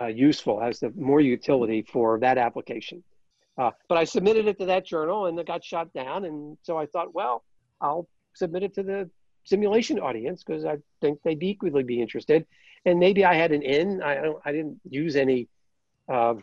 uh, 0.00 0.06
useful, 0.06 0.60
has 0.60 0.80
the 0.80 0.90
more 0.96 1.20
utility 1.20 1.82
for 1.82 2.18
that 2.20 2.38
application. 2.38 3.02
Uh, 3.58 3.70
but 3.88 3.98
I 3.98 4.04
submitted 4.04 4.46
it 4.46 4.58
to 4.60 4.66
that 4.66 4.86
journal, 4.86 5.26
and 5.26 5.38
it 5.38 5.46
got 5.46 5.62
shot 5.62 5.92
down. 5.92 6.24
And 6.24 6.56
so 6.62 6.78
I 6.78 6.86
thought, 6.86 7.14
well, 7.14 7.44
I'll 7.80 8.08
submit 8.34 8.62
it 8.62 8.74
to 8.74 8.82
the 8.82 9.10
simulation 9.44 9.98
audience 9.98 10.42
because 10.44 10.64
I 10.64 10.78
think 11.00 11.20
they'd 11.22 11.42
equally 11.42 11.82
be 11.82 12.00
interested. 12.00 12.46
And 12.84 12.98
maybe 12.98 13.24
I 13.24 13.34
had 13.34 13.52
an 13.52 13.62
in. 13.62 14.02
I 14.02 14.14
don't. 14.16 14.38
I 14.44 14.52
didn't 14.52 14.80
use 14.88 15.16
any. 15.16 15.48
Uh, 16.12 16.34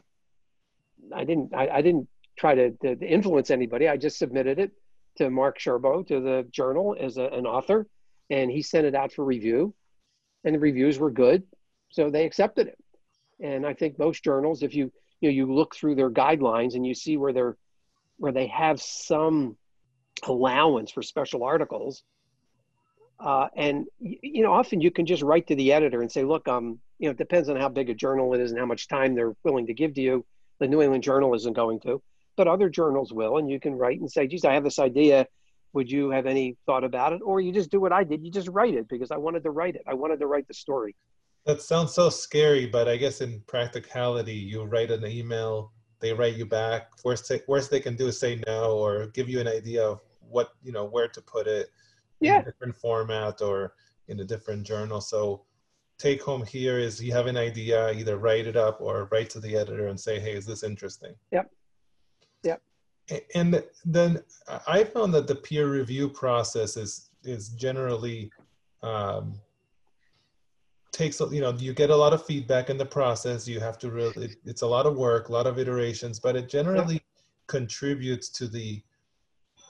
I 1.13 1.23
didn't. 1.25 1.53
I, 1.53 1.67
I 1.67 1.81
didn't 1.81 2.07
try 2.37 2.55
to, 2.55 2.71
to, 2.71 2.97
influence 3.05 3.51
anybody. 3.51 3.89
I 3.89 3.97
just 3.97 4.17
submitted 4.17 4.59
it 4.59 4.71
to 5.17 5.29
Mark 5.29 5.59
Scerbo 5.59 6.07
to 6.07 6.21
the 6.21 6.47
journal 6.51 6.95
as 6.97 7.17
a, 7.17 7.25
an 7.25 7.45
author, 7.45 7.87
and 8.29 8.49
he 8.49 8.61
sent 8.61 8.85
it 8.85 8.95
out 8.95 9.11
for 9.11 9.25
review, 9.25 9.73
and 10.45 10.55
the 10.55 10.59
reviews 10.59 10.97
were 10.97 11.11
good, 11.11 11.43
so 11.89 12.09
they 12.09 12.25
accepted 12.25 12.67
it. 12.67 12.77
And 13.41 13.65
I 13.65 13.73
think 13.73 13.99
most 13.99 14.23
journals, 14.23 14.63
if 14.63 14.73
you 14.73 14.91
you 15.19 15.29
know 15.29 15.33
you 15.33 15.53
look 15.53 15.75
through 15.75 15.95
their 15.95 16.09
guidelines 16.09 16.75
and 16.75 16.87
you 16.87 16.93
see 16.93 17.17
where 17.17 17.33
they're 17.33 17.57
where 18.17 18.31
they 18.31 18.47
have 18.47 18.81
some 18.81 19.57
allowance 20.23 20.91
for 20.91 21.01
special 21.01 21.43
articles, 21.43 22.03
uh, 23.19 23.47
and 23.55 23.85
you 23.99 24.41
know, 24.43 24.53
often 24.53 24.79
you 24.79 24.91
can 24.91 25.05
just 25.05 25.23
write 25.23 25.47
to 25.47 25.55
the 25.55 25.73
editor 25.73 26.01
and 26.01 26.11
say, 26.11 26.23
"Look, 26.23 26.47
um, 26.47 26.79
you 26.99 27.07
know, 27.07 27.11
it 27.11 27.17
depends 27.17 27.49
on 27.49 27.57
how 27.57 27.67
big 27.67 27.89
a 27.89 27.93
journal 27.93 28.33
it 28.33 28.39
is 28.39 28.51
and 28.51 28.59
how 28.59 28.65
much 28.65 28.87
time 28.87 29.13
they're 29.13 29.35
willing 29.43 29.67
to 29.67 29.73
give 29.73 29.93
to 29.95 30.01
you." 30.01 30.25
The 30.59 30.67
New 30.67 30.81
England 30.81 31.03
Journal 31.03 31.33
isn't 31.35 31.53
going 31.53 31.79
to, 31.81 32.01
but 32.37 32.47
other 32.47 32.69
journals 32.69 33.13
will, 33.13 33.37
and 33.37 33.49
you 33.49 33.59
can 33.59 33.75
write 33.75 33.99
and 33.99 34.09
say, 34.09 34.27
"Geez, 34.27 34.45
I 34.45 34.53
have 34.53 34.63
this 34.63 34.79
idea. 34.79 35.27
Would 35.73 35.91
you 35.91 36.09
have 36.11 36.25
any 36.25 36.57
thought 36.65 36.83
about 36.83 37.13
it?" 37.13 37.21
Or 37.23 37.41
you 37.41 37.51
just 37.51 37.71
do 37.71 37.81
what 37.81 37.91
I 37.91 38.03
did. 38.05 38.23
You 38.23 38.31
just 38.31 38.47
write 38.49 38.73
it 38.73 38.87
because 38.87 39.11
I 39.11 39.17
wanted 39.17 39.43
to 39.43 39.51
write 39.51 39.75
it. 39.75 39.83
I 39.85 39.95
wanted 39.95 40.19
to 40.21 40.27
write 40.27 40.47
the 40.47 40.53
story. 40.53 40.95
That 41.45 41.61
sounds 41.61 41.93
so 41.93 42.09
scary, 42.09 42.67
but 42.67 42.87
I 42.87 42.95
guess 42.95 43.21
in 43.21 43.41
practicality, 43.47 44.33
you 44.33 44.63
write 44.63 44.91
an 44.91 45.05
email, 45.05 45.71
they 45.99 46.13
write 46.13 46.35
you 46.35 46.45
back. 46.45 46.89
Worst, 47.03 47.31
worst 47.47 47.71
they 47.71 47.79
can 47.79 47.95
do 47.95 48.07
is 48.07 48.19
say 48.19 48.41
no 48.45 48.77
or 48.77 49.07
give 49.07 49.27
you 49.29 49.39
an 49.39 49.47
idea 49.47 49.83
of 49.83 50.01
what 50.19 50.51
you 50.63 50.71
know 50.71 50.85
where 50.85 51.07
to 51.07 51.21
put 51.21 51.47
it 51.47 51.69
yeah. 52.19 52.35
in 52.35 52.41
a 52.41 52.45
different 52.45 52.75
format 52.75 53.41
or 53.41 53.73
in 54.07 54.19
a 54.19 54.23
different 54.23 54.63
journal. 54.63 55.01
So 55.01 55.43
take 55.97 56.21
home 56.21 56.45
here 56.45 56.79
is 56.79 57.01
you 57.01 57.11
have 57.13 57.27
an 57.27 57.37
idea, 57.37 57.91
either 57.91 58.17
write 58.17 58.47
it 58.47 58.55
up 58.55 58.79
or 58.81 59.07
write 59.11 59.29
to 59.31 59.39
the 59.39 59.55
editor 59.55 59.87
and 59.87 59.99
say, 59.99 60.19
hey, 60.19 60.33
is 60.33 60.45
this 60.45 60.63
interesting? 60.63 61.13
Yep. 61.31 61.51
Yep. 62.43 62.61
And 63.35 63.63
then 63.85 64.23
I 64.67 64.83
found 64.83 65.13
that 65.13 65.27
the 65.27 65.35
peer 65.35 65.69
review 65.69 66.09
process 66.09 66.77
is 66.77 67.09
is 67.25 67.49
generally 67.49 68.31
um, 68.81 69.39
takes 70.91 71.19
you 71.19 71.41
know 71.41 71.53
you 71.57 71.73
get 71.73 71.89
a 71.89 71.95
lot 71.95 72.13
of 72.13 72.25
feedback 72.25 72.69
in 72.69 72.77
the 72.77 72.85
process 72.85 73.47
you 73.47 73.59
have 73.59 73.77
to 73.77 73.91
really 73.91 74.25
it, 74.25 74.35
it's 74.45 74.61
a 74.61 74.67
lot 74.67 74.85
of 74.85 74.95
work 74.95 75.29
a 75.29 75.31
lot 75.31 75.47
of 75.47 75.59
iterations 75.59 76.19
but 76.19 76.35
it 76.35 76.49
generally 76.49 77.01
contributes 77.47 78.29
to 78.29 78.47
the 78.47 78.81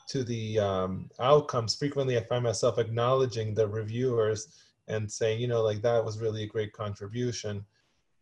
to 0.09 0.23
the 0.23 0.59
um, 0.59 1.09
outcomes 1.19 1.75
frequently 1.75 2.17
i 2.17 2.23
find 2.23 2.43
myself 2.43 2.77
acknowledging 2.77 3.53
the 3.53 3.67
reviewers 3.67 4.59
and 4.87 5.09
saying 5.09 5.39
you 5.39 5.47
know 5.47 5.61
like 5.61 5.81
that 5.81 6.03
was 6.03 6.19
really 6.19 6.43
a 6.43 6.47
great 6.47 6.73
contribution 6.73 7.63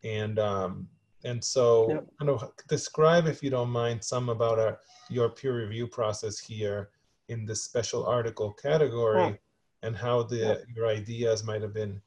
and 0.04 0.38
um 0.40 0.88
and 1.24 1.44
so 1.44 1.90
yeah. 1.90 2.00
kind 2.20 2.30
of 2.30 2.52
describe 2.68 3.26
if 3.26 3.42
you 3.42 3.50
don't 3.50 3.70
mind 3.70 4.04
some 4.04 4.30
about 4.30 4.60
our, 4.60 4.80
your 5.10 5.30
peer 5.30 5.58
review 5.58 5.88
process 5.88 6.40
here 6.40 6.90
in 7.28 7.46
this 7.46 7.64
special 7.64 8.06
article 8.06 8.54
category 8.54 9.22
yeah. 9.22 9.34
and 9.84 9.96
how 9.96 10.24
the 10.24 10.64
your 10.76 10.88
ideas 10.88 11.44
might 11.44 11.62
have 11.62 11.74
been 11.74 12.00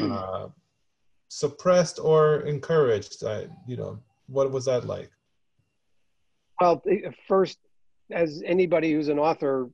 uh, 0.00 0.48
suppressed 1.28 1.98
or 1.98 2.40
encouraged? 2.42 3.24
I, 3.24 3.46
you 3.66 3.76
know, 3.76 3.98
what 4.26 4.50
was 4.50 4.66
that 4.66 4.84
like? 4.84 5.10
Well, 6.60 6.82
first, 7.26 7.58
as 8.10 8.42
anybody 8.44 8.92
who's 8.92 9.08
an 9.08 9.18
author, 9.18 9.70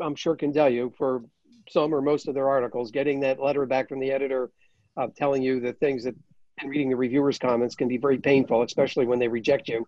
I'm 0.00 0.14
sure 0.14 0.36
can 0.36 0.52
tell 0.52 0.68
you, 0.68 0.92
for 0.96 1.22
some 1.68 1.94
or 1.94 2.02
most 2.02 2.28
of 2.28 2.34
their 2.34 2.48
articles, 2.48 2.90
getting 2.90 3.20
that 3.20 3.40
letter 3.40 3.64
back 3.66 3.88
from 3.88 4.00
the 4.00 4.10
editor 4.10 4.50
uh, 4.96 5.08
telling 5.16 5.42
you 5.42 5.60
the 5.60 5.72
things 5.74 6.04
that, 6.04 6.14
and 6.60 6.70
reading 6.70 6.90
the 6.90 6.96
reviewers' 6.96 7.38
comments 7.38 7.74
can 7.74 7.88
be 7.88 7.96
very 7.96 8.18
painful, 8.18 8.62
especially 8.62 9.06
when 9.06 9.18
they 9.18 9.28
reject 9.28 9.68
you, 9.68 9.86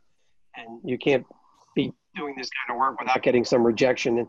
and 0.56 0.80
you 0.84 0.98
can't 0.98 1.24
be 1.74 1.92
doing 2.16 2.34
this 2.36 2.48
kind 2.66 2.76
of 2.76 2.80
work 2.80 2.98
without 2.98 3.22
getting 3.22 3.44
some 3.44 3.64
rejection. 3.64 4.18
And, 4.18 4.28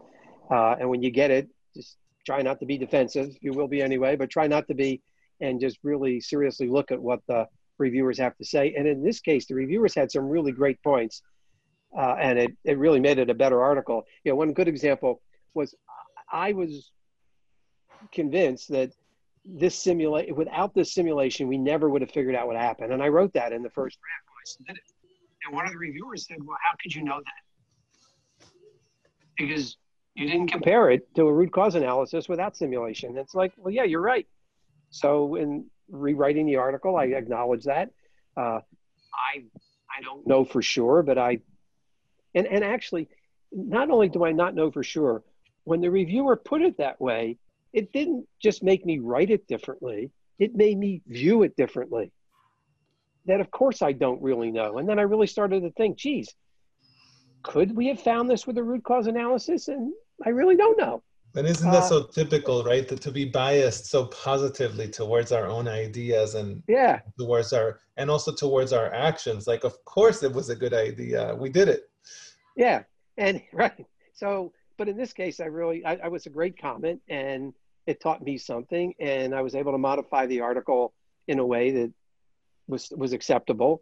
uh, 0.52 0.76
and 0.80 0.90
when 0.90 1.02
you 1.02 1.10
get 1.10 1.32
it, 1.32 1.48
just 1.76 1.98
try 2.26 2.42
not 2.42 2.60
to 2.60 2.66
be 2.66 2.78
defensive. 2.78 3.30
You 3.42 3.54
will 3.54 3.68
be 3.68 3.82
anyway, 3.82 4.16
but 4.16 4.30
try 4.30 4.48
not 4.48 4.68
to 4.68 4.76
be 4.76 5.02
and 5.40 5.60
just 5.60 5.78
really 5.84 6.20
seriously 6.20 6.68
look 6.68 6.92
at 6.92 7.02
what 7.02 7.22
the 7.28 7.48
reviewers 7.78 8.18
have 8.20 8.36
to 8.38 8.46
say. 8.46 8.74
And 8.78 8.88
in 8.88 9.04
this 9.04 9.20
case, 9.20 9.46
the 9.46 9.56
reviewers 9.56 9.96
had 9.96 10.12
some 10.12 10.28
really 10.28 10.52
great 10.52 10.82
points, 10.84 11.22
uh, 11.96 12.16
and 12.20 12.40
it, 12.40 12.58
it 12.64 12.78
really 12.78 13.00
made 13.00 13.18
it 13.18 13.30
a 13.30 13.34
better 13.34 13.62
article. 13.62 14.04
You 14.24 14.32
know, 14.32 14.36
one 14.36 14.54
good 14.54 14.68
example 14.68 15.22
was 15.54 15.76
I 16.32 16.54
was 16.54 16.92
convinced 18.12 18.70
that 18.70 18.92
this 19.46 19.78
simulate 19.78 20.36
without 20.36 20.74
this 20.74 20.94
simulation, 20.94 21.48
we 21.48 21.58
never 21.58 21.90
would 21.90 22.02
have 22.02 22.12
figured 22.12 22.36
out 22.36 22.48
what 22.48 22.56
happened. 22.58 22.92
And 22.92 23.02
I 23.02 23.08
wrote 23.08 23.34
that 23.34 23.54
in 23.54 23.64
the 23.64 23.70
first 23.70 23.98
draft 24.00 24.26
when 24.28 24.38
I 24.40 24.46
submitted. 24.46 24.84
And 25.46 25.56
one 25.56 25.66
of 25.66 25.72
the 25.72 25.78
reviewers 25.78 26.28
said, 26.28 26.38
"Well, 26.44 26.58
how 26.62 26.76
could 26.82 26.94
you 26.94 27.04
know 27.04 27.20
that?" 27.20 28.48
Because 29.38 29.78
you 30.16 30.28
didn't 30.28 30.48
compare 30.48 30.90
it 30.90 31.14
to 31.16 31.28
a 31.28 31.34
root 31.34 31.54
cause 31.54 31.76
analysis 31.76 32.28
without 32.28 32.58
simulation. 32.58 33.16
It's 33.18 33.36
like, 33.36 33.54
well, 33.56 33.72
yeah, 33.72 33.84
you're 33.84 34.02
right. 34.02 34.28
So 34.90 35.36
in 35.36 35.68
rewriting 35.90 36.48
the 36.48 36.56
article, 36.56 36.98
I 36.98 37.06
acknowledge 37.06 37.66
that. 37.66 37.92
Uh, 38.36 38.60
I 39.14 39.44
I 39.96 40.02
don't 40.04 40.26
know 40.26 40.44
for 40.44 40.62
sure, 40.62 41.04
but 41.04 41.18
I 41.18 41.40
and 42.38 42.48
and 42.48 42.64
actually, 42.64 43.10
not 43.52 43.90
only 43.90 44.10
do 44.10 44.26
I 44.26 44.32
not 44.32 44.56
know 44.56 44.72
for 44.72 44.84
sure, 44.84 45.24
when 45.64 45.82
the 45.82 45.92
reviewer 45.92 46.36
put 46.36 46.62
it 46.62 46.78
that 46.78 47.00
way, 47.02 47.38
it 47.74 47.92
didn't 47.92 48.28
just 48.42 48.64
make 48.64 48.86
me 48.86 49.00
write 49.00 49.30
it 49.30 49.48
differently. 49.48 50.12
It 50.40 50.56
made 50.56 50.78
me 50.78 51.02
view 51.08 51.44
it 51.44 51.56
differently. 51.56 52.12
That 53.26 53.42
of 53.42 53.52
course 53.52 53.82
I 53.82 53.92
don't 53.92 54.22
really 54.22 54.52
know, 54.52 54.78
and 54.78 54.88
then 54.88 55.00
I 55.00 55.04
really 55.04 55.28
started 55.28 55.62
to 55.62 55.72
think, 55.72 55.98
geez, 55.98 56.34
could 57.44 57.76
we 57.76 57.88
have 57.88 58.02
found 58.02 58.30
this 58.30 58.46
with 58.46 58.58
a 58.58 58.64
root 58.64 58.84
cause 58.84 59.08
analysis? 59.08 59.68
And 59.68 59.94
I 60.26 60.30
really 60.30 60.56
don't 60.56 60.78
know. 60.78 61.04
And 61.36 61.46
isn't 61.46 61.70
that 61.70 61.84
uh, 61.84 61.88
so 61.88 62.04
typical, 62.04 62.64
right? 62.64 62.88
To, 62.88 62.96
to 62.96 63.12
be 63.12 63.26
biased 63.26 63.86
so 63.88 64.06
positively 64.06 64.88
towards 64.88 65.32
our 65.32 65.46
own 65.46 65.68
ideas 65.68 66.36
and 66.36 66.64
yeah, 66.68 67.02
towards 67.20 67.54
our 67.54 67.80
and 67.98 68.10
also 68.10 68.34
towards 68.34 68.74
our 68.74 68.92
actions. 68.94 69.48
Like, 69.48 69.64
of 69.64 69.84
course, 69.86 70.24
it 70.24 70.34
was 70.34 70.50
a 70.50 70.56
good 70.56 70.74
idea. 70.74 71.36
We 71.36 71.50
did 71.50 71.68
it. 71.68 71.90
Yeah, 72.58 72.84
and 73.18 73.42
right. 73.54 73.86
So, 74.14 74.52
but 74.78 74.90
in 74.90 74.98
this 74.98 75.14
case, 75.14 75.40
I 75.40 75.46
really, 75.46 75.86
I, 75.86 75.96
I 76.04 76.08
was 76.10 76.26
a 76.26 76.30
great 76.30 76.60
comment, 76.60 77.02
and 77.08 77.54
it 77.86 78.02
taught 78.02 78.22
me 78.22 78.38
something, 78.38 78.94
and 79.00 79.34
I 79.34 79.42
was 79.42 79.56
able 79.56 79.72
to 79.72 79.78
modify 79.78 80.26
the 80.26 80.42
article 80.42 80.94
in 81.28 81.40
a 81.40 81.46
way 81.46 81.72
that 81.72 81.94
was 82.68 82.92
was 82.98 83.14
acceptable 83.14 83.82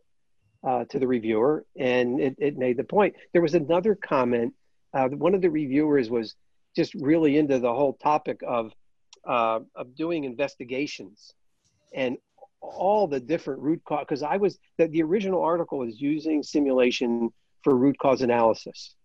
uh, 0.64 0.86
to 0.86 1.00
the 1.00 1.08
reviewer, 1.08 1.66
and 1.78 2.20
it, 2.20 2.36
it 2.38 2.58
made 2.58 2.78
the 2.78 2.84
point. 2.84 3.16
There 3.34 3.42
was 3.42 3.56
another 3.56 3.96
comment. 3.96 4.54
Uh, 4.94 5.10
one 5.10 5.34
of 5.34 5.42
the 5.42 5.50
reviewers 5.50 6.10
was 6.10 6.36
just 6.76 6.94
really 6.94 7.38
into 7.38 7.60
the 7.60 7.74
whole 7.74 7.94
topic 7.94 8.42
of 8.46 8.72
uh, 9.28 9.62
of 9.76 9.96
doing 9.96 10.26
investigations 10.26 11.34
and 11.94 12.18
all 12.62 13.08
the 13.08 13.20
different 13.20 13.62
root 13.62 13.82
cause 13.86 14.06
because 14.08 14.22
I 14.24 14.38
was 14.38 14.60
that 14.78 14.92
the 14.92 15.04
original 15.04 15.42
article 15.42 15.80
was 15.80 16.00
using 16.00 16.44
simulation 16.44 17.32
for 17.66 17.76
root 17.76 17.97
cause 17.97 18.22
analysis. 18.22 18.95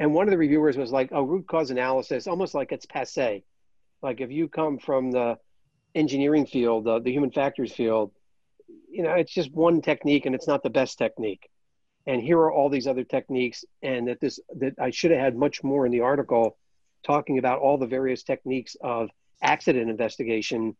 And 0.00 0.14
one 0.14 0.26
of 0.26 0.32
the 0.32 0.38
reviewers 0.38 0.76
was 0.76 0.90
like, 0.90 1.10
"Oh, 1.12 1.22
root 1.22 1.46
cause 1.46 1.70
analysis, 1.70 2.26
almost 2.26 2.54
like 2.54 2.72
it's 2.72 2.86
passe. 2.86 3.44
Like 4.02 4.20
if 4.20 4.32
you 4.32 4.48
come 4.48 4.78
from 4.78 5.12
the 5.12 5.38
engineering 5.94 6.46
field, 6.46 6.84
the, 6.84 7.00
the 7.00 7.12
human 7.12 7.30
factors 7.30 7.72
field, 7.72 8.12
you 8.90 9.02
know, 9.02 9.12
it's 9.12 9.32
just 9.32 9.52
one 9.52 9.82
technique 9.82 10.24
and 10.26 10.34
it's 10.34 10.48
not 10.48 10.64
the 10.64 10.70
best 10.70 10.98
technique." 10.98 11.48
and 12.08 12.22
here 12.22 12.38
are 12.38 12.50
all 12.50 12.70
these 12.70 12.86
other 12.86 13.04
techniques 13.04 13.64
and 13.82 14.08
that 14.08 14.18
this 14.18 14.40
that 14.56 14.72
i 14.80 14.90
should 14.90 15.10
have 15.12 15.20
had 15.20 15.36
much 15.36 15.62
more 15.62 15.84
in 15.84 15.92
the 15.92 16.00
article 16.00 16.56
talking 17.04 17.38
about 17.38 17.60
all 17.60 17.78
the 17.78 17.86
various 17.86 18.22
techniques 18.22 18.76
of 18.80 19.10
accident 19.42 19.90
investigation 19.90 20.74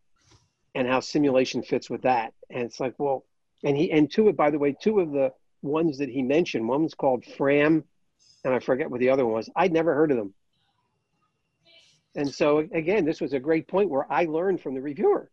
and 0.75 0.89
how 0.89 0.99
simulation 0.99 1.63
fits 1.63 1.89
with 1.91 2.03
that 2.03 2.33
and 2.51 2.63
it's 2.63 2.81
like 2.81 2.95
well 2.99 3.25
and 3.63 3.77
he 3.77 3.93
and 3.93 4.11
two 4.11 4.33
by 4.33 4.51
the 4.51 4.59
way 4.59 4.75
two 4.81 5.01
of 5.01 5.13
the 5.13 5.31
ones 5.63 5.99
that 5.99 6.09
he 6.09 6.23
mentioned. 6.23 6.69
One 6.69 6.85
was 6.85 6.95
called 6.95 7.25
FRAM 7.25 7.85
and 8.45 8.55
i 8.55 8.61
forget 8.61 8.91
what 8.91 9.01
the 9.01 9.11
other 9.11 9.25
one 9.25 9.35
was. 9.35 9.51
I'd 9.57 9.73
never 9.73 9.95
heard 9.95 10.11
of 10.11 10.17
them. 10.17 10.35
And 12.15 12.33
so 12.33 12.59
again 12.59 13.05
this 13.05 13.21
was 13.21 13.33
a 13.33 13.41
great 13.41 13.69
point 13.69 13.91
where 13.91 14.11
i 14.11 14.25
learned 14.25 14.61
from 14.61 14.75
the 14.75 14.83
reviewer. 14.83 15.31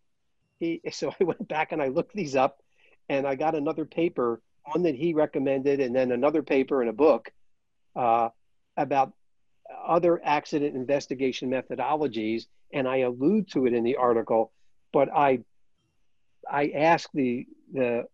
He 0.58 0.82
so 0.92 1.14
i 1.20 1.24
went 1.24 1.48
back 1.48 1.72
and 1.72 1.82
i 1.82 1.88
looked 1.88 2.14
these 2.14 2.36
up 2.36 2.62
and 3.10 3.28
i 3.28 3.36
got 3.36 3.56
another 3.56 3.86
paper 3.86 4.42
one 4.66 4.84
that 4.84 4.96
he 4.96 5.14
recommended, 5.14 5.80
and 5.80 5.96
then 5.96 6.12
another 6.12 6.42
paper 6.42 6.82
and 6.82 6.90
a 6.90 6.94
book 6.94 7.32
uh, 7.96 8.30
about 8.78 9.14
other 9.86 10.22
accident 10.24 10.76
investigation 10.76 11.50
methodologies. 11.50 12.46
And 12.74 12.88
I 12.88 12.98
allude 12.98 13.50
to 13.52 13.68
it 13.68 13.74
in 13.74 13.84
the 13.84 13.96
article, 13.98 14.52
but 14.92 15.10
I 15.16 15.40
I 16.50 16.72
asked 16.76 17.10
the 17.14 17.46
the 17.74 18.06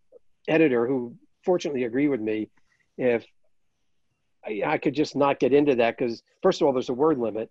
editor, 0.47 0.87
who 0.87 1.15
fortunately 1.43 1.83
agree 1.83 2.07
with 2.07 2.21
me, 2.21 2.49
if 2.97 3.25
I, 4.45 4.61
I 4.65 4.77
could 4.77 4.93
just 4.93 5.15
not 5.15 5.39
get 5.39 5.53
into 5.53 5.75
that 5.75 5.97
because 5.97 6.23
first 6.41 6.61
of 6.61 6.67
all, 6.67 6.73
there's 6.73 6.89
a 6.89 6.93
word 6.93 7.19
limit, 7.19 7.49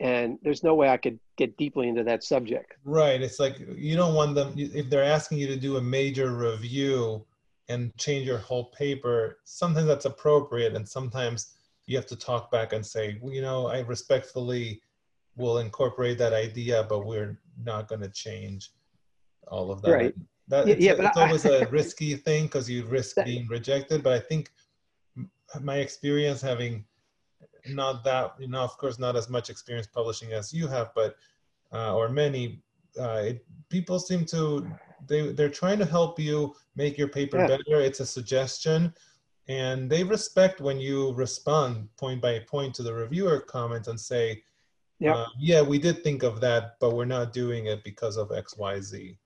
and 0.00 0.38
there's 0.42 0.62
no 0.62 0.74
way 0.74 0.88
I 0.88 0.96
could 0.96 1.18
get 1.36 1.56
deeply 1.56 1.88
into 1.88 2.04
that 2.04 2.22
subject. 2.22 2.74
Right. 2.84 3.20
It's 3.20 3.40
like 3.40 3.58
you 3.76 3.96
don't 3.96 4.14
want 4.14 4.34
them 4.34 4.54
if 4.56 4.88
they're 4.88 5.04
asking 5.04 5.38
you 5.38 5.46
to 5.48 5.56
do 5.56 5.76
a 5.76 5.82
major 5.82 6.34
review 6.36 7.24
and 7.68 7.94
change 7.98 8.26
your 8.26 8.38
whole 8.38 8.66
paper, 8.70 9.38
sometimes 9.44 9.86
that's 9.86 10.06
appropriate, 10.06 10.74
and 10.74 10.88
sometimes 10.88 11.54
you 11.86 11.96
have 11.96 12.06
to 12.06 12.16
talk 12.16 12.50
back 12.50 12.72
and 12.72 12.84
say, 12.84 13.18
well, 13.20 13.32
you 13.32 13.42
know, 13.42 13.66
I 13.66 13.80
respectfully 13.80 14.80
will 15.36 15.58
incorporate 15.58 16.18
that 16.18 16.32
idea, 16.32 16.86
but 16.88 17.06
we're 17.06 17.38
not 17.62 17.88
going 17.88 18.00
to 18.00 18.08
change 18.10 18.70
all 19.48 19.70
of 19.70 19.82
that. 19.82 19.92
Right. 19.92 20.14
That, 20.48 20.66
yeah, 20.66 20.74
it's, 20.74 20.84
yeah, 20.84 20.94
it's 20.98 21.16
always 21.16 21.44
a 21.44 21.66
risky 21.70 22.16
thing 22.16 22.44
because 22.44 22.68
you 22.68 22.86
risk 22.86 23.16
that, 23.16 23.26
being 23.26 23.46
rejected. 23.48 24.02
But 24.02 24.14
I 24.14 24.20
think 24.20 24.50
my 25.60 25.76
experience 25.76 26.40
having 26.40 26.84
not 27.68 28.04
that, 28.04 28.34
you 28.38 28.48
know, 28.48 28.62
of 28.62 28.76
course, 28.78 28.98
not 28.98 29.16
as 29.16 29.28
much 29.28 29.50
experience 29.50 29.86
publishing 29.86 30.32
as 30.32 30.52
you 30.52 30.66
have, 30.68 30.90
but 30.94 31.16
uh, 31.72 31.94
or 31.94 32.08
many, 32.08 32.62
uh, 32.98 33.22
it, 33.24 33.46
people 33.68 33.98
seem 33.98 34.24
to 34.26 34.66
they 35.06 35.32
they're 35.32 35.48
trying 35.48 35.78
to 35.78 35.84
help 35.84 36.18
you 36.18 36.54
make 36.76 36.98
your 36.98 37.08
paper 37.08 37.38
yeah. 37.38 37.46
better. 37.46 37.80
It's 37.80 38.00
a 38.00 38.06
suggestion, 38.06 38.92
and 39.48 39.90
they 39.90 40.02
respect 40.02 40.60
when 40.60 40.80
you 40.80 41.12
respond 41.14 41.88
point 41.96 42.20
by 42.22 42.40
point 42.40 42.74
to 42.76 42.82
the 42.82 42.92
reviewer 42.92 43.40
comment 43.40 43.86
and 43.86 44.00
say, 44.00 44.42
yeah, 44.98 45.14
uh, 45.14 45.26
yeah, 45.38 45.62
we 45.62 45.78
did 45.78 46.02
think 46.02 46.22
of 46.22 46.40
that, 46.40 46.76
but 46.80 46.94
we're 46.94 47.04
not 47.04 47.32
doing 47.32 47.66
it 47.66 47.84
because 47.84 48.16
of 48.16 48.32
X, 48.32 48.56
Y, 48.56 48.80
Z. 48.80 49.18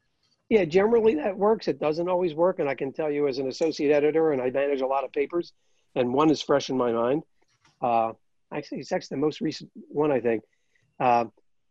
Yeah, 0.53 0.67
generally 0.67 1.15
that 1.15 1.35
works. 1.37 1.67
It 1.67 1.81
doesn't 1.81 2.11
always 2.11 2.35
work, 2.35 2.59
and 2.59 2.69
I 2.69 2.75
can 2.75 2.93
tell 2.93 3.11
you 3.11 3.27
as 3.27 3.39
an 3.39 3.49
associate 3.49 3.91
editor, 3.91 4.33
and 4.33 4.43
I 4.43 4.51
manage 4.51 4.83
a 4.83 4.87
lot 4.87 5.03
of 5.03 5.11
papers, 5.11 5.55
and 5.95 6.13
one 6.13 6.31
is 6.31 6.43
fresh 6.43 6.69
in 6.69 6.77
my 6.77 6.93
mind. 6.93 7.23
Uh, 7.81 8.13
actually, 8.53 8.81
it's 8.81 8.93
actually 8.93 9.17
the 9.17 9.23
most 9.23 9.41
recent 9.41 9.71
one, 9.89 10.13
I 10.13 10.21
think, 10.21 10.43
uh, 11.01 11.25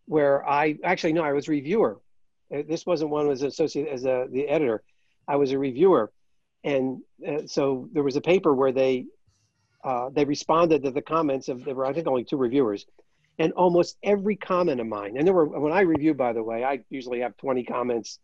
where 0.08 0.48
I 0.50 0.80
actually 0.84 1.14
no, 1.14 1.22
I 1.24 1.32
was 1.32 1.48
reviewer 1.48 2.00
uh, 2.52 2.64
this 2.68 2.86
wasn't 2.88 3.12
one 3.12 3.30
as 3.30 3.44
associate 3.44 3.88
as 3.88 4.06
a, 4.06 4.26
the 4.32 4.48
editor. 4.48 4.82
I 5.28 5.36
was 5.36 5.52
a 5.52 5.60
reviewer, 5.60 6.12
and 6.64 7.02
uh, 7.28 7.46
so 7.46 7.88
there 7.94 8.02
was 8.02 8.16
a 8.16 8.22
paper 8.22 8.52
where 8.56 8.72
they 8.72 9.06
uh, 9.84 10.10
they 10.10 10.26
responded 10.26 10.82
to 10.86 10.90
the 10.90 11.04
comments 11.04 11.50
of 11.50 11.64
there 11.66 11.76
were 11.76 11.86
I 11.86 11.94
think 11.94 12.08
only 12.08 12.24
two 12.24 12.38
reviewers, 12.38 12.88
And 13.38 13.54
almost 13.54 13.98
every 14.02 14.36
comment 14.36 14.82
of 14.82 14.88
mine, 14.88 15.18
and 15.18 15.26
there 15.28 15.36
were 15.36 15.46
when 15.46 15.72
I 15.72 15.82
review, 15.82 16.14
by 16.14 16.34
the 16.34 16.44
way, 16.44 16.64
I 16.64 16.84
usually 16.90 17.20
have 17.20 17.38
20 17.38 17.64
comments. 17.64 18.20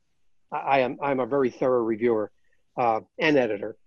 I, 0.52 0.80
am 0.80 0.98
I'm 1.02 1.20
a 1.20 1.26
very 1.26 1.50
thorough 1.50 1.84
reviewer 1.84 2.32
uh, 2.78 3.02
and 3.20 3.38
editor, 3.38 3.78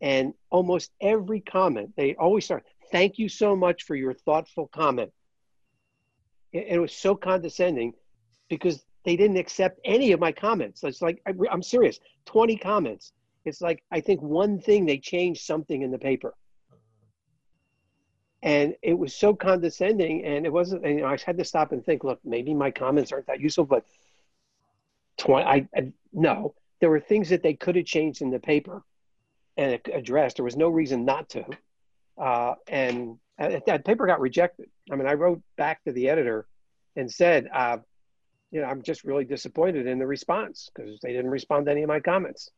and 0.00 0.32
almost 0.50 0.90
every 1.00 1.40
comment 1.40 1.92
they 1.96 2.14
always 2.14 2.44
start. 2.44 2.64
Thank 2.90 3.18
you 3.18 3.28
so 3.28 3.54
much 3.54 3.82
for 3.84 3.94
your 3.94 4.14
thoughtful 4.14 4.68
comment. 4.68 5.12
And 6.54 6.64
it 6.66 6.78
was 6.78 6.92
so 6.92 7.14
condescending 7.14 7.92
because 8.48 8.84
they 9.04 9.16
didn't 9.16 9.36
accept 9.36 9.80
any 9.84 10.12
of 10.12 10.20
my 10.20 10.32
comments. 10.32 10.82
It's 10.82 11.02
like 11.02 11.20
I, 11.26 11.32
I'm 11.50 11.62
serious. 11.62 11.98
20 12.26 12.56
comments. 12.56 13.12
It's 13.44 13.60
like 13.60 13.82
I 13.90 14.00
think 14.00 14.22
one 14.22 14.58
thing 14.60 14.86
they 14.86 14.98
changed 14.98 15.42
something 15.42 15.82
in 15.82 15.90
the 15.90 15.98
paper 15.98 16.34
and 18.42 18.74
it 18.82 18.96
was 18.96 19.14
so 19.14 19.34
condescending 19.34 20.24
and 20.24 20.46
it 20.46 20.52
wasn't 20.52 20.84
and, 20.84 20.96
you 20.96 21.00
know, 21.02 21.08
i 21.08 21.16
had 21.24 21.36
to 21.36 21.44
stop 21.44 21.72
and 21.72 21.84
think 21.84 22.04
look 22.04 22.20
maybe 22.24 22.54
my 22.54 22.70
comments 22.70 23.12
aren't 23.12 23.26
that 23.26 23.40
useful 23.40 23.64
but 23.64 23.84
20 25.18 25.44
I, 25.46 25.68
I 25.76 25.92
no 26.12 26.54
there 26.80 26.90
were 26.90 27.00
things 27.00 27.28
that 27.30 27.42
they 27.42 27.54
could 27.54 27.76
have 27.76 27.84
changed 27.84 28.22
in 28.22 28.30
the 28.30 28.38
paper 28.38 28.82
and 29.56 29.80
addressed 29.92 30.36
there 30.36 30.44
was 30.44 30.56
no 30.56 30.68
reason 30.68 31.04
not 31.04 31.28
to 31.30 31.44
uh, 32.20 32.54
and 32.66 33.18
uh, 33.38 33.60
that 33.66 33.84
paper 33.84 34.06
got 34.06 34.20
rejected 34.20 34.68
i 34.90 34.96
mean 34.96 35.06
i 35.06 35.14
wrote 35.14 35.42
back 35.56 35.82
to 35.84 35.92
the 35.92 36.08
editor 36.08 36.46
and 36.96 37.10
said 37.12 37.48
uh, 37.52 37.78
you 38.50 38.60
know 38.60 38.66
i'm 38.66 38.82
just 38.82 39.04
really 39.04 39.24
disappointed 39.24 39.86
in 39.86 39.98
the 39.98 40.06
response 40.06 40.70
because 40.74 40.98
they 41.02 41.12
didn't 41.12 41.30
respond 41.30 41.66
to 41.66 41.72
any 41.72 41.82
of 41.82 41.88
my 41.88 42.00
comments 42.00 42.50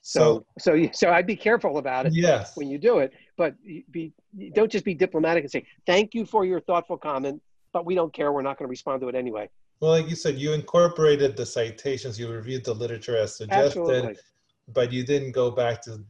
so, 0.00 0.46
so, 0.58 0.76
so, 0.76 0.90
so 0.92 1.10
I'd 1.10 1.26
be 1.26 1.36
careful 1.36 1.78
about 1.78 2.06
it 2.06 2.14
yes. 2.14 2.56
when 2.56 2.68
you 2.68 2.78
do 2.78 2.98
it, 2.98 3.12
but 3.36 3.54
be, 3.90 4.12
don't 4.54 4.70
just 4.70 4.84
be 4.84 4.94
diplomatic 4.94 5.44
and 5.44 5.50
say, 5.50 5.66
thank 5.86 6.14
you 6.14 6.24
for 6.24 6.44
your 6.44 6.60
thoughtful 6.60 6.96
comment, 6.96 7.42
but 7.72 7.84
we 7.84 7.94
don't 7.94 8.12
care. 8.12 8.32
We're 8.32 8.42
not 8.42 8.58
going 8.58 8.66
to 8.66 8.70
respond 8.70 9.00
to 9.02 9.08
it 9.08 9.14
anyway. 9.14 9.50
Well, 9.80 9.92
like 9.92 10.08
you 10.08 10.16
said, 10.16 10.36
you 10.36 10.52
incorporated 10.52 11.36
the 11.36 11.46
citations, 11.46 12.18
you 12.18 12.28
reviewed 12.28 12.64
the 12.64 12.74
literature 12.74 13.16
as 13.16 13.36
suggested, 13.36 13.78
Absolutely. 13.78 14.16
but 14.68 14.92
you 14.92 15.04
didn't 15.04 15.32
go 15.32 15.50
back 15.50 15.82
to 15.82 16.04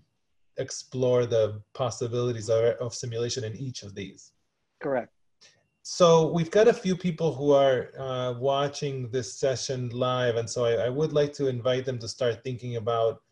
explore 0.56 1.26
the 1.26 1.62
possibilities 1.74 2.48
of, 2.48 2.64
of 2.76 2.94
simulation 2.94 3.44
in 3.44 3.56
each 3.56 3.82
of 3.82 3.94
these. 3.94 4.32
Correct. 4.80 5.12
So 5.82 6.30
we've 6.32 6.50
got 6.50 6.68
a 6.68 6.72
few 6.72 6.96
people 6.96 7.34
who 7.34 7.52
are 7.52 7.90
uh, 7.98 8.34
watching 8.38 9.10
this 9.10 9.34
session 9.34 9.88
live, 9.90 10.36
and 10.36 10.48
so 10.48 10.64
I, 10.64 10.86
I, 10.86 10.88
would 10.88 11.12
like 11.12 11.32
to 11.34 11.46
invite 11.46 11.86
them 11.86 11.98
to 12.00 12.08
start 12.08 12.44
thinking 12.44 12.76
about 12.76 13.22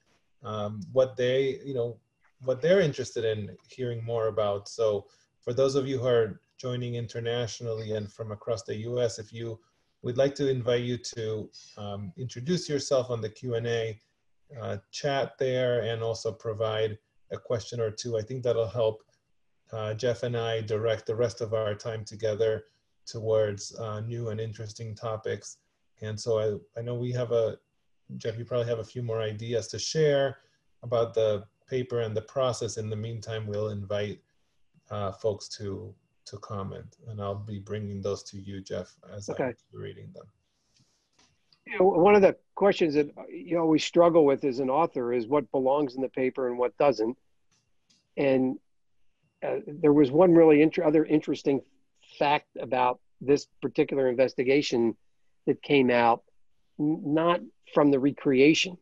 um, 0.42 0.80
what 0.92 1.16
they, 1.16 1.60
you 1.64 1.74
know, 1.74 1.98
what 2.40 2.62
they're 2.62 2.80
interested 2.80 3.24
in 3.24 3.56
hearing 3.68 4.02
more 4.02 4.28
about. 4.28 4.68
So 4.68 5.06
for 5.42 5.52
those 5.52 5.74
of 5.74 5.86
you 5.86 5.98
who 5.98 6.06
are 6.06 6.40
joining 6.58 6.94
internationally 6.94 7.92
and 7.92 8.10
from 8.10 8.32
across 8.32 8.62
the 8.62 8.76
US, 8.88 9.18
if 9.18 9.32
you 9.32 9.58
would 10.06 10.16
like 10.16 10.36
to 10.36 10.48
invite 10.48 10.84
you 10.84 10.96
to 10.98 11.50
um, 11.76 12.12
introduce 12.16 12.68
yourself 12.68 13.10
on 13.10 13.20
the 13.20 13.28
Q&A 13.28 14.00
uh, 14.62 14.76
chat 14.92 15.32
there 15.36 15.80
and 15.80 16.00
also 16.00 16.30
provide 16.30 16.96
a 17.32 17.36
question 17.36 17.80
or 17.80 17.90
two. 17.90 18.16
I 18.16 18.22
think 18.22 18.44
that'll 18.44 18.68
help 18.68 19.02
uh, 19.72 19.94
Jeff 19.94 20.22
and 20.22 20.36
I 20.36 20.60
direct 20.60 21.06
the 21.06 21.16
rest 21.16 21.40
of 21.40 21.54
our 21.54 21.74
time 21.74 22.04
together 22.04 22.66
towards 23.04 23.76
uh, 23.80 23.98
new 23.98 24.28
and 24.28 24.40
interesting 24.40 24.94
topics. 24.94 25.56
And 26.02 26.18
so 26.18 26.38
I, 26.38 26.78
I 26.78 26.82
know 26.84 26.94
we 26.94 27.10
have 27.10 27.32
a 27.32 27.58
Jeff, 28.16 28.38
you 28.38 28.44
probably 28.44 28.68
have 28.68 28.78
a 28.78 28.84
few 28.84 29.02
more 29.02 29.20
ideas 29.20 29.66
to 29.68 29.78
share 29.80 30.38
about 30.84 31.14
the 31.14 31.44
paper 31.68 32.02
and 32.02 32.16
the 32.16 32.22
process. 32.22 32.76
In 32.76 32.88
the 32.88 32.94
meantime, 32.94 33.44
we'll 33.44 33.70
invite 33.70 34.20
uh, 34.88 35.10
folks 35.10 35.48
to 35.58 35.92
to 36.26 36.38
comment, 36.38 36.96
and 37.08 37.20
I'll 37.20 37.34
be 37.34 37.58
bringing 37.58 38.02
those 38.02 38.22
to 38.24 38.38
you, 38.38 38.60
Jeff, 38.60 38.94
as 39.12 39.30
okay. 39.30 39.44
I'm 39.44 39.54
reading 39.72 40.10
them. 40.14 40.26
You 41.66 41.78
know, 41.78 41.86
one 41.86 42.14
of 42.14 42.22
the 42.22 42.36
questions 42.54 42.94
that 42.94 43.10
you 43.30 43.58
always 43.58 43.84
struggle 43.84 44.24
with 44.24 44.44
as 44.44 44.58
an 44.60 44.70
author 44.70 45.12
is 45.12 45.26
what 45.26 45.50
belongs 45.50 45.94
in 45.94 46.02
the 46.02 46.08
paper 46.08 46.48
and 46.48 46.58
what 46.58 46.76
doesn't. 46.78 47.16
And 48.16 48.58
uh, 49.42 49.56
there 49.66 49.92
was 49.92 50.10
one 50.10 50.32
really 50.32 50.62
inter- 50.62 50.84
other 50.84 51.04
interesting 51.04 51.60
fact 52.18 52.56
about 52.60 53.00
this 53.20 53.46
particular 53.60 54.08
investigation 54.08 54.96
that 55.46 55.62
came 55.62 55.90
out, 55.90 56.22
not 56.78 57.40
from 57.74 57.90
the 57.90 57.98
recreation, 57.98 58.78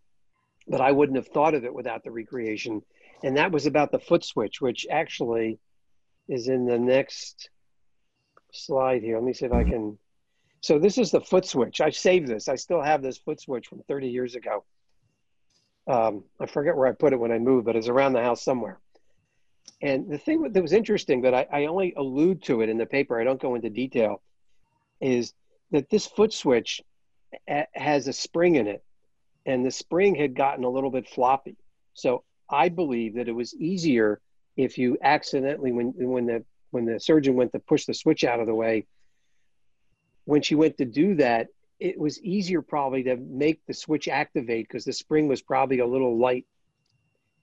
but 0.69 0.81
I 0.81 0.93
wouldn't 0.93 1.17
have 1.17 1.29
thought 1.29 1.55
of 1.55 1.65
it 1.65 1.75
without 1.75 2.05
the 2.05 2.11
recreation. 2.11 2.83
And 3.23 3.37
that 3.37 3.53
was 3.53 3.67
about 3.67 3.93
the 3.93 3.99
foot 3.99 4.25
switch, 4.25 4.61
which 4.61 4.87
actually 4.91 5.59
is 6.29 6.49
in 6.49 6.67
the 6.67 6.79
next 6.79 7.51
slide 8.53 9.03
here. 9.03 9.17
Let 9.17 9.25
me 9.25 9.33
see 9.33 9.47
if 9.47 9.53
I 9.53 9.65
can. 9.65 9.99
So 10.61 10.79
this 10.79 10.99
is 10.99 11.11
the 11.11 11.21
foot 11.21 11.45
switch. 11.45 11.81
I 11.81 11.91
saved 11.91 12.29
this. 12.29 12.49
I 12.49 12.57
still 12.57 12.81
have 12.81 13.03
this 13.03 13.19
foot 13.19 13.41
switch 13.41 13.67
from 13.67 13.83
30 13.87 14.09
years 14.09 14.35
ago. 14.35 14.65
Um, 15.87 16.25
I 16.41 16.47
forget 16.47 16.77
where 16.77 16.87
I 16.87 16.93
put 16.93 17.13
it 17.13 17.21
when 17.21 17.33
I 17.33 17.39
moved, 17.39 17.67
but 17.67 17.77
it's 17.77 17.89
around 17.89 18.15
the 18.15 18.23
house 18.23 18.43
somewhere. 18.43 18.79
And 19.83 20.09
the 20.09 20.19
thing 20.19 20.51
that 20.51 20.63
was 20.63 20.73
interesting 20.73 21.23
that 21.23 21.35
I, 21.35 21.47
I 21.53 21.67
only 21.67 21.93
allude 21.97 22.43
to 22.45 22.63
it 22.63 22.71
in 22.71 22.79
the 22.79 22.87
paper, 22.87 23.21
I 23.21 23.25
don't 23.25 23.41
go 23.41 23.55
into 23.55 23.69
detail, 23.69 24.23
is 25.01 25.35
that 25.73 25.91
this 25.91 26.07
foot 26.07 26.33
switch 26.33 26.81
has 27.75 28.09
a 28.09 28.13
spring 28.13 28.55
in 28.55 28.67
it, 28.67 28.83
and 29.45 29.67
the 29.67 29.71
spring 29.71 30.15
had 30.15 30.35
gotten 30.35 30.65
a 30.65 30.71
little 30.71 30.91
bit 30.91 31.09
floppy. 31.09 31.57
So 31.93 32.25
I 32.49 32.69
believe 32.71 33.17
that 33.17 33.29
it 33.29 33.35
was 33.35 33.55
easier 33.55 34.21
if 34.57 34.79
you 34.79 34.99
accidentally, 35.03 35.73
when 35.73 35.93
when 35.97 36.27
the 36.27 36.45
when 36.71 36.85
the 36.85 36.99
surgeon 36.99 37.35
went 37.35 37.53
to 37.53 37.59
push 37.59 37.87
the 37.87 37.95
switch 37.95 38.25
out 38.25 38.41
of 38.41 38.47
the 38.47 38.55
way, 38.55 38.87
when 40.25 40.43
she 40.43 40.55
went 40.55 40.79
to 40.79 40.85
do 40.85 41.15
that, 41.17 41.49
it 41.81 41.99
was 41.99 42.21
easier 42.23 42.63
probably 42.63 43.03
to 43.05 43.17
make 43.17 43.61
the 43.67 43.75
switch 43.75 44.09
activate 44.09 44.69
because 44.69 44.85
the 44.85 44.93
spring 44.93 45.29
was 45.29 45.43
probably 45.43 45.81
a 45.81 45.87
little 45.87 46.19
light. 46.19 46.47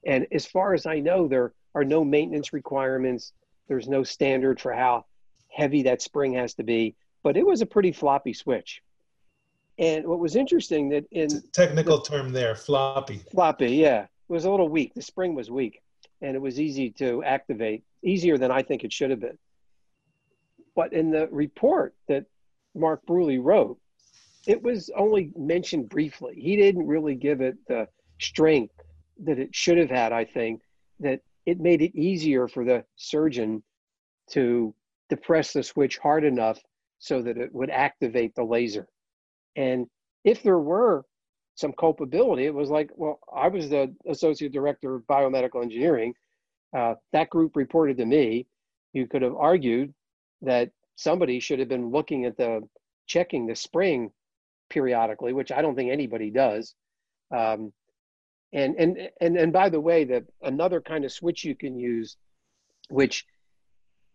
And 0.06 0.26
as 0.32 0.46
far 0.46 0.74
as 0.74 0.86
I 0.86 1.00
know, 1.00 1.28
there 1.28 1.54
are 1.76 1.84
no 1.84 2.04
maintenance 2.04 2.54
requirements. 2.54 3.34
There's 3.68 3.88
no 3.88 4.04
standard 4.04 4.60
for 4.60 4.74
how 4.74 5.06
heavy 5.50 5.84
that 5.84 6.02
spring 6.02 6.34
has 6.34 6.54
to 6.56 6.64
be, 6.64 6.96
but 7.24 7.38
it 7.38 7.46
was 7.46 7.62
a 7.62 7.66
pretty 7.66 7.92
floppy 7.92 8.34
switch. 8.34 8.82
And 9.78 10.06
what 10.06 10.20
was 10.20 10.36
interesting 10.36 10.90
that 10.90 11.06
in 11.12 11.42
technical 11.54 11.98
the, 11.98 12.10
term 12.10 12.32
there, 12.32 12.56
floppy. 12.56 13.22
Floppy, 13.32 13.76
yeah. 13.76 14.04
It 14.04 14.34
was 14.34 14.46
a 14.46 14.52
little 14.52 14.70
weak. 14.70 14.94
The 14.94 15.02
spring 15.02 15.36
was 15.36 15.52
weak 15.52 15.82
and 16.22 16.36
it 16.36 16.42
was 16.42 16.60
easy 16.60 16.92
to 16.92 17.24
activate, 17.24 17.84
easier 18.04 18.38
than 18.38 18.52
I 18.52 18.62
think 18.62 18.84
it 18.84 18.94
should 18.94 19.10
have 19.10 19.20
been. 19.20 19.38
But 20.76 20.94
in 20.94 21.12
the 21.12 21.28
report 21.32 21.96
that 22.08 22.26
Mark 22.76 23.02
Bruley 23.06 23.44
wrote, 23.44 23.78
it 24.48 24.62
was 24.62 24.90
only 24.96 25.32
mentioned 25.36 25.90
briefly. 25.90 26.36
He 26.36 26.56
didn't 26.56 26.88
really 26.88 27.16
give 27.16 27.42
it 27.42 27.56
the 27.68 27.88
strength 28.20 28.76
that 29.24 29.40
it 29.40 29.54
should 29.54 29.78
have 29.78 29.90
had, 29.90 30.14
I 30.14 30.26
think, 30.26 30.62
that 31.00 31.22
it 31.46 31.60
made 31.60 31.82
it 31.82 31.96
easier 31.96 32.48
for 32.48 32.64
the 32.64 32.86
surgeon 32.96 33.64
to 34.32 34.74
depress 35.10 35.54
the 35.54 35.64
switch 35.64 35.98
hard 35.98 36.24
enough 36.24 36.60
so 37.00 37.22
that 37.22 37.38
it 37.38 37.54
would 37.54 37.70
activate 37.70 38.34
the 38.36 38.44
laser. 38.44 38.88
And 39.56 39.88
if 40.24 40.44
there 40.44 40.60
were 40.60 41.04
some 41.62 41.74
culpability, 41.74 42.46
it 42.46 42.54
was 42.54 42.70
like, 42.70 42.90
well, 42.96 43.20
I 43.34 43.48
was 43.48 43.70
the 43.70 43.94
associate 44.08 44.52
director 44.52 44.96
of 44.96 45.04
biomedical 45.04 45.64
engineering. 45.64 46.14
Uh, 46.76 46.96
that 47.14 47.30
group 47.30 47.56
reported 47.56 47.98
to 47.98 48.06
me. 48.06 48.48
You 48.94 49.08
could 49.08 49.22
have 49.22 49.36
argued 49.36 49.94
that 50.42 50.72
somebody 50.96 51.40
should 51.40 51.60
have 51.60 51.70
been 51.70 51.92
looking 51.92 52.26
at 52.26 52.36
the 52.36 52.68
checking 53.06 53.46
the 53.46 53.56
spring 53.56 54.12
periodically, 54.70 55.34
which 55.34 55.52
I 55.52 55.62
don't 55.62 55.76
think 55.76 55.92
anybody 55.92 56.32
does. 56.32 56.76
Um, 57.36 57.72
and 58.54 58.76
and 58.76 59.10
and 59.22 59.38
and 59.38 59.54
by 59.54 59.70
the 59.70 59.80
way, 59.80 60.04
the 60.04 60.26
another 60.42 60.82
kind 60.82 61.06
of 61.06 61.12
switch 61.12 61.46
you 61.46 61.56
can 61.56 61.78
use, 61.78 62.18
which 62.90 63.26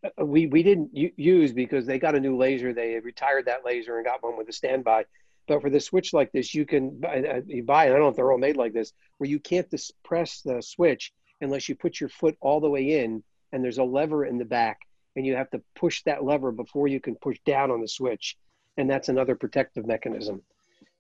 uh, 0.05 0.25
we 0.25 0.47
we 0.47 0.63
didn't 0.63 0.91
use 0.95 1.53
because 1.53 1.87
they 1.87 1.99
got 1.99 2.15
a 2.15 2.21
new 2.21 2.37
laser. 2.37 2.75
They 2.75 2.99
retired 3.01 3.47
that 3.47 3.65
laser 3.65 3.97
and 3.97 4.05
got 4.05 4.23
one 4.23 4.37
with 4.37 4.49
a 4.49 4.53
standby. 4.53 5.07
But 5.47 5.63
for 5.63 5.71
the 5.71 5.81
switch 5.81 6.13
like 6.13 6.33
this, 6.33 6.55
you 6.55 6.67
can 6.67 6.99
buy, 6.99 7.23
uh, 7.23 7.41
you 7.47 7.63
buy 7.63 7.85
I 7.85 7.89
don't 7.89 8.01
know 8.01 8.09
if 8.09 8.17
they're 8.17 8.33
all 8.33 8.39
made 8.39 8.57
like 8.57 8.73
this, 8.73 8.93
where 9.19 9.31
you 9.31 9.39
can't 9.39 9.73
press 10.05 10.41
the 10.41 10.61
switch 10.61 11.13
unless 11.41 11.69
you 11.69 11.75
put 11.75 12.01
your 12.01 12.09
foot 12.09 12.37
all 12.41 12.61
the 12.61 12.71
way 12.71 13.03
in, 13.03 13.23
and 13.53 13.63
there's 13.63 13.79
a 13.79 13.85
lever 13.85 14.25
in 14.25 14.39
the 14.39 14.45
back, 14.45 14.81
and 15.15 15.25
you 15.27 15.37
have 15.37 15.51
to 15.51 15.63
push 15.75 16.03
that 16.05 16.25
lever 16.25 16.51
before 16.51 16.89
you 16.89 17.01
can 17.01 17.15
push 17.17 17.39
down 17.45 17.71
on 17.71 17.81
the 17.81 17.89
switch, 17.89 18.37
and 18.77 18.89
that's 18.91 19.09
another 19.09 19.37
protective 19.37 19.87
mechanism. 19.87 20.43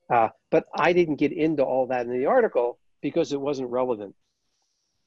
Uh, 0.08 0.28
but 0.50 0.66
I 0.74 0.92
didn't 0.92 1.16
get 1.16 1.32
into 1.32 1.64
all 1.64 1.86
that 1.88 2.06
in 2.06 2.12
the 2.12 2.26
article 2.26 2.78
because 3.00 3.32
it 3.32 3.40
wasn't 3.40 3.70
relevant 3.70 4.14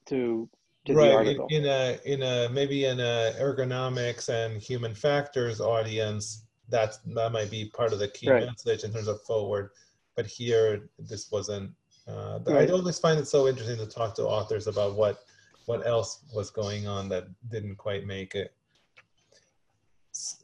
to 0.07 0.49
to 0.85 0.93
right. 0.93 1.09
the 1.09 1.15
article. 1.15 1.47
In, 1.49 1.63
in 1.63 1.65
a 1.65 1.99
in 2.05 2.21
a 2.21 2.49
maybe 2.49 2.85
in 2.85 2.99
a 2.99 3.33
ergonomics 3.39 4.29
and 4.29 4.61
human 4.61 4.93
factors 4.93 5.61
audience, 5.61 6.45
that's 6.69 6.97
that 6.97 7.31
might 7.31 7.49
be 7.49 7.65
part 7.65 7.93
of 7.93 7.99
the 7.99 8.07
key 8.07 8.29
right. 8.29 8.45
message 8.45 8.83
in 8.83 8.93
terms 8.93 9.07
of 9.07 9.21
forward. 9.23 9.71
But 10.15 10.25
here, 10.25 10.89
this 10.97 11.31
wasn't. 11.31 11.71
Uh, 12.07 12.39
right. 12.47 12.69
I 12.69 12.73
always 12.73 12.99
find 12.99 13.19
it 13.19 13.27
so 13.27 13.47
interesting 13.47 13.77
to 13.77 13.85
talk 13.85 14.15
to 14.15 14.23
authors 14.23 14.67
about 14.67 14.95
what 14.95 15.23
what 15.65 15.85
else 15.85 16.23
was 16.33 16.49
going 16.49 16.87
on 16.87 17.09
that 17.09 17.27
didn't 17.49 17.75
quite 17.75 18.05
make 18.05 18.33
it. 18.33 18.53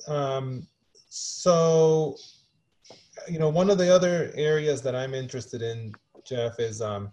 Um, 0.08 0.68
so, 1.10 2.16
you 3.28 3.40
know, 3.40 3.50
one 3.50 3.70
of 3.70 3.78
the 3.78 3.94
other 3.94 4.32
areas 4.36 4.82
that 4.84 4.96
I'm 4.96 5.14
interested 5.14 5.62
in, 5.62 5.94
Jeff, 6.24 6.60
is 6.60 6.82
um, 6.82 7.12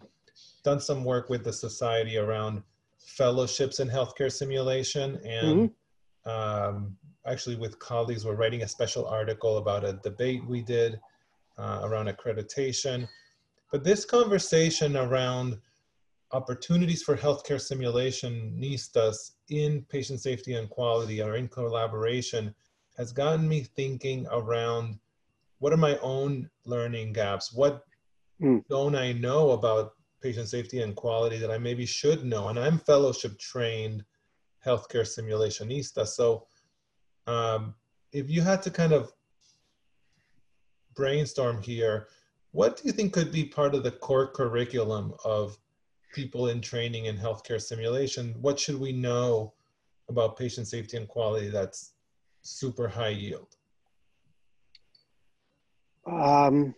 done 0.62 0.80
some 0.80 1.04
work 1.04 1.30
with 1.30 1.44
the 1.44 1.52
society 1.52 2.18
around 2.18 2.62
fellowships 2.98 3.80
in 3.80 3.88
healthcare 3.88 4.30
simulation 4.30 5.18
and 5.24 5.70
mm-hmm. 6.26 6.30
um, 6.30 6.96
actually 7.26 7.56
with 7.56 7.78
colleagues 7.78 8.24
we're 8.24 8.34
writing 8.34 8.62
a 8.62 8.68
special 8.68 9.06
article 9.06 9.58
about 9.58 9.84
a 9.84 9.94
debate 10.04 10.44
we 10.46 10.62
did 10.62 10.98
uh, 11.58 11.80
around 11.84 12.08
accreditation 12.08 13.08
but 13.70 13.84
this 13.84 14.04
conversation 14.04 14.96
around 14.96 15.58
opportunities 16.32 17.02
for 17.02 17.16
healthcare 17.16 17.60
simulation 17.60 18.56
nistas 18.58 19.32
in 19.50 19.82
patient 19.88 20.20
safety 20.20 20.54
and 20.54 20.70
quality 20.70 21.22
or 21.22 21.36
in 21.36 21.48
collaboration 21.48 22.54
has 22.96 23.12
gotten 23.12 23.48
me 23.48 23.62
thinking 23.76 24.26
around 24.30 24.98
what 25.58 25.72
are 25.72 25.78
my 25.78 25.96
own 25.98 26.48
learning 26.64 27.12
gaps 27.12 27.52
what 27.52 27.84
mm. 28.40 28.62
don't 28.68 28.96
i 28.96 29.12
know 29.12 29.50
about 29.50 29.92
patient 30.22 30.48
safety 30.48 30.80
and 30.80 30.94
quality 30.94 31.36
that 31.38 31.50
I 31.50 31.58
maybe 31.58 31.84
should 31.84 32.24
know. 32.24 32.48
And 32.48 32.58
I'm 32.58 32.78
fellowship 32.78 33.38
trained 33.38 34.04
healthcare 34.64 35.04
simulationista. 35.04 36.06
So 36.06 36.46
um, 37.26 37.74
if 38.12 38.28
you 38.30 38.42
had 38.42 38.62
to 38.62 38.70
kind 38.70 38.92
of 38.92 39.12
brainstorm 40.94 41.62
here, 41.62 42.08
what 42.52 42.76
do 42.76 42.82
you 42.84 42.92
think 42.92 43.12
could 43.12 43.32
be 43.32 43.44
part 43.44 43.74
of 43.74 43.82
the 43.82 43.90
core 43.90 44.26
curriculum 44.26 45.14
of 45.24 45.58
people 46.12 46.48
in 46.48 46.60
training 46.60 47.06
in 47.06 47.16
healthcare 47.16 47.60
simulation? 47.60 48.34
What 48.40 48.60
should 48.60 48.78
we 48.78 48.92
know 48.92 49.54
about 50.08 50.36
patient 50.36 50.68
safety 50.68 50.96
and 50.98 51.08
quality 51.08 51.48
that's 51.48 51.94
super 52.42 52.88
high 52.88 53.08
yield? 53.08 53.56
Um, 56.06 56.74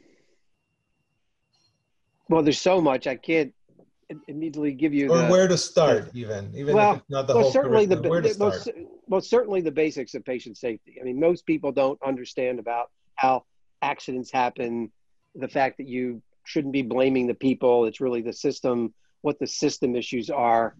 well, 2.28 2.42
there's 2.42 2.60
so 2.60 2.80
much 2.80 3.06
I 3.06 3.16
can't 3.16 3.52
immediately 4.28 4.72
give 4.72 4.94
you. 4.94 5.10
Or 5.10 5.18
the, 5.18 5.26
where 5.26 5.48
to 5.48 5.56
start, 5.58 6.10
even 6.14 6.52
even 6.54 6.74
well, 6.74 7.02
not 7.08 7.26
the 7.26 7.34
well, 7.34 7.44
whole 7.44 7.52
certainly 7.52 7.86
the 7.86 8.00
where 8.02 8.20
to 8.20 8.32
start. 8.32 8.52
Most, 8.52 8.70
well, 9.06 9.20
certainly 9.20 9.60
the 9.60 9.70
basics 9.70 10.14
of 10.14 10.24
patient 10.24 10.56
safety. 10.56 10.98
I 11.00 11.04
mean, 11.04 11.18
most 11.18 11.46
people 11.46 11.72
don't 11.72 11.98
understand 12.02 12.58
about 12.58 12.90
how 13.16 13.44
accidents 13.82 14.30
happen, 14.30 14.90
the 15.34 15.48
fact 15.48 15.78
that 15.78 15.88
you 15.88 16.22
shouldn't 16.44 16.72
be 16.72 16.82
blaming 16.82 17.26
the 17.26 17.34
people. 17.34 17.86
It's 17.86 18.00
really 18.00 18.22
the 18.22 18.32
system, 18.32 18.94
what 19.22 19.38
the 19.38 19.46
system 19.46 19.96
issues 19.96 20.30
are. 20.30 20.76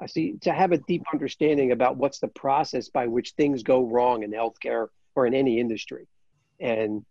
I 0.00 0.06
see 0.06 0.34
to 0.42 0.52
have 0.52 0.72
a 0.72 0.78
deep 0.78 1.02
understanding 1.12 1.72
about 1.72 1.96
what's 1.96 2.20
the 2.20 2.28
process 2.28 2.88
by 2.88 3.06
which 3.06 3.32
things 3.32 3.62
go 3.62 3.84
wrong 3.84 4.22
in 4.22 4.30
healthcare 4.30 4.88
or 5.14 5.26
in 5.26 5.34
any 5.34 5.58
industry, 5.58 6.06
and 6.60 7.04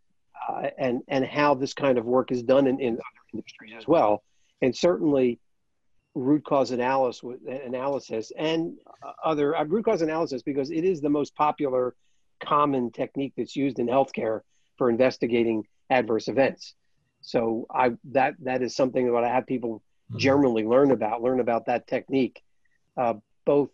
uh, 0.47 0.69
and 0.77 1.01
and 1.07 1.25
how 1.25 1.53
this 1.53 1.73
kind 1.73 1.97
of 1.97 2.05
work 2.05 2.31
is 2.31 2.43
done 2.43 2.67
in, 2.67 2.79
in 2.79 2.93
other 2.93 3.23
industries 3.33 3.73
as 3.77 3.87
well. 3.87 4.23
And 4.61 4.75
certainly, 4.75 5.39
root 6.17 6.43
cause 6.43 6.71
analysis, 6.71 7.23
analysis 7.65 8.31
and 8.37 8.77
other 9.23 9.55
uh, 9.55 9.63
root 9.65 9.85
cause 9.85 10.01
analysis 10.01 10.41
because 10.41 10.71
it 10.71 10.83
is 10.83 11.01
the 11.01 11.09
most 11.09 11.35
popular, 11.35 11.95
common 12.39 12.91
technique 12.91 13.33
that's 13.37 13.55
used 13.55 13.79
in 13.79 13.87
healthcare 13.87 14.41
for 14.77 14.89
investigating 14.89 15.63
adverse 15.89 16.27
events. 16.27 16.73
So 17.21 17.67
I 17.69 17.93
that 18.11 18.35
that 18.43 18.61
is 18.61 18.75
something 18.75 19.11
that 19.11 19.23
I 19.23 19.27
have 19.27 19.45
people 19.47 19.81
mm-hmm. 20.09 20.17
generally 20.17 20.63
learn 20.63 20.91
about 20.91 21.21
learn 21.21 21.39
about 21.39 21.65
that 21.67 21.87
technique, 21.87 22.41
uh, 22.95 23.15
both 23.45 23.69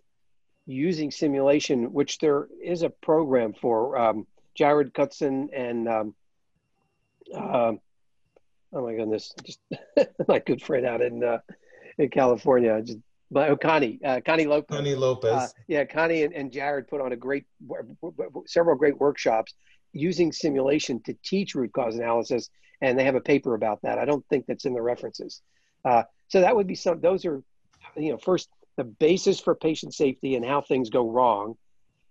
using 0.65 1.11
simulation, 1.11 1.91
which 1.93 2.19
there 2.19 2.47
is 2.61 2.83
a 2.83 2.89
program 2.89 3.53
for. 3.53 3.97
Um, 3.97 4.27
Jared 4.55 4.93
Kutzin 4.93 5.49
and 5.51 5.89
um, 5.89 6.15
uh, 7.35 7.73
oh 8.71 8.85
my 8.85 8.95
goodness, 8.95 9.33
just 9.43 9.59
my 10.27 10.39
good 10.39 10.61
friend 10.61 10.85
out 10.85 11.01
in 11.01 11.23
uh, 11.23 11.39
in 11.97 12.09
California, 12.09 12.81
just 12.81 12.99
but 13.33 13.49
oh, 13.49 13.57
Connie, 13.57 13.99
uh, 14.05 14.21
Connie 14.23 14.45
Lopez. 14.45 14.77
Connie 14.77 14.93
Lopez. 14.95 15.31
Uh, 15.31 15.47
yeah, 15.67 15.85
Connie 15.85 16.21
and, 16.21 16.33
and 16.33 16.51
Jared 16.51 16.87
put 16.87 17.01
on 17.01 17.13
a 17.13 17.15
great, 17.15 17.45
several 18.45 18.77
great 18.77 18.99
workshops 18.99 19.55
using 19.91 20.31
simulation 20.31 21.01
to 21.05 21.15
teach 21.23 21.55
root 21.55 21.73
cause 21.73 21.95
analysis, 21.95 22.51
and 22.79 22.97
they 22.97 23.05
have 23.05 23.15
a 23.15 23.21
paper 23.21 23.55
about 23.55 23.81
that. 23.81 23.97
I 23.97 24.05
don't 24.05 24.23
think 24.29 24.45
that's 24.45 24.65
in 24.65 24.73
the 24.73 24.81
references. 24.81 25.41
Uh, 25.83 26.03
so 26.27 26.41
that 26.41 26.55
would 26.55 26.67
be 26.67 26.75
some. 26.75 26.99
Those 27.01 27.25
are, 27.25 27.41
you 27.97 28.11
know, 28.11 28.17
first 28.17 28.49
the 28.75 28.83
basis 28.83 29.39
for 29.39 29.55
patient 29.55 29.95
safety 29.95 30.35
and 30.35 30.45
how 30.45 30.61
things 30.61 30.91
go 30.91 31.09
wrong. 31.09 31.55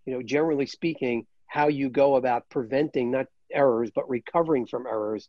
You 0.06 0.14
know, 0.14 0.22
generally 0.22 0.66
speaking, 0.66 1.26
how 1.46 1.68
you 1.68 1.88
go 1.88 2.16
about 2.16 2.48
preventing 2.48 3.12
not 3.12 3.26
errors 3.52 3.90
but 3.94 4.08
recovering 4.08 4.66
from 4.66 4.86
errors, 4.86 5.28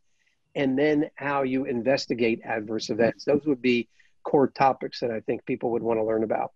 and 0.56 0.78
then 0.78 1.12
how 1.16 1.44
you 1.44 1.66
investigate 1.66 2.42
adverse 2.44 2.90
events. 2.90 3.26
Those 3.26 3.46
would 3.46 3.62
be 3.62 3.90
core 4.24 4.48
topics 4.48 5.00
that 5.00 5.12
I 5.12 5.20
think 5.22 5.46
people 5.46 5.72
would 5.72 5.84
want 5.84 6.00
to 6.00 6.04
learn 6.04 6.24
about. 6.24 6.52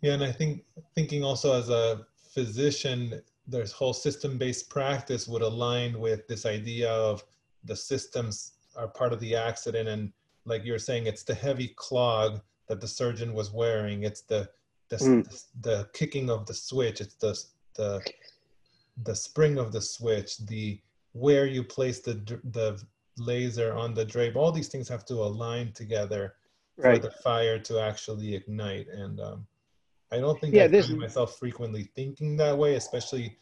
Yeah, 0.00 0.14
and 0.14 0.24
I 0.24 0.32
think 0.32 0.64
thinking 0.94 1.22
also 1.22 1.54
as 1.54 1.68
a 1.68 2.06
physician, 2.34 3.22
there's 3.46 3.72
whole 3.72 3.92
system-based 3.92 4.68
practice 4.70 5.28
would 5.28 5.42
align 5.42 5.98
with 5.98 6.26
this 6.28 6.46
idea 6.46 6.90
of 6.90 7.24
the 7.64 7.76
systems 7.76 8.52
are 8.76 8.88
part 8.88 9.12
of 9.12 9.20
the 9.20 9.36
accident 9.36 9.88
and 9.88 10.12
like 10.44 10.64
you're 10.64 10.78
saying 10.78 11.06
it's 11.06 11.22
the 11.22 11.34
heavy 11.34 11.68
clog 11.76 12.40
that 12.68 12.80
the 12.80 12.88
surgeon 12.88 13.34
was 13.34 13.52
wearing 13.52 14.04
it's 14.04 14.22
the 14.22 14.48
the, 14.88 14.96
mm. 14.96 15.24
the, 15.24 15.68
the 15.68 15.88
kicking 15.92 16.30
of 16.30 16.46
the 16.46 16.54
switch 16.54 17.00
it's 17.00 17.14
the 17.14 17.38
the 17.74 18.00
the 19.04 19.14
spring 19.14 19.58
of 19.58 19.72
the 19.72 19.80
switch 19.80 20.38
the 20.46 20.80
where 21.12 21.46
you 21.46 21.62
place 21.62 22.00
the 22.00 22.14
the 22.44 22.80
laser 23.24 23.72
on 23.74 23.94
the 23.94 24.04
drape. 24.04 24.36
All 24.36 24.52
these 24.52 24.68
things 24.68 24.88
have 24.88 25.04
to 25.06 25.14
align 25.14 25.72
together 25.72 26.34
right. 26.76 27.00
for 27.00 27.08
the 27.08 27.14
fire 27.22 27.58
to 27.58 27.80
actually 27.80 28.34
ignite. 28.34 28.88
And 28.88 29.20
um, 29.20 29.46
i 30.12 30.18
don't 30.18 30.38
think 30.40 30.54
yeah, 30.54 30.64
i 30.64 30.68
this... 30.68 30.86
find 30.86 31.00
myself 31.00 31.38
frequently 31.38 31.84
thinking 31.96 32.36
that 32.36 32.56
way 32.56 32.74
especially 32.74 33.36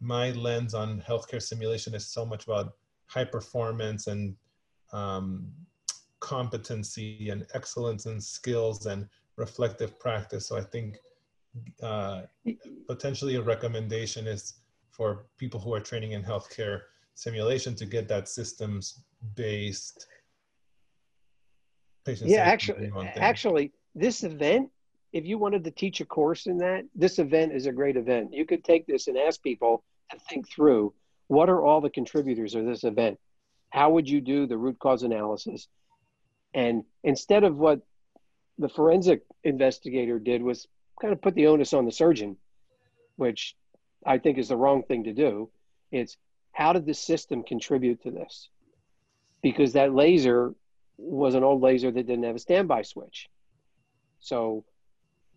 my 0.00 0.30
lens 0.30 0.72
on 0.74 1.00
healthcare 1.02 1.42
simulation 1.42 1.94
is 1.94 2.06
so 2.06 2.24
much 2.24 2.44
about 2.44 2.74
high 3.06 3.24
performance 3.24 4.06
and 4.06 4.34
um, 4.92 5.46
competency 6.20 7.30
and 7.30 7.46
excellence 7.54 8.06
and 8.06 8.22
skills 8.22 8.86
and 8.86 9.08
reflective 9.36 9.98
practice. 9.98 10.46
So 10.46 10.56
i 10.56 10.62
think 10.62 10.98
uh, 11.82 12.22
potentially 12.86 13.36
a 13.36 13.42
recommendation 13.42 14.26
is 14.26 14.54
for 14.90 15.26
people 15.38 15.60
who 15.60 15.74
are 15.74 15.80
training 15.80 16.12
in 16.12 16.22
healthcare 16.22 16.82
simulation 17.14 17.74
to 17.74 17.86
get 17.86 18.08
that 18.08 18.28
systems 18.28 19.04
based 19.36 20.06
patient 22.04 22.30
yeah 22.30 22.42
actually 22.42 22.90
actually 23.16 23.72
this 23.94 24.24
event 24.24 24.68
if 25.12 25.26
you 25.26 25.38
wanted 25.38 25.64
to 25.64 25.70
teach 25.70 26.00
a 26.00 26.06
course 26.06 26.46
in 26.46 26.58
that 26.58 26.84
this 26.94 27.18
event 27.18 27.52
is 27.52 27.66
a 27.66 27.72
great 27.72 27.96
event. 27.96 28.32
You 28.32 28.46
could 28.46 28.64
take 28.64 28.86
this 28.86 29.08
and 29.08 29.18
ask 29.18 29.42
people 29.42 29.84
to 30.10 30.18
think 30.28 30.48
through 30.48 30.94
what 31.28 31.48
are 31.48 31.62
all 31.62 31.80
the 31.80 31.90
contributors 31.90 32.54
of 32.54 32.64
this 32.64 32.84
event. 32.84 33.18
How 33.70 33.90
would 33.90 34.08
you 34.08 34.20
do 34.20 34.46
the 34.46 34.56
root 34.56 34.78
cause 34.78 35.02
analysis? 35.02 35.68
And 36.54 36.84
instead 37.04 37.44
of 37.44 37.58
what 37.58 37.80
the 38.58 38.68
forensic 38.68 39.22
investigator 39.44 40.18
did 40.18 40.42
was 40.42 40.66
kind 41.00 41.12
of 41.12 41.22
put 41.22 41.34
the 41.34 41.46
onus 41.46 41.72
on 41.72 41.84
the 41.84 41.92
surgeon 41.92 42.36
which 43.16 43.56
i 44.06 44.18
think 44.18 44.38
is 44.38 44.48
the 44.48 44.56
wrong 44.56 44.82
thing 44.82 45.04
to 45.04 45.12
do. 45.12 45.50
It's 45.90 46.16
how 46.52 46.72
did 46.72 46.86
the 46.86 46.94
system 46.94 47.42
contribute 47.42 48.02
to 48.02 48.10
this 48.10 48.48
because 49.42 49.72
that 49.72 49.94
laser 49.94 50.54
was 50.96 51.34
an 51.34 51.42
old 51.42 51.60
laser 51.60 51.90
that 51.90 52.06
didn't 52.06 52.24
have 52.24 52.36
a 52.36 52.40
standby 52.40 52.82
switch. 52.82 53.28
So, 54.20 54.64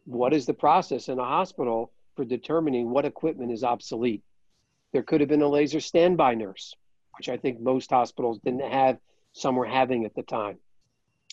what 0.06 0.34
is 0.34 0.46
the 0.46 0.54
process 0.54 1.10
in 1.10 1.18
a 1.18 1.24
hospital 1.24 1.92
for 2.16 2.24
determining 2.24 2.92
what 2.92 3.06
equipment 3.06 3.52
is 3.52 3.64
obsolete? 3.64 4.24
There 4.94 5.02
could 5.02 5.22
have 5.22 5.30
been 5.30 5.42
a 5.42 5.48
laser 5.48 5.80
standby 5.80 6.36
nurse, 6.36 6.76
which 7.18 7.28
I 7.28 7.38
think 7.38 7.60
most 7.60 7.90
hospitals 7.90 8.40
didn't 8.46 8.72
have, 8.72 9.00
some 9.34 9.56
were 9.56 9.66
having 9.66 10.06
at 10.06 10.14
the 10.14 10.22
time. 10.22 10.58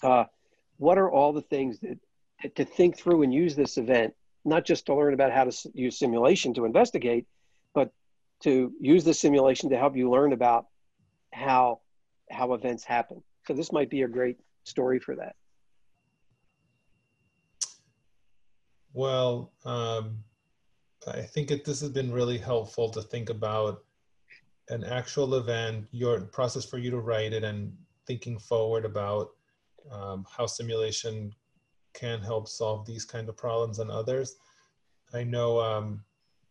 Uh, 0.03 0.25
what 0.79 0.99
are 0.99 1.11
all 1.11 1.33
the 1.33 1.43
things 1.43 1.79
that 1.81 1.99
to 2.57 2.65
think 2.65 2.97
through 2.97 3.23
and 3.23 3.33
use 3.33 3.55
this 3.55 3.77
event, 3.77 4.15
not 4.45 4.65
just 4.65 4.87
to 4.87 4.95
learn 4.95 5.15
about 5.15 5.31
how 5.31 5.45
to 5.45 5.71
use 5.75 5.99
simulation 5.99 6.55
to 6.55 6.65
investigate, 6.65 7.27
to 8.43 8.73
use 8.81 9.05
the 9.05 9.15
simulation 9.15 9.71
to 9.71 9.77
help 9.77 9.97
you 9.97 10.11
learn 10.11 10.33
about 10.33 10.67
how 11.33 11.81
how 12.31 12.55
events 12.55 12.85
happen. 12.85 13.23
So 13.47 13.53
this 13.55 13.73
might 13.73 13.91
be 13.91 14.03
a 14.03 14.09
great 14.09 14.39
story 14.65 14.99
for 14.99 15.17
that. 15.17 15.35
Well, 18.95 19.53
um, 19.65 20.19
I 21.07 21.23
think 21.23 21.51
it, 21.51 21.65
this 21.65 21.81
has 21.81 21.91
been 21.91 22.13
really 22.13 22.39
helpful 22.39 22.91
to 22.91 23.03
think 23.03 23.31
about 23.31 23.85
an 24.69 24.85
actual 24.85 25.35
event, 25.35 25.87
your 25.91 26.21
process 26.21 26.65
for 26.65 26.79
you 26.79 26.91
to 26.91 27.01
write 27.01 27.33
it, 27.33 27.43
and 27.43 27.77
thinking 28.07 28.39
forward 28.39 28.85
about 28.85 29.31
um, 29.91 30.27
how 30.31 30.47
simulation 30.47 31.35
can 31.95 32.21
help 32.21 32.49
solve 32.49 32.87
these 32.87 33.05
kind 33.05 33.29
of 33.29 33.37
problems 33.37 33.79
and 33.79 33.91
others. 33.91 34.37
I 35.13 35.25
know 35.25 35.61
um, 35.61 36.05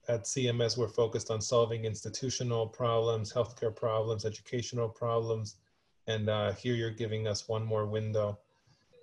at 0.07 0.23
CMS, 0.23 0.77
we're 0.77 0.87
focused 0.87 1.29
on 1.29 1.41
solving 1.41 1.85
institutional 1.85 2.67
problems, 2.67 3.31
healthcare 3.31 3.75
problems, 3.75 4.25
educational 4.25 4.89
problems. 4.89 5.55
And 6.07 6.29
uh, 6.29 6.53
here 6.53 6.73
you're 6.73 6.89
giving 6.91 7.27
us 7.27 7.47
one 7.47 7.65
more 7.65 7.85
window. 7.85 8.39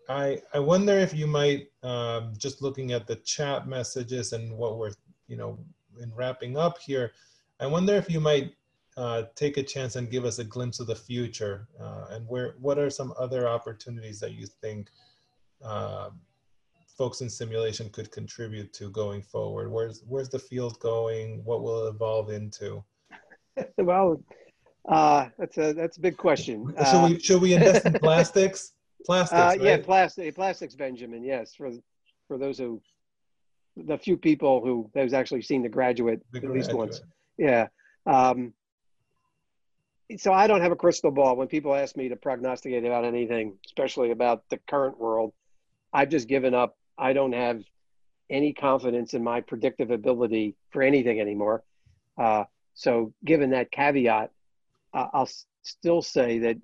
I, 0.08 0.42
I 0.54 0.58
wonder 0.58 0.98
if 0.98 1.14
you 1.14 1.26
might, 1.26 1.70
um, 1.82 2.32
just 2.36 2.62
looking 2.62 2.92
at 2.92 3.06
the 3.06 3.16
chat 3.16 3.68
messages 3.68 4.32
and 4.32 4.56
what 4.56 4.78
we're, 4.78 4.92
you 5.28 5.36
know, 5.36 5.58
in 6.00 6.12
wrapping 6.14 6.56
up 6.56 6.78
here, 6.78 7.12
I 7.60 7.66
wonder 7.66 7.94
if 7.94 8.10
you 8.10 8.20
might 8.20 8.54
uh, 8.96 9.24
take 9.34 9.58
a 9.58 9.62
chance 9.62 9.96
and 9.96 10.10
give 10.10 10.24
us 10.24 10.38
a 10.38 10.44
glimpse 10.44 10.80
of 10.80 10.86
the 10.86 10.96
future 10.96 11.68
uh, 11.80 12.06
and 12.10 12.26
where, 12.26 12.54
what 12.60 12.78
are 12.78 12.90
some 12.90 13.12
other 13.18 13.46
opportunities 13.46 14.18
that 14.20 14.32
you 14.32 14.46
think 14.46 14.90
uh, 15.62 16.10
folks 16.98 17.20
in 17.20 17.30
simulation 17.30 17.88
could 17.90 18.10
contribute 18.10 18.72
to 18.74 18.90
going 18.90 19.22
forward? 19.22 19.70
Where's, 19.70 20.02
where's 20.06 20.28
the 20.28 20.38
field 20.38 20.78
going? 20.80 21.42
What 21.44 21.62
will 21.62 21.86
it 21.86 21.94
evolve 21.94 22.30
into? 22.30 22.84
well, 23.78 24.22
uh, 24.88 25.28
that's 25.38 25.56
a 25.58 25.72
that's 25.72 25.96
a 25.96 26.00
big 26.00 26.16
question. 26.16 26.74
should 26.90 27.08
we 27.08 27.16
uh, 27.16 27.18
should 27.18 27.42
we 27.42 27.52
invest 27.54 27.86
in 27.86 27.92
plastics? 28.02 28.72
Plastics, 29.06 29.38
uh, 29.38 29.44
right? 29.44 29.60
yeah, 29.60 29.76
plastic, 29.78 30.34
plastics, 30.34 30.74
Benjamin. 30.74 31.22
Yes, 31.22 31.54
for 31.54 31.70
for 32.26 32.38
those 32.38 32.58
who, 32.58 32.80
the 33.76 33.98
few 33.98 34.16
people 34.16 34.62
who 34.62 34.90
has 34.94 35.12
actually 35.12 35.42
seen 35.42 35.62
the 35.62 35.68
graduate 35.68 36.20
the 36.32 36.38
at 36.38 36.42
graduate. 36.42 36.66
least 36.66 36.76
once. 36.76 37.00
Yeah. 37.36 37.68
Um, 38.06 38.54
so 40.16 40.32
I 40.32 40.46
don't 40.46 40.62
have 40.62 40.72
a 40.72 40.76
crystal 40.76 41.10
ball. 41.10 41.36
When 41.36 41.48
people 41.48 41.74
ask 41.74 41.96
me 41.96 42.08
to 42.08 42.16
prognosticate 42.16 42.84
about 42.84 43.04
anything, 43.04 43.58
especially 43.66 44.10
about 44.10 44.42
the 44.48 44.58
current 44.68 44.98
world, 44.98 45.34
I've 45.92 46.08
just 46.08 46.28
given 46.28 46.54
up. 46.54 46.77
I 46.98 47.12
don't 47.12 47.32
have 47.32 47.62
any 48.30 48.52
confidence 48.52 49.14
in 49.14 49.22
my 49.24 49.40
predictive 49.40 49.90
ability 49.90 50.54
for 50.70 50.82
anything 50.82 51.20
anymore. 51.20 51.62
Uh, 52.18 52.44
so, 52.74 53.12
given 53.24 53.50
that 53.50 53.70
caveat, 53.70 54.30
uh, 54.92 55.06
I'll 55.12 55.28
still 55.62 56.02
say 56.02 56.38
that 56.40 56.56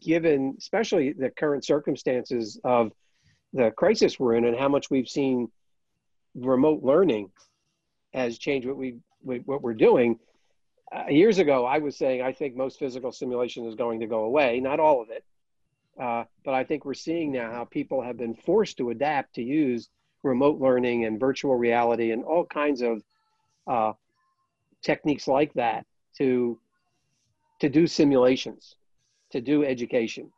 given 0.00 0.54
especially 0.58 1.12
the 1.12 1.30
current 1.30 1.64
circumstances 1.64 2.58
of 2.64 2.92
the 3.52 3.70
crisis 3.70 4.18
we're 4.18 4.34
in 4.34 4.44
and 4.44 4.56
how 4.56 4.68
much 4.68 4.90
we've 4.90 5.08
seen 5.08 5.48
remote 6.34 6.82
learning 6.82 7.30
has 8.12 8.38
changed 8.38 8.66
what 8.66 8.76
we 8.76 8.96
what 9.22 9.62
we're 9.62 9.74
doing 9.74 10.18
uh, 10.94 11.04
years 11.08 11.38
ago 11.38 11.64
i 11.64 11.78
was 11.78 11.96
saying 11.96 12.22
i 12.22 12.32
think 12.32 12.56
most 12.56 12.78
physical 12.78 13.12
simulation 13.12 13.66
is 13.66 13.74
going 13.74 14.00
to 14.00 14.06
go 14.06 14.20
away 14.20 14.60
not 14.60 14.80
all 14.80 15.02
of 15.02 15.10
it 15.10 15.24
uh, 16.00 16.24
but 16.44 16.54
i 16.54 16.62
think 16.64 16.84
we're 16.84 16.94
seeing 16.94 17.32
now 17.32 17.50
how 17.50 17.64
people 17.64 18.02
have 18.02 18.16
been 18.16 18.34
forced 18.34 18.76
to 18.76 18.90
adapt 18.90 19.34
to 19.34 19.42
use 19.42 19.88
remote 20.22 20.60
learning 20.60 21.04
and 21.04 21.20
virtual 21.20 21.56
reality 21.56 22.10
and 22.12 22.24
all 22.24 22.44
kinds 22.44 22.82
of 22.82 23.02
uh, 23.66 23.92
techniques 24.82 25.26
like 25.28 25.52
that 25.54 25.84
to 26.16 26.58
to 27.60 27.68
do 27.68 27.86
simulations, 27.86 28.76
to 29.30 29.40
do 29.40 29.64
education. 29.64 30.30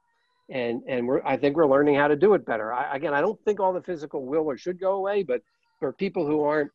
And, 0.50 0.82
and 0.88 1.06
we're, 1.06 1.22
I 1.24 1.36
think 1.36 1.56
we're 1.56 1.66
learning 1.66 1.96
how 1.96 2.08
to 2.08 2.16
do 2.16 2.34
it 2.34 2.46
better. 2.46 2.72
I, 2.72 2.96
again, 2.96 3.12
I 3.12 3.20
don't 3.20 3.42
think 3.44 3.60
all 3.60 3.72
the 3.72 3.82
physical 3.82 4.24
will 4.24 4.44
or 4.44 4.56
should 4.56 4.80
go 4.80 4.92
away, 4.92 5.22
but 5.22 5.42
for 5.78 5.92
people 5.92 6.26
who 6.26 6.42
aren't 6.42 6.70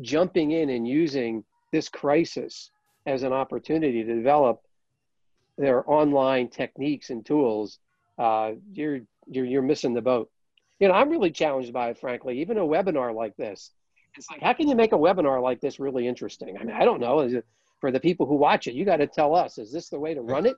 jumping 0.00 0.52
in 0.52 0.70
and 0.70 0.86
using 0.86 1.44
this 1.72 1.88
crisis 1.88 2.70
as 3.06 3.22
an 3.22 3.32
opportunity 3.32 4.02
to 4.02 4.14
develop 4.14 4.62
their 5.58 5.88
online 5.90 6.48
techniques 6.48 7.10
and 7.10 7.26
tools, 7.26 7.80
uh, 8.18 8.52
you're, 8.72 9.00
you're, 9.26 9.44
you're 9.44 9.62
missing 9.62 9.94
the 9.94 10.02
boat. 10.02 10.30
You 10.80 10.88
know, 10.88 10.94
I'm 10.94 11.10
really 11.10 11.30
challenged 11.30 11.72
by 11.72 11.90
it, 11.90 11.98
frankly, 11.98 12.40
even 12.40 12.58
a 12.58 12.62
webinar 12.62 13.14
like 13.14 13.36
this. 13.36 13.72
It's 14.16 14.30
like, 14.30 14.42
how 14.42 14.52
can 14.52 14.68
you 14.68 14.74
make 14.74 14.92
a 14.92 14.98
webinar 14.98 15.42
like 15.42 15.60
this 15.60 15.80
really 15.80 16.06
interesting? 16.06 16.56
I 16.58 16.64
mean, 16.64 16.76
I 16.76 16.84
don't 16.84 17.00
know. 17.00 17.20
It, 17.20 17.44
for 17.80 17.90
the 17.90 18.00
people 18.00 18.26
who 18.26 18.34
watch 18.36 18.66
it. 18.66 18.74
You 18.74 18.84
got 18.84 18.96
to 18.96 19.06
tell 19.06 19.34
us, 19.34 19.58
is 19.58 19.72
this 19.72 19.88
the 19.88 19.98
way 19.98 20.14
to 20.14 20.20
run 20.20 20.46
it? 20.46 20.56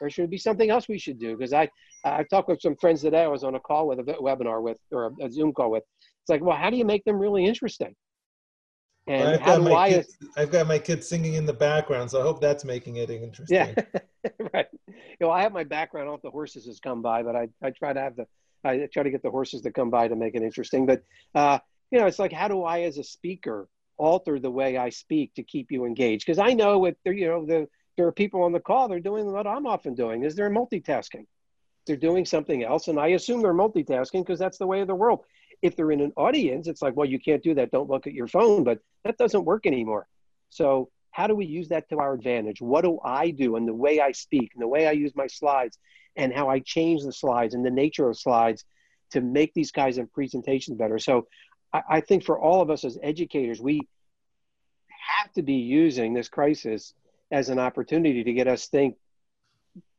Or 0.00 0.10
should 0.10 0.24
it 0.24 0.30
be 0.30 0.38
something 0.38 0.70
else 0.70 0.88
we 0.88 0.98
should 0.98 1.18
do? 1.18 1.36
Because 1.36 1.52
I, 1.52 1.68
I 2.04 2.24
talked 2.24 2.48
with 2.48 2.60
some 2.60 2.76
friends 2.76 3.02
today. 3.02 3.22
I 3.22 3.28
was 3.28 3.44
on 3.44 3.54
a 3.54 3.60
call 3.60 3.86
with 3.86 4.00
a 4.00 4.02
webinar 4.02 4.62
with, 4.62 4.78
or 4.90 5.12
a 5.20 5.30
Zoom 5.30 5.52
call 5.52 5.70
with. 5.70 5.84
It's 6.00 6.28
like, 6.28 6.42
well, 6.42 6.56
how 6.56 6.70
do 6.70 6.76
you 6.76 6.84
make 6.84 7.04
them 7.04 7.18
really 7.18 7.44
interesting? 7.44 7.94
And 9.08 9.28
I've, 9.28 9.44
got 9.44 9.62
my 9.62 9.88
kids, 9.88 10.16
I've 10.36 10.50
got 10.52 10.66
my 10.68 10.78
kids 10.78 11.08
singing 11.08 11.34
in 11.34 11.44
the 11.44 11.52
background, 11.52 12.10
so 12.10 12.20
I 12.20 12.22
hope 12.22 12.40
that's 12.40 12.64
making 12.64 12.96
it 12.96 13.10
interesting. 13.10 13.74
Yeah, 13.76 14.30
right. 14.54 14.66
You 14.86 15.16
know, 15.20 15.30
I 15.30 15.42
have 15.42 15.52
my 15.52 15.64
background 15.64 16.08
off 16.08 16.22
the 16.22 16.30
horses 16.30 16.66
has 16.66 16.78
come 16.78 17.02
by, 17.02 17.24
but 17.24 17.34
I, 17.34 17.48
I 17.60 17.70
try 17.70 17.92
to 17.92 18.00
have 18.00 18.14
the 18.14 18.26
I 18.64 18.86
try 18.92 19.02
to 19.02 19.10
get 19.10 19.24
the 19.24 19.30
horses 19.30 19.62
to 19.62 19.72
come 19.72 19.90
by 19.90 20.06
to 20.06 20.14
make 20.14 20.36
it 20.36 20.42
interesting. 20.42 20.86
But 20.86 21.02
uh, 21.34 21.58
you 21.90 21.98
know, 21.98 22.06
it's 22.06 22.20
like 22.20 22.32
how 22.32 22.46
do 22.46 22.62
I, 22.62 22.82
as 22.82 22.98
a 22.98 23.04
speaker, 23.04 23.68
alter 24.02 24.38
the 24.38 24.50
way 24.50 24.76
I 24.76 24.90
speak 24.90 25.34
to 25.34 25.42
keep 25.42 25.70
you 25.70 25.84
engaged. 25.84 26.26
Because 26.26 26.38
I 26.38 26.52
know 26.54 26.84
if 26.86 26.96
there, 27.04 27.12
you 27.12 27.28
know, 27.28 27.46
the, 27.46 27.68
there 27.96 28.06
are 28.06 28.12
people 28.12 28.42
on 28.42 28.52
the 28.52 28.60
call, 28.60 28.88
they're 28.88 29.00
doing 29.00 29.30
what 29.30 29.46
I'm 29.46 29.66
often 29.66 29.94
doing 29.94 30.24
is 30.24 30.34
they're 30.34 30.50
multitasking. 30.50 31.26
They're 31.86 31.96
doing 31.96 32.24
something 32.24 32.62
else. 32.64 32.88
And 32.88 32.98
I 32.98 33.08
assume 33.08 33.42
they're 33.42 33.54
multitasking 33.54 34.24
because 34.24 34.38
that's 34.38 34.58
the 34.58 34.66
way 34.66 34.80
of 34.80 34.88
the 34.88 34.94
world. 34.94 35.24
If 35.62 35.76
they're 35.76 35.92
in 35.92 36.00
an 36.00 36.12
audience, 36.16 36.66
it's 36.66 36.82
like, 36.82 36.96
well, 36.96 37.08
you 37.08 37.18
can't 37.18 37.42
do 37.42 37.54
that. 37.54 37.70
Don't 37.70 37.88
look 37.88 38.06
at 38.06 38.12
your 38.12 38.26
phone, 38.26 38.64
but 38.64 38.80
that 39.04 39.16
doesn't 39.16 39.44
work 39.44 39.64
anymore. 39.66 40.06
So 40.50 40.90
how 41.12 41.26
do 41.26 41.34
we 41.34 41.46
use 41.46 41.68
that 41.68 41.88
to 41.90 41.98
our 41.98 42.14
advantage? 42.14 42.60
What 42.60 42.82
do 42.82 42.98
I 43.04 43.30
do 43.30 43.56
and 43.56 43.68
the 43.68 43.74
way 43.74 44.00
I 44.00 44.12
speak 44.12 44.50
and 44.54 44.62
the 44.62 44.68
way 44.68 44.86
I 44.86 44.92
use 44.92 45.12
my 45.14 45.26
slides 45.26 45.78
and 46.16 46.32
how 46.32 46.48
I 46.48 46.58
change 46.58 47.02
the 47.02 47.12
slides 47.12 47.54
and 47.54 47.64
the 47.64 47.70
nature 47.70 48.08
of 48.08 48.18
slides 48.18 48.64
to 49.12 49.20
make 49.20 49.54
these 49.54 49.70
guys 49.70 49.98
of 49.98 50.12
presentations 50.12 50.76
better? 50.76 50.98
So 50.98 51.28
I, 51.72 51.82
I 51.88 52.00
think 52.00 52.24
for 52.24 52.38
all 52.38 52.60
of 52.60 52.70
us 52.70 52.84
as 52.84 52.98
educators, 53.02 53.60
we 53.60 53.80
have 55.20 55.32
to 55.34 55.42
be 55.42 55.54
using 55.54 56.14
this 56.14 56.28
crisis 56.28 56.94
as 57.30 57.48
an 57.48 57.58
opportunity 57.58 58.24
to 58.24 58.32
get 58.32 58.48
us 58.48 58.66
think 58.66 58.96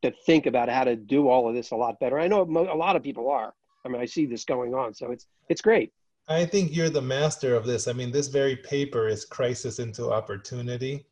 to 0.03 0.11
think 0.26 0.45
about 0.45 0.70
how 0.70 0.84
to 0.84 0.95
do 0.95 1.30
all 1.30 1.47
of 1.47 1.55
this 1.55 1.72
a 1.72 1.76
lot 1.76 1.99
better. 1.99 2.20
I 2.20 2.28
know 2.28 2.41
a 2.41 2.76
lot 2.76 2.95
of 2.95 3.03
people 3.03 3.30
are. 3.30 3.53
I 3.86 3.90
mean, 3.90 4.02
I 4.02 4.06
see 4.06 4.26
this 4.26 4.46
going 4.46 4.74
on, 4.74 4.94
so 4.94 5.12
it's 5.12 5.28
it's 5.50 5.62
great. 5.62 5.92
I 6.28 6.46
think 6.46 6.76
you're 6.76 6.90
the 6.90 7.02
master 7.02 7.56
of 7.56 7.66
this. 7.66 7.88
I 7.88 7.94
mean, 7.94 8.12
this 8.12 8.28
very 8.28 8.56
paper 8.56 9.08
is 9.08 9.26
crisis 9.26 9.80
into 9.80 10.12
opportunity. 10.12 11.06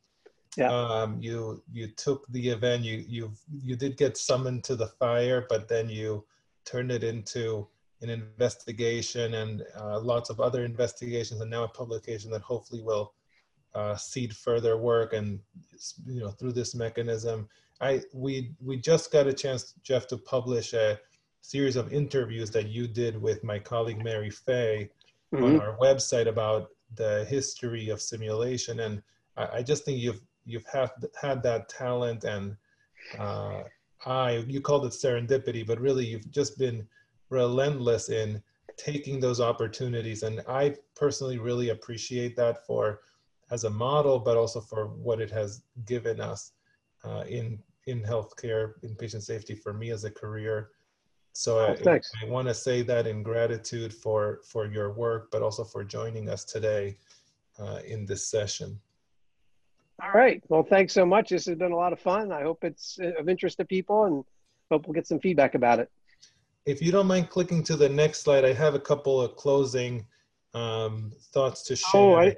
Yeah. 0.58 0.72
Um, 0.72 1.18
you 1.22 1.64
you 1.72 1.88
took 1.88 2.26
the 2.30 2.50
event. 2.50 2.84
You 2.84 3.04
you 3.08 3.32
you 3.52 3.76
did 3.76 3.98
get 3.98 4.18
summoned 4.18 4.64
to 4.66 4.76
the 4.76 4.88
fire, 4.88 5.46
but 5.50 5.68
then 5.68 5.90
you 5.90 6.26
turned 6.66 6.92
it 6.92 7.04
into 7.04 7.68
an 8.02 8.10
investigation 8.10 9.36
and 9.36 9.64
uh, 9.80 10.00
lots 10.00 10.30
of 10.30 10.40
other 10.40 10.66
investigations, 10.66 11.42
and 11.42 11.50
now 11.50 11.64
a 11.64 11.68
publication 11.68 12.32
that 12.32 12.42
hopefully 12.42 12.82
will 12.82 13.14
uh, 13.76 13.96
seed 13.96 14.36
further 14.36 14.78
work. 14.78 15.14
And 15.14 15.40
you 16.06 16.22
know, 16.22 16.32
through 16.32 16.54
this 16.54 16.76
mechanism, 16.76 17.48
I 17.80 18.02
we 18.14 18.54
we 18.62 18.78
just 18.78 19.12
got 19.12 19.28
a 19.28 19.34
chance, 19.34 19.74
Jeff, 19.84 20.08
to 20.08 20.18
publish 20.18 20.74
a 20.74 21.00
series 21.42 21.76
of 21.76 21.92
interviews 21.92 22.50
that 22.52 22.70
you 22.70 22.88
did 22.88 23.22
with 23.22 23.44
my 23.44 23.60
colleague 23.60 24.04
Mary 24.04 24.30
Fay 24.30 24.89
mm-hmm. 25.34 25.44
on 25.44 25.62
our 25.62 25.78
website 25.78 26.28
about 26.28 26.70
the 26.96 27.26
history 27.30 27.89
of 27.89 28.02
simulation, 28.02 28.82
and 28.82 29.02
I, 29.38 29.58
I 29.58 29.64
just 29.64 29.86
think 29.86 30.00
you've 30.00 30.22
you've 30.46 30.66
have, 30.66 30.92
had 31.20 31.44
that 31.44 31.70
talent 31.70 32.24
and 32.24 32.56
uh, 33.18 33.64
I 34.06 34.44
you 34.48 34.62
called 34.62 34.86
it 34.86 34.94
serendipity, 34.94 35.66
but 35.66 35.80
really 35.80 36.06
you've 36.06 36.30
just 36.32 36.58
been 36.58 36.88
relentless 37.30 38.10
in 38.10 38.42
taking 38.78 39.20
those 39.20 39.39
opportunities. 39.39 40.24
And 40.24 40.42
I 40.48 40.76
personally 40.96 41.38
really 41.38 41.70
appreciate 41.70 42.36
that 42.38 42.66
for 42.66 43.02
as 43.52 43.64
a 43.66 43.70
model, 43.70 44.20
but 44.20 44.38
also 44.38 44.62
for 44.62 44.88
what 44.88 45.20
it 45.20 45.30
has 45.32 45.64
given 45.86 46.20
us 46.20 46.54
uh, 47.04 47.24
in 47.28 47.60
in 47.88 48.02
healthcare, 48.02 48.74
in 48.84 48.96
patient 48.96 49.24
safety 49.24 49.56
for 49.56 49.74
me 49.74 49.92
as 49.92 50.04
a 50.04 50.12
career. 50.12 50.70
So 51.34 51.60
oh, 51.60 51.76
I, 51.90 52.02
I 52.22 52.30
want 52.30 52.48
to 52.48 52.54
say 52.54 52.82
that 52.84 53.08
in 53.08 53.24
gratitude 53.24 53.94
for 53.94 54.42
for 54.44 54.66
your 54.66 54.92
work, 54.92 55.30
but 55.32 55.42
also 55.42 55.64
for 55.64 55.84
joining 55.84 56.30
us 56.30 56.44
today 56.44 56.98
uh, 57.60 57.80
in 57.86 58.06
this 58.06 58.28
session. 58.28 58.80
All 60.04 60.12
right. 60.14 60.42
Well, 60.50 60.64
thanks 60.64 60.94
so 60.94 61.06
much. 61.06 61.30
This 61.30 61.46
has 61.46 61.58
been 61.58 61.72
a 61.72 61.76
lot 61.76 61.94
of 61.94 62.00
fun. 62.00 62.32
I 62.32 62.42
hope 62.42 62.64
it's 62.64 63.00
of 63.20 63.30
interest 63.30 63.58
to 63.58 63.66
people 63.66 64.06
and 64.06 64.24
hope 64.72 64.88
we'll 64.88 64.94
get 64.94 65.08
some 65.08 65.20
feedback 65.20 65.56
about 65.56 65.80
it 65.80 65.90
if 66.66 66.82
you 66.82 66.92
don't 66.92 67.08
mind 67.08 67.30
clicking 67.30 67.64
to 67.64 67.76
the 67.76 67.90
next 67.90 68.20
slide, 68.20 68.46
I 68.46 68.54
have 68.54 68.76
a 68.76 68.80
couple 68.80 69.22
of 69.22 69.36
closing 69.36 70.06
um, 70.54 71.12
thoughts 71.34 71.64
to 71.64 71.76
share. 71.76 71.90
Oh, 72.02 72.16
I, 72.16 72.36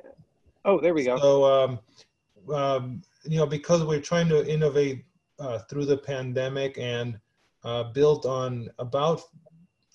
oh, 0.66 0.80
there 0.80 0.94
we 0.94 1.04
go. 1.04 1.18
So, 1.18 1.46
um, 1.46 1.80
um, 2.54 3.02
you 3.24 3.38
know, 3.38 3.46
because 3.46 3.84
we're 3.84 4.02
trying 4.02 4.30
to 4.30 4.48
innovate 4.48 5.04
uh, 5.39 5.60
through 5.70 5.86
the 5.86 5.98
pandemic 5.98 6.78
and 6.78 7.20
uh, 7.64 7.84
built 7.84 8.26
on 8.26 8.70
about 8.80 9.22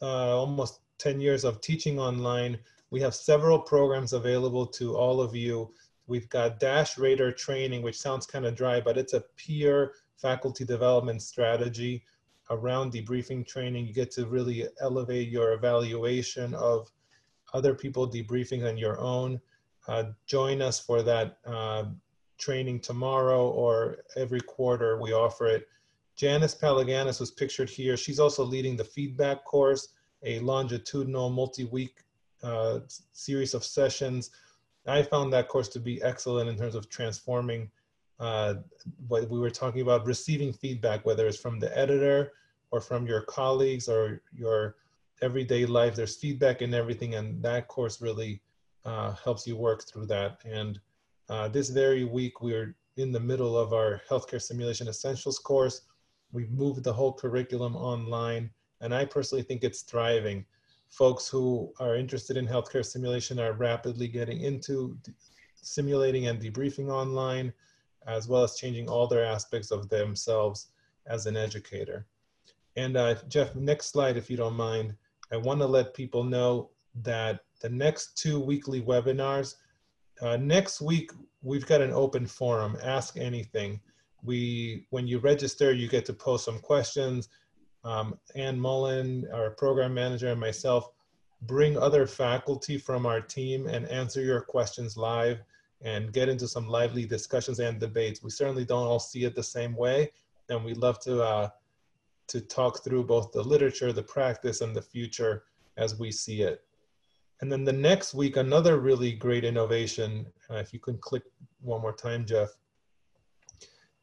uh, 0.00 0.36
almost 0.38 0.80
10 0.98 1.20
years 1.20 1.44
of 1.44 1.60
teaching 1.60 1.98
online, 1.98 2.58
we 2.90 3.00
have 3.00 3.14
several 3.14 3.58
programs 3.58 4.12
available 4.12 4.66
to 4.66 4.96
all 4.96 5.20
of 5.20 5.34
you. 5.36 5.72
We've 6.06 6.28
got 6.28 6.58
DASH 6.58 6.96
Rater 6.98 7.32
training, 7.32 7.82
which 7.82 8.00
sounds 8.00 8.26
kind 8.26 8.46
of 8.46 8.54
dry, 8.54 8.80
but 8.80 8.96
it's 8.96 9.12
a 9.12 9.24
peer 9.36 9.92
faculty 10.16 10.64
development 10.64 11.22
strategy 11.22 12.04
around 12.50 12.92
debriefing 12.92 13.46
training. 13.46 13.86
You 13.86 13.92
get 13.92 14.10
to 14.12 14.26
really 14.26 14.66
elevate 14.80 15.28
your 15.28 15.52
evaluation 15.52 16.54
of 16.54 16.90
other 17.52 17.74
people 17.74 18.10
debriefing 18.10 18.66
on 18.66 18.78
your 18.78 18.98
own. 18.98 19.40
uh, 19.88 20.04
join 20.26 20.60
us 20.60 20.78
for 20.78 21.02
that 21.02 21.38
uh, 21.46 21.84
training 22.38 22.78
tomorrow 22.80 23.48
or 23.48 23.98
every 24.16 24.40
quarter 24.40 25.00
we 25.00 25.12
offer 25.12 25.46
it. 25.46 25.66
Janice 26.18 26.54
Palaganas 26.54 27.20
was 27.20 27.30
pictured 27.30 27.70
here. 27.70 27.96
She's 27.96 28.18
also 28.18 28.44
leading 28.44 28.76
the 28.76 28.84
feedback 28.84 29.44
course, 29.44 29.90
a 30.24 30.40
longitudinal 30.40 31.30
multi-week 31.30 32.02
uh, 32.42 32.80
series 33.12 33.54
of 33.54 33.62
sessions. 33.62 34.30
I 34.84 35.02
found 35.02 35.32
that 35.32 35.46
course 35.46 35.68
to 35.68 35.80
be 35.80 36.02
excellent 36.02 36.50
in 36.50 36.56
terms 36.56 36.74
of 36.74 36.90
transforming 36.90 37.70
uh, 38.18 38.54
what 39.06 39.30
we 39.30 39.38
were 39.38 39.50
talking 39.50 39.80
about, 39.82 40.06
receiving 40.06 40.52
feedback, 40.52 41.06
whether 41.06 41.28
it's 41.28 41.38
from 41.38 41.60
the 41.60 41.76
editor 41.78 42.32
or 42.72 42.80
from 42.80 43.06
your 43.06 43.20
colleagues 43.22 43.88
or 43.88 44.20
your 44.34 44.74
everyday 45.22 45.66
life. 45.66 45.94
There's 45.94 46.16
feedback 46.16 46.62
in 46.62 46.74
everything, 46.74 47.14
and 47.14 47.40
that 47.44 47.68
course 47.68 48.02
really 48.02 48.42
uh, 48.84 49.12
helps 49.12 49.46
you 49.46 49.56
work 49.56 49.84
through 49.84 50.06
that. 50.06 50.40
And 50.44 50.80
uh, 51.28 51.46
this 51.46 51.70
very 51.70 52.02
week, 52.02 52.40
we're 52.40 52.74
in 52.96 53.12
the 53.12 53.20
middle 53.20 53.56
of 53.56 53.72
our 53.72 54.00
Healthcare 54.10 54.42
Simulation 54.42 54.88
Essentials 54.88 55.38
course. 55.38 55.82
We've 56.32 56.50
moved 56.50 56.84
the 56.84 56.92
whole 56.92 57.12
curriculum 57.12 57.76
online, 57.76 58.50
and 58.80 58.94
I 58.94 59.04
personally 59.04 59.42
think 59.42 59.64
it's 59.64 59.82
thriving. 59.82 60.44
Folks 60.90 61.28
who 61.28 61.72
are 61.80 61.96
interested 61.96 62.36
in 62.36 62.46
healthcare 62.46 62.84
simulation 62.84 63.38
are 63.38 63.52
rapidly 63.52 64.08
getting 64.08 64.42
into 64.42 64.96
simulating 65.54 66.26
and 66.26 66.40
debriefing 66.40 66.90
online, 66.90 67.52
as 68.06 68.28
well 68.28 68.42
as 68.42 68.56
changing 68.56 68.88
all 68.88 69.06
their 69.06 69.24
aspects 69.24 69.70
of 69.70 69.88
themselves 69.88 70.68
as 71.06 71.26
an 71.26 71.36
educator. 71.36 72.06
And 72.76 72.96
uh, 72.96 73.16
Jeff, 73.28 73.54
next 73.54 73.86
slide, 73.86 74.16
if 74.16 74.30
you 74.30 74.36
don't 74.36 74.54
mind. 74.54 74.94
I 75.32 75.36
want 75.36 75.60
to 75.60 75.66
let 75.66 75.94
people 75.94 76.24
know 76.24 76.70
that 77.02 77.40
the 77.60 77.68
next 77.68 78.16
two 78.16 78.40
weekly 78.40 78.80
webinars, 78.80 79.56
uh, 80.22 80.36
next 80.36 80.80
week, 80.80 81.10
we've 81.42 81.66
got 81.66 81.80
an 81.80 81.92
open 81.92 82.26
forum, 82.26 82.76
ask 82.82 83.16
anything. 83.16 83.80
We, 84.22 84.86
when 84.90 85.06
you 85.06 85.18
register, 85.18 85.72
you 85.72 85.88
get 85.88 86.04
to 86.06 86.12
post 86.12 86.44
some 86.44 86.58
questions. 86.58 87.28
Um, 87.84 88.18
Ann 88.34 88.58
Mullen, 88.58 89.26
our 89.32 89.50
program 89.50 89.94
manager, 89.94 90.28
and 90.28 90.40
myself 90.40 90.90
bring 91.42 91.78
other 91.78 92.06
faculty 92.06 92.78
from 92.78 93.06
our 93.06 93.20
team 93.20 93.68
and 93.68 93.86
answer 93.88 94.20
your 94.20 94.40
questions 94.40 94.96
live 94.96 95.40
and 95.82 96.12
get 96.12 96.28
into 96.28 96.48
some 96.48 96.68
lively 96.68 97.06
discussions 97.06 97.60
and 97.60 97.78
debates. 97.78 98.22
We 98.22 98.30
certainly 98.30 98.64
don't 98.64 98.86
all 98.86 98.98
see 98.98 99.24
it 99.24 99.36
the 99.36 99.42
same 99.42 99.76
way, 99.76 100.10
and 100.48 100.64
we 100.64 100.74
love 100.74 100.98
to 101.00 101.22
uh, 101.22 101.48
to 102.28 102.40
talk 102.40 102.84
through 102.84 103.04
both 103.04 103.32
the 103.32 103.42
literature, 103.42 103.92
the 103.92 104.02
practice, 104.02 104.60
and 104.60 104.74
the 104.74 104.82
future 104.82 105.44
as 105.76 105.98
we 105.98 106.10
see 106.10 106.42
it. 106.42 106.62
And 107.40 107.50
then 107.50 107.64
the 107.64 107.72
next 107.72 108.14
week, 108.14 108.36
another 108.36 108.78
really 108.78 109.12
great 109.12 109.44
innovation, 109.44 110.26
uh, 110.50 110.56
if 110.56 110.72
you 110.72 110.80
can 110.80 110.98
click 110.98 111.22
one 111.60 111.80
more 111.80 111.92
time, 111.92 112.26
Jeff, 112.26 112.50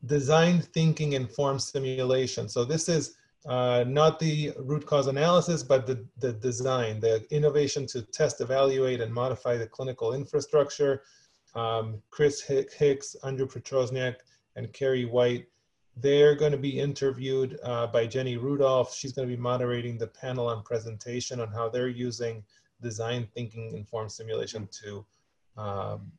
design 0.06 0.62
thinking 0.62 1.14
informed 1.14 1.62
simulation. 1.62 2.47
So 2.49 2.66
this 2.66 2.89
is 2.89 3.16
uh, 3.45 3.84
not 3.88 4.20
the 4.20 4.53
root 4.58 4.86
cause 4.86 5.08
analysis, 5.08 5.62
but 5.62 5.86
the, 5.86 6.06
the 6.18 6.34
design, 6.34 6.99
the 6.99 7.26
innovation 7.32 7.86
to 7.88 8.01
test, 8.01 8.41
evaluate, 8.41 9.01
and 9.01 9.14
modify 9.14 9.58
the 9.58 9.68
clinical 9.68 10.14
infrastructure. 10.14 11.03
Um, 11.53 12.01
Chris 12.10 12.41
Hicks, 12.41 13.16
Andrew 13.24 13.47
Petrosoniak, 13.47 14.16
and 14.56 14.72
Carrie 14.74 15.06
White 15.06 15.47
they're 15.97 16.36
going 16.36 16.51
to 16.51 16.58
be 16.58 16.80
interviewed 16.80 17.58
uh, 17.64 17.88
by 17.88 18.06
Jenny 18.06 18.38
Rudolph. 18.38 18.93
She's 18.93 19.14
going 19.14 19.28
to 19.28 19.36
be 19.36 19.41
moderating 19.41 19.97
the 19.97 20.08
panel 20.08 20.47
on 20.47 20.64
presentation 20.64 21.39
on 21.39 21.47
how 21.47 21.70
they're 21.70 21.88
using 21.88 22.43
design 22.82 23.28
thinking 23.34 23.76
informed 23.76 24.12
simulation 24.12 24.68
to 24.84 25.06
um, 25.58 26.12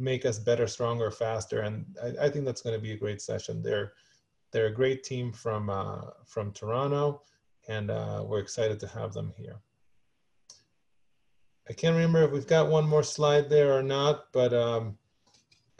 make 0.00 0.24
us 0.24 0.38
better, 0.38 0.66
stronger, 0.66 1.10
faster. 1.10 1.60
And 1.60 1.84
I, 2.02 2.26
I, 2.26 2.30
think 2.30 2.44
that's 2.44 2.62
going 2.62 2.74
to 2.74 2.82
be 2.82 2.92
a 2.92 2.96
great 2.96 3.20
session. 3.20 3.62
They're, 3.62 3.92
they're 4.50 4.66
a 4.66 4.74
great 4.74 5.04
team 5.04 5.32
from, 5.32 5.70
uh, 5.70 6.02
from 6.26 6.52
Toronto, 6.52 7.22
and 7.68 7.90
uh, 7.90 8.24
we're 8.26 8.40
excited 8.40 8.80
to 8.80 8.88
have 8.88 9.12
them 9.12 9.32
here. 9.36 9.60
I 11.68 11.72
can't 11.72 11.94
remember 11.94 12.22
if 12.22 12.32
we've 12.32 12.46
got 12.46 12.68
one 12.68 12.88
more 12.88 13.04
slide 13.04 13.48
there 13.48 13.72
or 13.72 13.82
not, 13.82 14.24
but 14.32 14.52
um, 14.52 14.98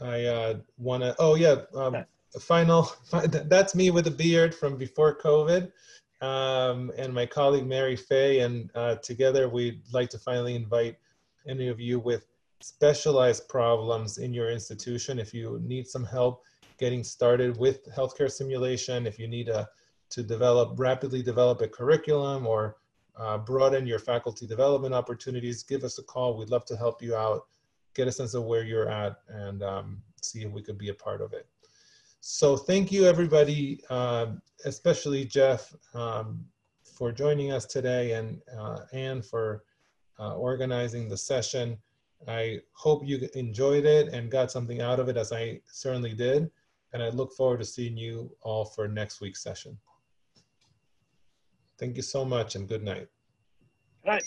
I 0.00 0.24
uh, 0.24 0.54
want 0.78 1.02
to, 1.02 1.16
oh 1.18 1.34
yeah, 1.34 1.56
um, 1.74 2.04
final, 2.38 2.92
that's 3.12 3.74
me 3.74 3.90
with 3.90 4.06
a 4.06 4.12
beard 4.12 4.54
from 4.54 4.76
before 4.76 5.18
COVID. 5.18 5.72
Um, 6.20 6.92
and 6.98 7.14
my 7.14 7.24
colleague 7.24 7.66
Mary 7.66 7.96
Fay, 7.96 8.40
and 8.40 8.70
uh, 8.74 8.96
together 8.96 9.48
we'd 9.48 9.80
like 9.90 10.10
to 10.10 10.18
finally 10.18 10.54
invite 10.54 10.96
any 11.48 11.68
of 11.68 11.80
you 11.80 11.98
with 11.98 12.26
specialized 12.60 13.48
problems 13.48 14.18
in 14.18 14.32
your 14.32 14.50
institution. 14.50 15.18
If 15.18 15.34
you 15.34 15.60
need 15.62 15.88
some 15.88 16.04
help 16.04 16.42
getting 16.78 17.04
started 17.04 17.56
with 17.56 17.86
healthcare 17.94 18.30
simulation, 18.30 19.06
if 19.06 19.18
you 19.18 19.28
need 19.28 19.48
a, 19.48 19.68
to 20.10 20.22
develop, 20.22 20.78
rapidly 20.78 21.22
develop 21.22 21.60
a 21.60 21.68
curriculum 21.68 22.46
or 22.46 22.76
uh, 23.16 23.38
broaden 23.38 23.86
your 23.86 23.98
faculty 23.98 24.46
development 24.46 24.94
opportunities, 24.94 25.62
give 25.62 25.84
us 25.84 25.98
a 25.98 26.02
call. 26.02 26.36
We'd 26.36 26.50
love 26.50 26.64
to 26.66 26.76
help 26.76 27.02
you 27.02 27.14
out, 27.14 27.46
get 27.94 28.08
a 28.08 28.12
sense 28.12 28.34
of 28.34 28.44
where 28.44 28.64
you're 28.64 28.88
at, 28.88 29.16
and 29.28 29.62
um, 29.62 30.02
see 30.22 30.42
if 30.42 30.50
we 30.50 30.62
could 30.62 30.78
be 30.78 30.88
a 30.88 30.94
part 30.94 31.20
of 31.20 31.32
it. 31.32 31.46
So 32.20 32.56
thank 32.56 32.92
you 32.92 33.06
everybody, 33.06 33.82
uh, 33.88 34.26
especially 34.64 35.24
Jeff, 35.24 35.74
um, 35.94 36.44
for 36.82 37.12
joining 37.12 37.50
us 37.50 37.64
today 37.64 38.12
and 38.12 38.42
uh, 38.58 38.80
Anne 38.92 39.22
for 39.22 39.64
uh, 40.18 40.36
organizing 40.36 41.08
the 41.08 41.16
session. 41.16 41.78
I 42.28 42.60
hope 42.72 43.06
you 43.06 43.28
enjoyed 43.34 43.84
it 43.84 44.08
and 44.08 44.30
got 44.30 44.50
something 44.50 44.80
out 44.80 45.00
of 45.00 45.08
it 45.08 45.16
as 45.16 45.32
I 45.32 45.60
certainly 45.66 46.12
did. 46.12 46.50
And 46.92 47.02
I 47.02 47.08
look 47.08 47.32
forward 47.32 47.60
to 47.60 47.64
seeing 47.64 47.96
you 47.96 48.30
all 48.42 48.64
for 48.64 48.88
next 48.88 49.20
week's 49.20 49.42
session. 49.42 49.78
Thank 51.78 51.96
you 51.96 52.02
so 52.02 52.24
much 52.24 52.56
and 52.56 52.68
good 52.68 52.82
night. 52.82 53.08
Good 54.04 54.10
night. 54.10 54.24